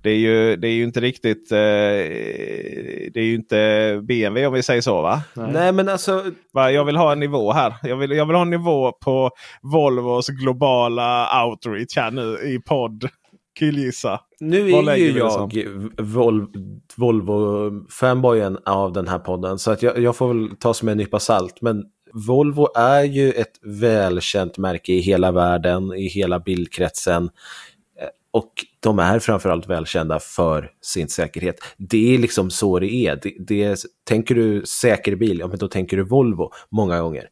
[0.02, 1.58] det är ju, det är ju inte riktigt eh,
[3.12, 5.22] Det är ju inte BMW om vi säger så va?
[5.34, 6.24] Nej, Nej men alltså.
[6.52, 7.74] Jag vill ha en nivå här.
[7.82, 9.30] Jag vill, jag vill ha en nivå på
[9.62, 13.08] Volvos globala outreach här nu i podd
[13.59, 14.20] killgissa.
[14.40, 15.66] Nu är ju jag
[15.98, 16.47] Vol
[16.97, 21.20] Volvo-fanboyen av den här podden så att jag, jag får väl ta som en nypa
[21.20, 21.60] salt.
[21.60, 27.24] Men Volvo är ju ett välkänt märke i hela världen, i hela bildkretsen.
[28.01, 31.56] Eh, och de är framförallt välkända för sin säkerhet.
[31.76, 33.20] Det är liksom så det är.
[33.22, 37.28] Det, det, tänker du säker bil, ja men då tänker du Volvo många gånger.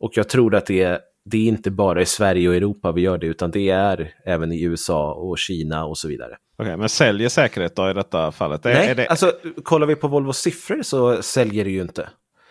[0.00, 1.00] Och jag tror att det är
[1.30, 4.52] det är inte bara i Sverige och Europa vi gör det, utan det är även
[4.52, 6.36] i USA och Kina och så vidare.
[6.58, 8.64] Okej, okay, men säljer säkerhet då i detta fallet?
[8.64, 9.06] Nej, är det...
[9.06, 9.32] alltså
[9.62, 12.08] kollar vi på Volvos siffror så säljer det ju inte.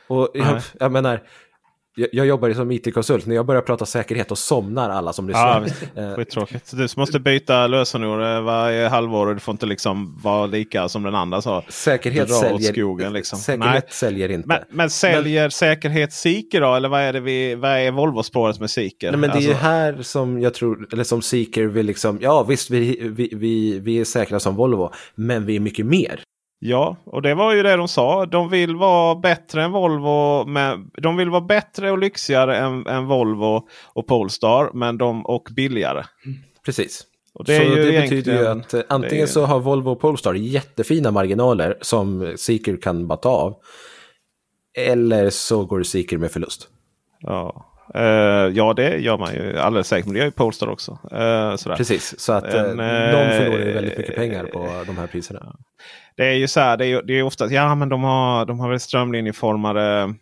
[0.08, 1.24] Och jag, jag menar,
[1.96, 3.26] jag, jag jobbar som IT-konsult.
[3.26, 5.72] När jag börjar prata säkerhet och somnar alla som lyssnar.
[5.96, 6.72] Ja, eh, Skittråkigt.
[6.72, 11.04] Du måste byta lösenord eh, varje halvår och du får inte liksom vara lika som
[11.04, 11.64] den andra sa.
[11.68, 13.40] Säkerhet, säljer, skogen, liksom.
[13.40, 14.48] säkerhet säljer inte.
[14.48, 16.76] Men, men säljer men, säkerhet Seeker då?
[16.76, 19.12] Eller vad är, det vi, vad är Volvo-spåret med Seeker?
[19.12, 22.20] Nej, men det är ju alltså- här som jag tror, eller som Seeker vill liksom,
[22.22, 26.20] ja visst vi, vi, vi, vi är säkra som Volvo, men vi är mycket mer.
[26.60, 28.26] Ja, och det var ju det de sa.
[28.26, 30.46] De vill vara bättre än Volvo.
[30.46, 34.70] Med, de vill vara bättre och lyxigare än, än Volvo och Polestar.
[34.74, 36.04] Men de, och billigare.
[36.66, 37.04] Precis.
[37.34, 39.28] Och det, så det betyder ju att eh, antingen är...
[39.28, 43.56] så har Volvo och Polestar jättefina marginaler som Seeker kan bara ta av.
[44.78, 46.68] Eller så går Seeker med förlust.
[47.20, 47.72] Ja.
[47.96, 48.02] Uh,
[48.58, 50.06] ja, det gör man ju alldeles säkert.
[50.06, 50.92] Men det gör ju Polestar också.
[50.92, 51.76] Uh.
[51.78, 52.76] Precis, så att uh, de
[53.38, 55.56] förlorar ju väldigt mycket pengar på de här priserna
[56.18, 58.60] det är ju så här, det är, det är ofta ja men de har, de
[58.60, 60.14] har väl strömlinjeformade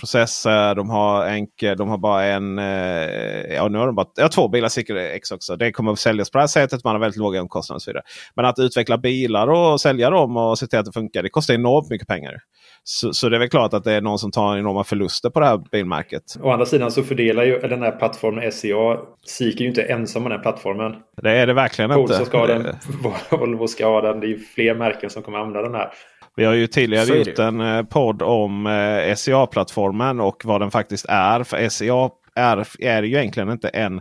[0.00, 0.74] processer.
[0.74, 4.48] De har enkel, de har bara en, eh, ja nu har de bara ja, två
[4.48, 5.56] bilar Secret X också.
[5.56, 6.84] Det kommer att säljas på det här sättet.
[6.84, 8.04] Man har väldigt låga omkostnader och så vidare.
[8.34, 11.22] Men att utveckla bilar och sälja dem och se till att det funkar.
[11.22, 12.40] Det kostar enormt mycket pengar.
[12.84, 15.40] Så, så, det är väl klart att det är någon som tar enorma förluster på
[15.40, 16.22] det här bilmärket.
[16.42, 18.96] Å andra sidan så fördelar ju den här plattformen SCA.
[19.26, 20.94] SIK är ju inte ensam den här plattformen.
[21.22, 22.26] Det är det verkligen Polsa inte.
[22.26, 22.66] Ska den,
[23.30, 24.20] Volvo ska ha den.
[24.20, 25.90] Det är ju fler märken som kommer använda den här.
[26.36, 31.06] Vi har ju tidigare gjort en eh, podd om eh, SCA-plattformen och vad den faktiskt
[31.08, 31.44] är.
[31.44, 34.00] För SCA är, är ju egentligen inte en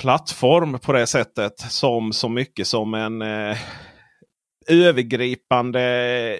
[0.00, 3.56] plattform på det sättet som så mycket som en eh,
[4.68, 5.80] övergripande,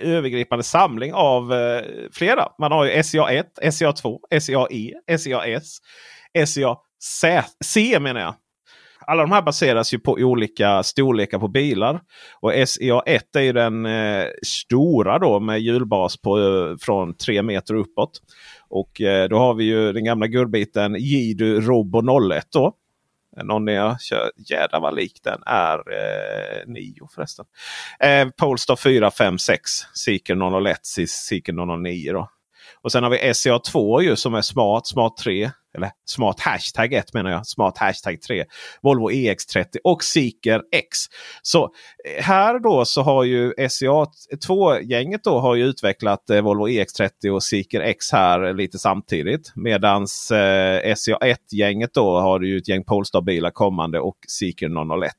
[0.03, 1.83] övergripande samling av eh,
[2.13, 2.49] flera.
[2.59, 5.81] Man har ju SCA1, SCA2, SCAE, SCAS,
[7.01, 8.35] SCAC menar jag.
[9.11, 12.01] Alla de här baseras ju på olika storlekar på bilar.
[12.41, 17.75] Och SEA1 är ju den eh, stora då med hjulbas på, eh, från 3 meter
[17.75, 18.11] uppåt.
[18.69, 22.73] Och eh, då har vi ju den gamla guldbiten Jidu Robo 01 då.
[23.43, 24.31] Någon jag kör.
[24.51, 25.79] Jädrar vad lik den är.
[25.79, 27.45] Eh, Nio förresten.
[28.01, 29.71] Eh, Polestar 4, 5, 6.
[29.95, 32.29] Seeker 001, Seeker 009 då.
[32.83, 35.51] Och sen har vi SCA2 ju som är smart, smart 3.
[35.75, 37.47] Eller smart hashtag 1 menar jag.
[37.47, 38.45] Smart hashtag 3.
[38.83, 40.99] Volvo EX30 och Seeker X.
[41.43, 47.31] Så eh, här då så har ju SCA2-gänget då har ju utvecklat eh, Volvo EX30
[47.31, 49.53] och Seeker X här lite samtidigt.
[49.55, 55.13] Medans eh, SCA1-gänget då har ju ett gäng Polestar-bilar kommande och Seeker 001.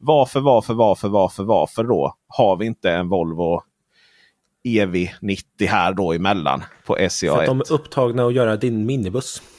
[0.00, 3.62] Varför, varför, varför, varför, varför då har vi inte en Volvo
[4.68, 7.46] EV90 här då emellan på För att SCA1?
[7.46, 9.42] de är upptagna att göra din minibuss.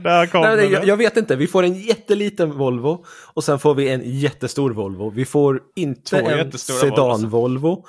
[0.00, 3.04] Där kom Nej, jag, jag vet inte, vi får en jätteliten Volvo
[3.34, 5.10] och sen får vi en jättestor Volvo.
[5.10, 7.84] Vi får inte Två en sedan-Volvo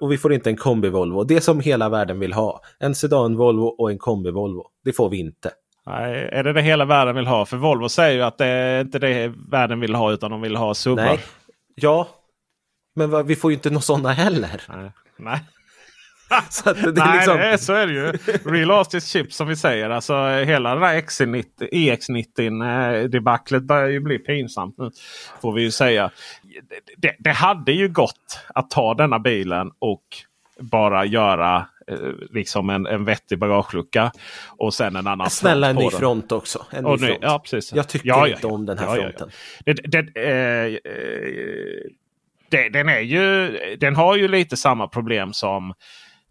[0.00, 1.24] och vi får inte en kombi-Volvo.
[1.24, 2.60] Det som hela världen vill ha.
[2.78, 4.64] En sedan-Volvo och en kombi-Volvo.
[4.84, 5.50] Det får vi inte.
[5.86, 7.46] Nej, är det det hela världen vill ha?
[7.46, 10.56] För Volvo säger ju att det är inte det världen vill ha utan de vill
[10.56, 11.04] ha subbar.
[11.04, 11.20] Nej,
[11.82, 12.08] ja.
[12.94, 14.62] Men vad, vi får ju inte några sådana heller.
[14.68, 14.90] Nej.
[15.16, 15.40] Nej.
[16.50, 17.36] Så det är Nej, liksom...
[17.36, 18.12] det är, så är det ju.
[18.44, 19.90] Real Artist Chips som vi säger.
[19.90, 24.90] Alltså hela det där XC90, EX90 debaclet börjar ju bli pinsamt nu.
[25.40, 26.10] Får vi ju säga.
[26.42, 30.04] Det, det, det hade ju gått att ta denna bilen och
[30.60, 31.64] bara göra eh,
[32.30, 34.12] liksom en, en vettig bagagelucka.
[34.48, 35.98] Och sen en annan Snälla en ny den.
[35.98, 36.66] front också.
[36.70, 37.18] En ny ny- front.
[37.22, 37.72] ja, precis.
[37.72, 38.52] Jag tycker Ja, ja, inte ja.
[38.54, 39.08] om den här Ja, ja, ja.
[39.18, 39.30] fronten.
[39.64, 41.90] Det, det, eh, eh,
[42.50, 43.50] det, den, är ju,
[43.80, 45.74] den har ju lite samma problem som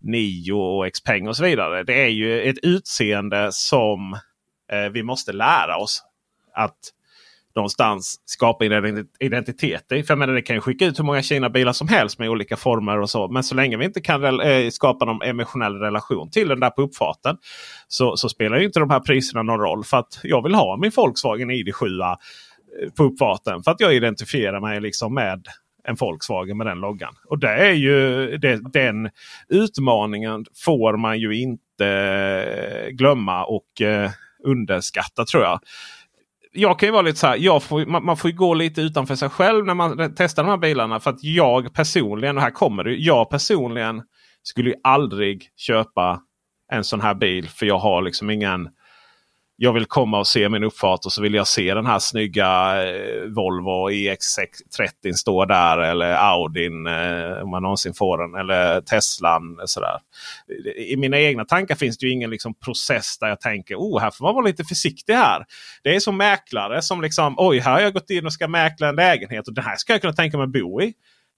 [0.01, 1.83] Nio och Xpeng och så vidare.
[1.83, 4.13] Det är ju ett utseende som
[4.71, 6.03] eh, vi måste lära oss
[6.53, 6.77] att
[7.59, 8.65] någonstans skapa
[9.19, 10.03] identitet i.
[10.03, 12.57] För jag menar, det kan ju skicka ut hur många Kina-bilar som helst med olika
[12.57, 13.27] former och så.
[13.27, 16.81] Men så länge vi inte kan eh, skapa någon emotionell relation till den där på
[16.81, 17.37] uppfarten.
[17.87, 19.83] Så, så spelar ju inte de här priserna någon roll.
[19.83, 22.17] För att jag vill ha min Volkswagen ID7 eh,
[22.97, 23.63] på uppfarten.
[23.63, 25.47] För att jag identifierar mig liksom med
[25.83, 27.13] en Volkswagen med den loggan.
[27.25, 29.09] Och det är ju det, den
[29.49, 33.81] utmaningen får man ju inte eh, glömma och
[34.43, 35.59] underskatta tror jag.
[36.51, 38.81] Jag kan ju vara lite så här, jag får, man, man får ju gå lite
[38.81, 40.99] utanför sig själv när man testar de här bilarna.
[40.99, 44.01] För att jag personligen, och här kommer det, jag personligen
[44.43, 46.21] skulle ju aldrig köpa
[46.71, 47.49] en sån här bil.
[47.49, 48.69] För jag har liksom ingen
[49.61, 52.83] jag vill komma och se min uppfart och så vill jag se den här snygga
[52.83, 55.77] eh, Volvo EX30 stå där.
[55.77, 58.35] Eller Audin eh, om man någonsin får den.
[58.35, 59.59] Eller Teslan.
[59.65, 59.99] Sådär.
[60.77, 64.11] I mina egna tankar finns det ju ingen liksom, process där jag tänker oh här
[64.11, 65.45] får man vara lite försiktig här.
[65.83, 68.89] Det är som mäklare som liksom oj här har jag gått in och ska mäkla
[68.89, 70.93] en lägenhet och den här ska jag kunna tänka mig bo i.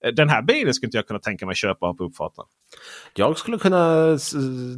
[0.06, 2.46] Eh, Den här bilen skulle inte jag kunna tänka mig köpa på uppfarten.
[3.16, 4.18] Jag skulle kunna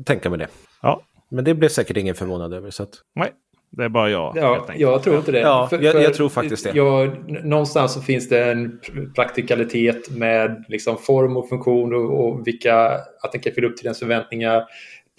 [0.06, 0.48] tänka mig det.
[0.82, 1.02] Ja.
[1.34, 2.70] Men det blev säkert ingen förvånad över.
[2.70, 2.90] Så att...
[3.16, 3.32] Nej,
[3.70, 4.34] det är bara jag.
[4.38, 5.40] Ja, jag tror inte det.
[5.40, 6.78] Ja, jag- jag tror faktiskt det.
[6.78, 12.48] Jag, någonstans så finns det en pr- praktikalitet med liksom form och funktion och, och
[12.48, 12.90] vilka,
[13.24, 14.64] att den kan fylla upp till ens förväntningar.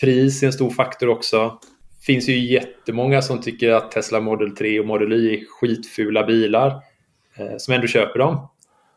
[0.01, 1.59] Pris är en stor faktor också.
[2.01, 6.27] Det finns ju jättemånga som tycker att Tesla Model 3 och Model Y är skitfula
[6.27, 6.69] bilar.
[7.36, 8.49] Eh, som ändå köper dem.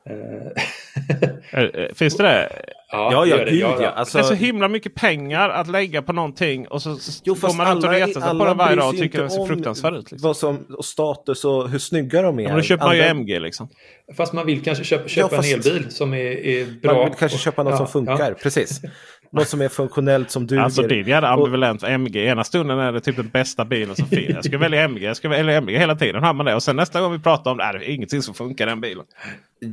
[0.09, 0.63] Eh,
[1.51, 2.49] Eh, eh, Finns det det?
[2.91, 3.51] Ja, ja, det gör det.
[3.51, 3.83] gud Ja, ja.
[3.83, 3.89] ja.
[3.89, 7.57] Alltså, det är så himla mycket pengar att lägga på någonting och så Jo, fast
[7.57, 9.93] man inte alla, reta sig på det varje dag och tycker det ser om fruktansvärt
[9.93, 10.11] ut.
[10.11, 10.27] Liksom.
[10.27, 12.43] Vad som, och status och hur snygga de är.
[12.43, 13.69] Ja, men då köper man ju Andra- MG liksom.
[14.17, 16.93] Fast man vill kanske köpa, köpa Ja, fast- en elbil som är, är bra.
[16.93, 18.35] Man vill kanske köpa något Ja, som funkar, ja.
[18.43, 18.81] precis.
[19.31, 20.61] Något som är funktionellt som duger.
[20.63, 22.25] Alltså din jävla Och- ambivalent för MG.
[22.25, 24.29] Ena stunden är det typ den bästa bilen som finns.
[24.29, 25.05] Jag ska välja MG.
[25.05, 26.23] Jag ska välja MG hela tiden.
[26.23, 26.55] Har man det.
[26.55, 28.81] Och sen nästa gång vi pratar om det är det ingenting som funkar i den
[28.81, 29.05] bilen.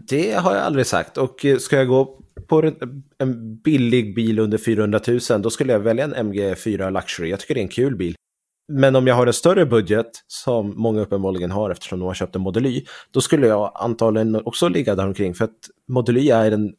[0.09, 1.19] Det har jag aldrig sagt.
[1.19, 2.19] Och eh, ska jag gå
[2.49, 5.01] på en, en billig bil under 400
[5.31, 7.31] 000 då skulle jag välja en MG4 Luxury.
[7.31, 8.15] Jag tycker det är en kul bil.
[8.69, 12.37] Men om jag har en större budget, som många uppenbarligen har eftersom de har köpt
[12.37, 15.35] en Model Y, då skulle jag antagligen också ligga där omkring.
[15.35, 15.51] För att
[15.89, 16.73] Model Y är en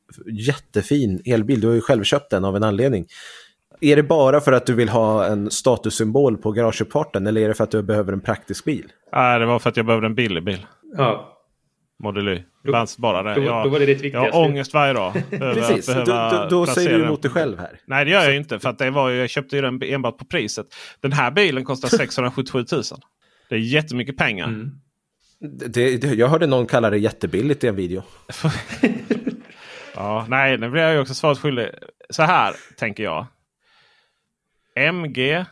[0.48, 1.62] jättefin elbil.
[1.62, 3.06] Du har ju själv köpt den av en anledning.
[3.82, 7.54] Är det bara för att du vill ha en statussymbol på garageuppfarten eller är det
[7.54, 8.92] för att du behöver en praktisk bil?
[9.12, 10.66] Nej, det var för att jag behövde en billig bil.
[10.98, 11.38] Ja.
[12.04, 12.44] Model
[13.24, 13.34] Det.
[13.36, 14.38] Då, Jag, då var det ditt jag viktigaste.
[14.38, 15.14] har ångest varje dag.
[15.30, 17.80] Precis, då, då, då säger du emot dig själv här.
[17.86, 18.60] Nej det gör jag inte.
[18.60, 20.68] För att det var ju, jag köpte ju den enbart på priset.
[21.02, 22.84] Den här bilen kostar 677 000.
[23.50, 24.48] Det är jättemycket pengar.
[24.48, 24.72] Mm.
[25.40, 28.04] Det, det, jag hörde någon kalla det jättebilligt i en video.
[29.96, 31.70] Ja, nej, nu blir jag ju också svaret skyldig.
[32.10, 33.26] Så här tänker jag.
[34.76, 35.46] MG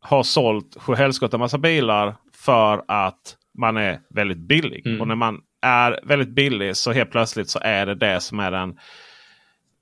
[0.00, 4.86] har sålt sjuhelskotta massa bilar för att man är väldigt billig.
[4.86, 5.00] Mm.
[5.00, 8.50] Och när man är väldigt billig så helt plötsligt så är det det som är
[8.50, 8.78] den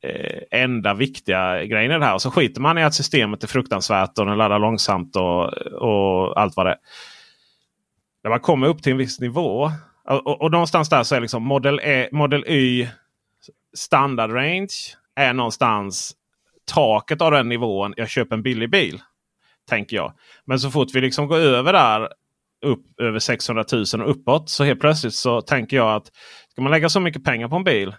[0.03, 2.15] eh, enda viktiga grejen i det här.
[2.15, 6.41] Och så skiter man i att systemet är fruktansvärt och den laddar långsamt och, och
[6.41, 6.79] allt vad det är.
[8.25, 9.71] När man kommer upp till en viss nivå.
[10.09, 12.89] Och, och, och någonstans där så är liksom Model, e, Model Y
[13.77, 14.75] standard range
[15.17, 16.15] är någonstans
[16.65, 17.95] taket av den nivån.
[17.97, 19.03] Jag köper en billig bil.
[19.69, 20.13] Tänker jag.
[20.45, 22.09] Men så fort vi liksom går över där
[22.67, 24.51] upp över 600 000 och uppåt.
[24.51, 26.07] Så helt plötsligt så tänker jag att
[26.53, 27.95] ska man lägga så mycket pengar på en bil.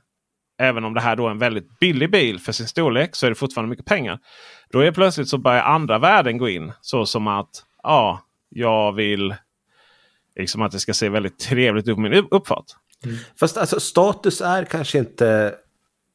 [0.60, 3.30] Även om det här då är en väldigt billig bil för sin storlek så är
[3.30, 4.20] det fortfarande mycket pengar.
[4.72, 6.74] Då är plötsligt så börjar andra värden gå in.
[6.82, 7.50] Så som att
[7.84, 9.36] ja, jag vill
[10.40, 12.32] liksom att det ska se väldigt trevligt ut på min uppfart.
[12.42, 12.66] uppfart.
[13.40, 15.56] Fast alltså status är kanske inte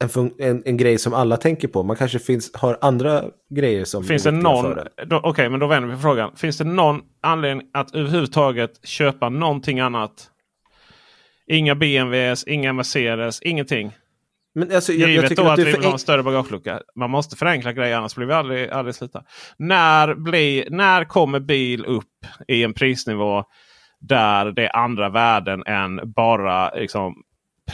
[0.03, 1.83] en, en, en grej som alla tänker på.
[1.83, 4.79] Man kanske finns, har andra grejer som Finns det någon,
[5.11, 6.37] okej men då vänder vi på frågan.
[6.37, 10.29] Finns det någon anledning att överhuvudtaget köpa någonting annat?
[11.47, 13.93] Inga BMWs, inga Mercedes, ingenting.
[14.55, 16.23] Men alltså, jag, jag Givet tycker då att att, vi vill för ha en större
[16.23, 16.81] bagagelucka.
[16.97, 19.24] Man måste förenkla grejer annars blir vi aldrig, aldrig sluta.
[19.57, 23.45] När, blir, när kommer bil upp i en prisnivå
[24.01, 27.15] där det är andra värden än bara liksom,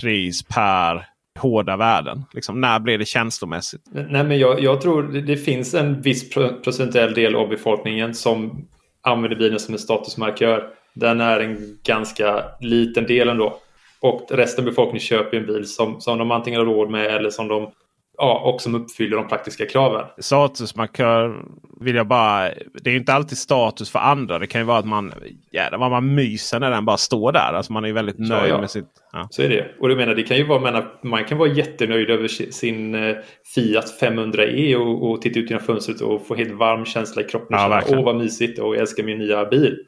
[0.00, 1.06] pris per
[1.38, 2.24] hårda värden?
[2.32, 3.82] Liksom, när blir det känslomässigt?
[3.92, 6.30] Nej, men jag, jag tror det, det finns en viss
[6.64, 8.66] procentuell del av befolkningen som
[9.02, 10.68] använder bilen som en statusmarkör.
[10.94, 13.58] Den är en ganska liten del ändå.
[14.00, 17.30] Och resten av befolkningen köper en bil som, som de antingen har råd med eller
[17.30, 17.70] som de
[18.18, 20.06] ja, och som uppfyller de praktiska kraven.
[20.18, 21.42] Statusmarkör
[21.80, 22.50] vill jag bara...
[22.82, 24.38] Det är inte alltid status för andra.
[24.38, 25.12] Det kan ju vara att man...
[25.52, 27.52] Jävlar vad man myser när den bara står där.
[27.52, 28.60] Alltså man är väldigt nöjd ja.
[28.60, 28.88] med sitt...
[29.12, 29.28] Ja.
[29.30, 29.66] Så är det.
[29.80, 32.94] Och du menar, det kan ju vara, menar, man kan vara jättenöjd över si- sin
[32.94, 33.16] eh,
[33.54, 37.58] Fiat 500e och, och titta ut genom fönstret och få helt varm känsla i kroppen.
[37.58, 37.98] Ja, känna.
[37.98, 39.78] Åh vad mysigt och jag älskar min nya bil.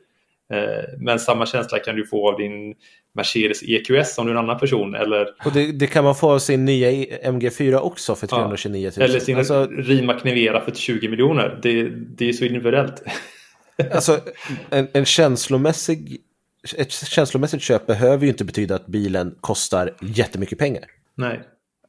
[0.53, 2.75] Eh, men samma känsla kan du få av din
[3.13, 4.95] Mercedes EQS om du är en annan person.
[4.95, 9.05] Eller, Och det, det kan man få av sin nya MG4 också för 329 000.
[9.09, 11.59] eller sin Alltså, Rimac Nevera för 20 miljoner.
[11.63, 13.03] Det, det är så individuellt.
[13.93, 14.21] alltså
[14.71, 16.21] en, en känslomässig,
[16.77, 20.85] ett känslomässigt köp behöver ju inte betyda att bilen kostar jättemycket pengar.
[21.15, 21.41] Nej.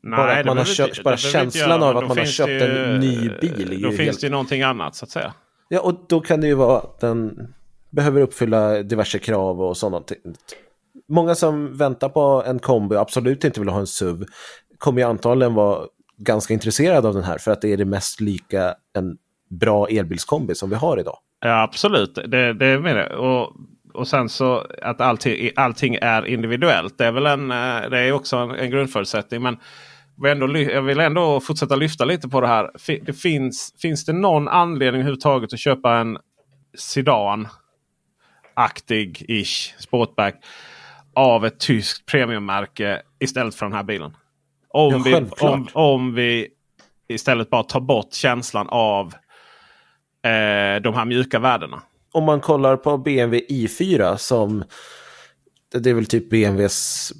[0.03, 2.53] Bara att man har köpt- bara känslan göra, av men att man har köpt det
[2.65, 5.33] ju- en ny bil Då finns helt- det ju någonting annat så att säga.
[5.69, 7.47] Ja, och då kan det ju vara att den
[7.89, 10.11] behöver uppfylla diverse krav och sådant.
[11.11, 14.25] Många som väntar på en kombi och absolut inte vill ha en SUV
[14.77, 15.85] kommer ju antagligen vara
[16.17, 19.17] ganska intresserade av den här för att det är det mest lika en
[19.49, 21.17] bra elbilskombi som vi har idag.
[21.39, 23.19] Ja absolut, det, det menar jag.
[23.19, 23.55] Och,
[23.93, 26.97] och sen så att allting, allting är individuellt.
[26.97, 29.41] Det är väl en, eh, det är också en, en grundförutsättning.
[29.41, 29.57] Men
[30.17, 32.71] jag vill, ändå, jag vill ändå fortsätta lyfta lite på det här.
[33.05, 36.17] Det finns, finns det någon anledning överhuvudtaget att köpa en
[36.77, 37.47] sedan
[38.53, 40.35] aktig ish sportback
[41.15, 44.17] av ett tyskt premiummärke istället för den här bilen?
[44.69, 46.47] Om, Ja, vi, om, om vi
[47.07, 49.05] istället bara tar bort känslan av
[50.23, 51.81] eh, de här mjuka värdena.
[52.11, 54.63] Om man kollar på BMW i4 som
[55.73, 57.11] det är väl typ BMWs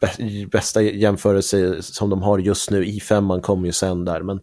[0.00, 2.84] bä- bästa jämförelse som de har just nu.
[2.84, 4.22] i5 man kommer ju sen där.
[4.22, 4.40] Men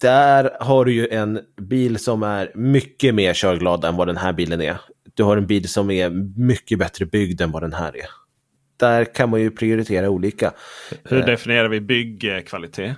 [0.00, 4.32] där har du ju en bil som är mycket mer körglad än vad den här
[4.32, 4.80] bilen är.
[5.14, 8.06] Du har en bil som är mycket bättre byggd än vad den här är.
[8.76, 10.52] Där kan man ju prioritera olika.
[11.04, 12.96] Hur definierar vi byggkvalitet?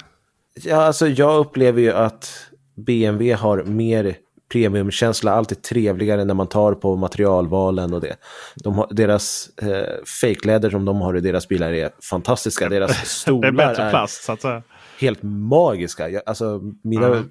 [0.64, 4.16] Ja, alltså jag upplever ju att BMW har mer
[4.52, 8.16] premiumkänsla, alltid trevligare när man tar på materialvalen och det.
[8.64, 12.68] De har, deras eh, fejkläder som de har i deras bilar är fantastiska.
[12.68, 14.62] Deras är stolar är, plast säga.
[15.01, 16.09] helt magiska.
[16.09, 17.22] Jag, alltså, mina Ja.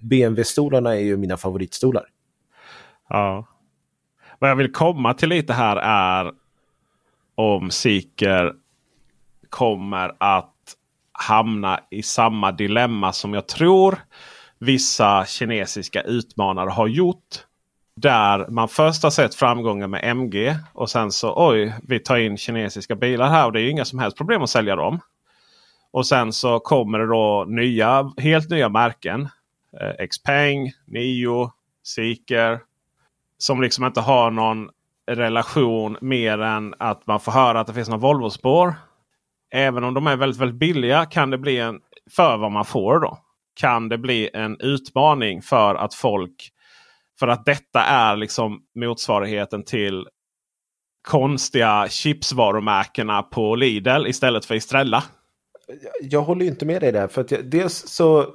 [0.00, 2.04] BMW-stolarna är ju mina favoritstolar.
[3.08, 3.46] Ja.
[4.38, 6.32] Vad jag vill komma till lite här är
[7.34, 8.52] om Seeker
[9.50, 10.52] kommer att
[11.12, 13.98] hamna i samma dilemma som jag tror
[14.58, 17.44] vissa kinesiska utmanare har gjort.
[17.96, 22.36] Där man först har sett framgångar med MG och sen så oj, vi tar in
[22.36, 25.00] kinesiska bilar här och det är ju inga som helst problem att sälja dem.
[25.90, 29.28] Och sen så kommer det då nya, helt nya märken.
[29.80, 31.50] Eh, Xpeng, Nio,
[31.86, 32.60] Seeker.
[33.38, 34.70] Som liksom inte har någon
[35.10, 38.74] relation mer än att man får höra att det finns några Volvo-spår.
[39.54, 41.80] Även om de är väldigt, väldigt billiga kan det bli en,
[42.16, 43.18] för vad man får då.
[43.60, 46.50] Kan det bli en utmaning för att folk
[47.18, 50.08] för att detta är liksom motsvarigheten till
[51.08, 55.04] konstiga chipsvarumärkena på Lidl istället för Estrella.
[56.00, 57.08] Jag håller inte med dig där.
[57.08, 58.26] För att jag, dels så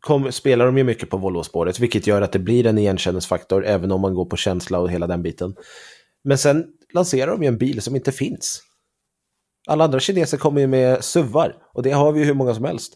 [0.00, 3.92] kom, spelar de ju mycket på Volvo-spåret, vilket gör att det blir en igenkänningsfaktor även
[3.92, 5.54] om man går på känsla och hela den biten.
[6.24, 8.62] Men sen lanserar de ju en bil som inte finns.
[9.68, 12.64] Alla andra kineser kommer ju med SUVar och det har vi ju hur många som
[12.64, 12.94] helst.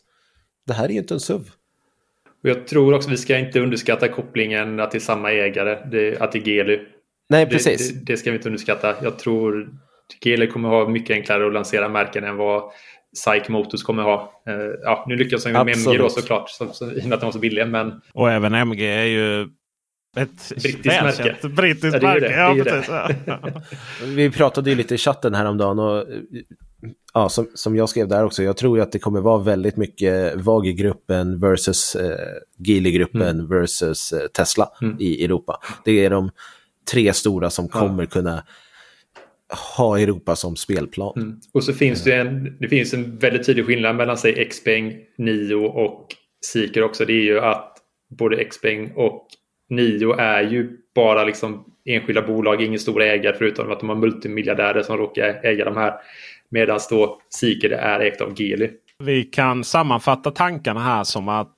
[0.67, 1.51] Det här är ju inte en SUV.
[2.43, 6.33] Jag tror också vi ska inte underskatta kopplingen att det är samma ägare, det, att
[6.33, 6.79] det är Geely.
[7.29, 7.89] Nej, precis.
[7.89, 8.95] Det, det, det, ska vi inte underskatta.
[9.03, 9.69] Jag tror
[10.25, 12.63] Geely kommer ha mycket enklare att lansera märken än vad
[13.15, 14.43] Psych Motors kommer ha.
[14.49, 17.21] Uh, ja, nu lyckas de med MG då såklart, så, så, i och med att
[17.21, 17.67] de var så billiga.
[17.67, 18.01] Men...
[18.13, 19.43] Och även MG är ju
[20.17, 21.49] ett brittiskt märke.
[21.49, 22.33] Brittiskt ja, märke.
[22.33, 22.91] Ja, precis.
[24.17, 26.05] Vi pratade ju lite i chatten häromdagen och
[27.15, 29.77] ja, som, som jag skrev där också, jag tror ju att det kommer vara väldigt
[29.77, 32.19] mycket VAG-gruppen versus eh,
[32.59, 33.49] Geely-gruppen mm.
[33.49, 34.97] versus eh, Tesla mm.
[35.01, 35.61] i Europa.
[35.85, 36.31] Det är de
[36.91, 38.09] tre stora som kommer ja.
[38.09, 38.45] kunna
[39.77, 41.13] ha Europa som spelplan.
[41.17, 41.41] Mm.
[41.55, 45.55] Och så finns det en, det finns en väldigt tydlig skillnad mellan sig Xpeng, Nio
[45.55, 46.09] och
[46.47, 47.05] Seeker också.
[47.05, 47.77] Det är ju att
[48.19, 49.27] både Xpeng och
[49.71, 54.83] Nio är ju bara liksom enskilda bolag, ingen stor ägare förutom att de har multimiljardärer
[54.83, 55.95] som råkar äga de här.
[56.49, 58.71] Medan då Seeker är ägt av Geely.
[58.99, 61.57] Vi kan sammanfatta tankarna här som att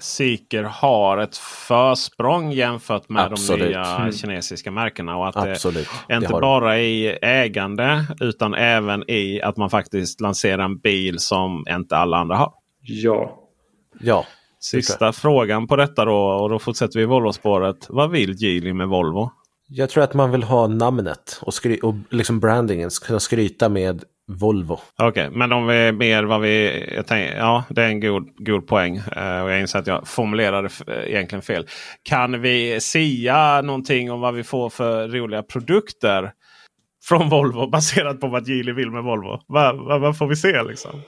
[0.00, 3.60] Seeker har ett försprång jämfört med Absolut.
[3.60, 4.12] de nya mm.
[4.12, 5.16] kinesiska märkena.
[5.16, 5.88] Och att Absolut.
[6.08, 11.18] det inte det bara i ägande utan även i att man faktiskt lanserar en bil
[11.18, 12.52] som inte alla andra har.
[12.80, 13.36] Ja.
[14.00, 14.26] Ja.
[14.60, 17.86] Sista frågan på detta då och då fortsätter vi Volvo-spåret.
[17.88, 19.30] Vad vill Geely med Volvo?
[19.68, 24.04] Jag tror att man vill ha namnet och, skry och liksom brandingen, kunna skryta med
[24.38, 24.80] Volvo.
[24.98, 26.84] Okej, okay, men om vi mer vad vi...
[26.94, 28.96] Jag tänker, ja, det är en god, god poäng.
[28.96, 30.68] Uh, och jag inser att jag formulerade
[31.06, 31.66] egentligen fel.
[32.02, 36.32] Kan vi sia någonting om vad vi får för roliga produkter
[37.04, 39.40] från Volvo baserat på vad Geely vill med Volvo?
[39.46, 41.02] Vad, vad, vad får vi se liksom?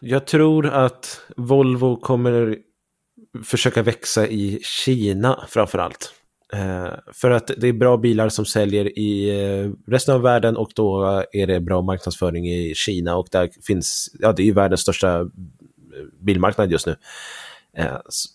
[0.00, 2.56] Jag tror att Volvo kommer
[3.44, 6.14] försöka växa i Kina framför allt.
[6.52, 10.70] Eh, för att det är bra bilar som säljer i eh, resten av världen och
[10.74, 14.80] då är det bra marknadsföring i Kina och där finns, ja det är ju världens
[14.80, 15.26] största eh,
[16.20, 16.96] bilmarknad just nu.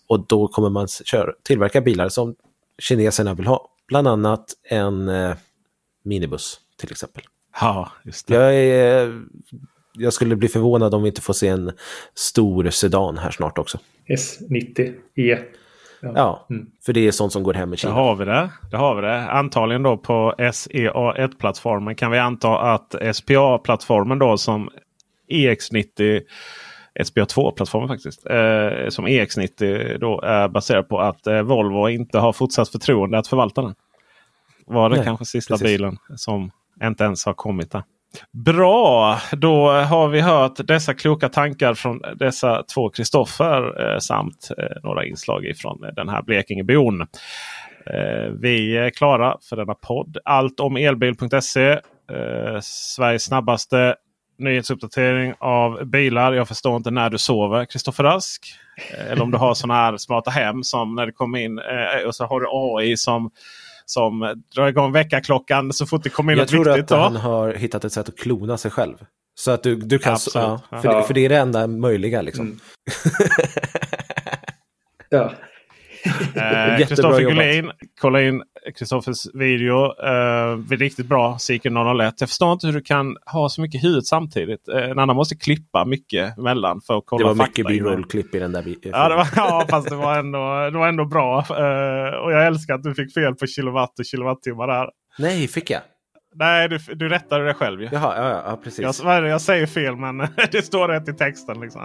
[0.07, 2.35] Och då kommer man köra, tillverka bilar som
[2.79, 3.69] kineserna vill ha.
[3.87, 5.11] Bland annat en
[6.03, 7.23] minibuss till exempel.
[7.61, 8.33] Ja, just det.
[8.33, 9.21] Jag, är,
[9.93, 11.71] jag skulle bli förvånad om vi inte får se en
[12.13, 13.79] stor sedan här snart också.
[14.07, 15.39] S90 E
[16.15, 16.67] Ja, mm.
[16.85, 17.93] för det är sånt som går hem i Kina.
[17.93, 18.49] Där har vi det.
[18.71, 19.31] Där har vi det.
[19.31, 24.69] Antagligen då på SEA1-plattformen kan vi anta att SPA-plattformen då som
[25.29, 26.21] EX90
[26.99, 28.25] SPA2-plattformen faktiskt.
[28.25, 33.27] Eh, som EX90 då är baserad på att eh, Volvo inte har fortsatt förtroende att
[33.27, 33.75] förvalta den.
[34.65, 35.67] Var det Nej, kanske sista precis.
[35.67, 36.51] bilen som
[36.83, 37.83] inte ens har kommit där.
[38.31, 44.83] Bra, då har vi hört dessa kloka tankar från dessa två Kristoffer eh, samt eh,
[44.83, 47.01] några inslag ifrån den här Blekingebon.
[47.01, 50.17] Eh, vi är klara för denna podd.
[50.25, 51.71] Allt om elbil.se.
[52.11, 53.95] Eh, Sveriges snabbaste
[54.37, 56.33] nyhetsuppdatering av bilar.
[56.33, 58.45] Jag förstår inte när du sover Kristoffer Rask.
[58.91, 62.07] Eh, eller om du har sådana här smarta hem som när det kommer in eh,
[62.07, 63.31] och så har du AI som
[63.85, 66.91] som drar igång väckarklockan så fort det kommer in Jag något tror viktigt.
[66.91, 68.95] att han har hittat ett sätt att klona sig själv.
[69.39, 70.13] Så att du, du kan...
[70.13, 70.61] Absolut.
[70.71, 71.03] Ja, för, ja.
[71.03, 72.45] för det är det enda möjliga liksom.
[72.45, 72.59] Mm.
[75.09, 75.31] ja.
[76.87, 77.71] Kristoffer eh, Gullin,
[78.01, 78.43] kolla in
[78.75, 79.85] Kristoffers video.
[79.85, 82.15] Eh, riktigt bra, Seeker 001.
[82.19, 84.67] Jag förstår inte hur du kan ha så mycket hud samtidigt.
[84.67, 88.39] Eh, en annan måste klippa mycket mellan för att kolla Det var mycket b-roll-klipp i
[88.39, 91.39] den där ja, det var, ja, fast det var ändå, det var ändå bra.
[91.39, 94.89] Eh, och jag älskar att du fick fel på kilowatt och kilowattimmar där.
[95.17, 95.81] Nej, fick jag?
[96.37, 97.89] Nej, du, du rättade det själv ju.
[97.91, 99.01] Jaha, ja, ja, precis.
[99.03, 100.17] Jag, jag säger fel men
[100.51, 101.61] det står rätt i texten.
[101.61, 101.81] Liksom.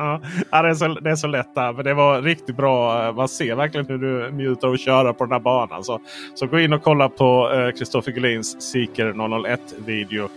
[0.50, 1.72] Ja, det, är så, det är så lätt där.
[1.72, 3.12] Men det var riktigt bra.
[3.12, 5.84] Man ser verkligen hur du njuter av att köra på den här banan.
[5.84, 6.00] Så,
[6.34, 10.28] så gå in och kolla på Kristoffer uh, Gullins Seeker 001 video.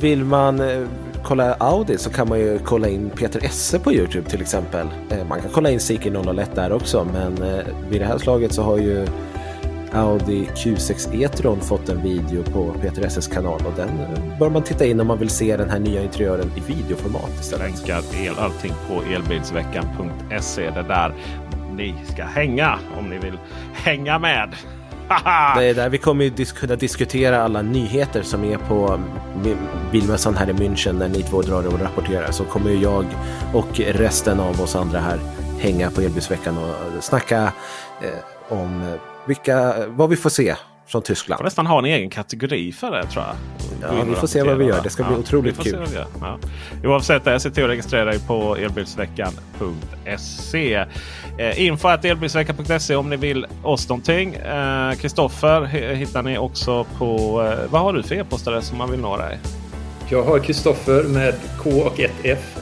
[0.00, 0.86] Vill man eh,
[1.24, 4.86] kolla Audi så kan man ju kolla in Peter Esse på Youtube till exempel.
[5.10, 8.52] Eh, man kan kolla in Seeker 001 där också men eh, vid det här slaget
[8.52, 9.06] så har ju
[9.94, 13.88] Audi Q6 E-tron fått en video på Peter SS kanal och den
[14.38, 17.66] bör man titta in om man vill se den här nya interiören i videoformat istället.
[17.66, 20.70] Länkar el, allting på elbilsveckan.se.
[20.70, 21.14] Det där
[21.76, 23.38] ni ska hänga om ni vill
[23.72, 24.48] hänga med.
[25.56, 29.00] det är där vi kommer ju dis kunna diskutera alla nyheter som är på
[29.92, 32.30] bilmässan här i München när ni två drar och rapporterar.
[32.30, 33.06] Så kommer ju jag
[33.54, 35.18] och resten av oss andra här
[35.58, 37.52] hänga på Elbilsveckan och snacka
[38.02, 38.96] eh, om
[39.26, 40.54] vilka, vad vi får se
[40.86, 41.38] från Tyskland.
[41.38, 43.34] får nästan ha en egen kategori för det tror jag.
[43.82, 44.82] Ja, vi får se vad vi gör.
[44.82, 45.88] Det ska bli ja, otroligt kul.
[46.20, 46.38] Ja.
[46.84, 50.74] Oavsett det, se till att registrera dig på elbilsveckan.se.
[51.38, 54.38] Eh, info att elbilsveckan.se om ni vill oss någonting.
[54.98, 57.42] Kristoffer eh, hittar ni också på...
[57.42, 59.38] Eh, vad har du för e-postadress om man vill nå dig?
[60.08, 62.58] Jag har Kristoffer med K och ett F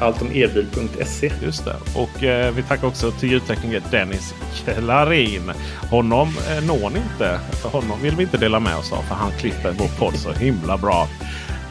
[0.00, 1.32] alltomelbil.se.
[1.42, 1.76] Just det.
[1.94, 4.34] Och eh, vi tackar också till ljudtekniker Dennis
[4.64, 5.52] Klarin.
[5.90, 7.40] Honom eh, når ni inte.
[7.62, 9.02] För honom vill vi inte dela med oss av.
[9.02, 11.08] För han klipper vår podd så himla bra.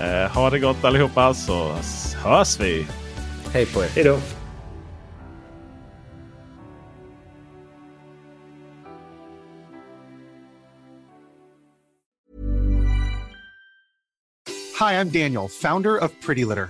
[0.02, 1.76] Eh, ha det gott allihopa så
[2.24, 2.88] hörs vi.
[3.54, 3.88] Hej på er.
[3.96, 4.20] Hej då.
[14.80, 16.70] Hi, I'm Daniel, founder of Pretty Litter.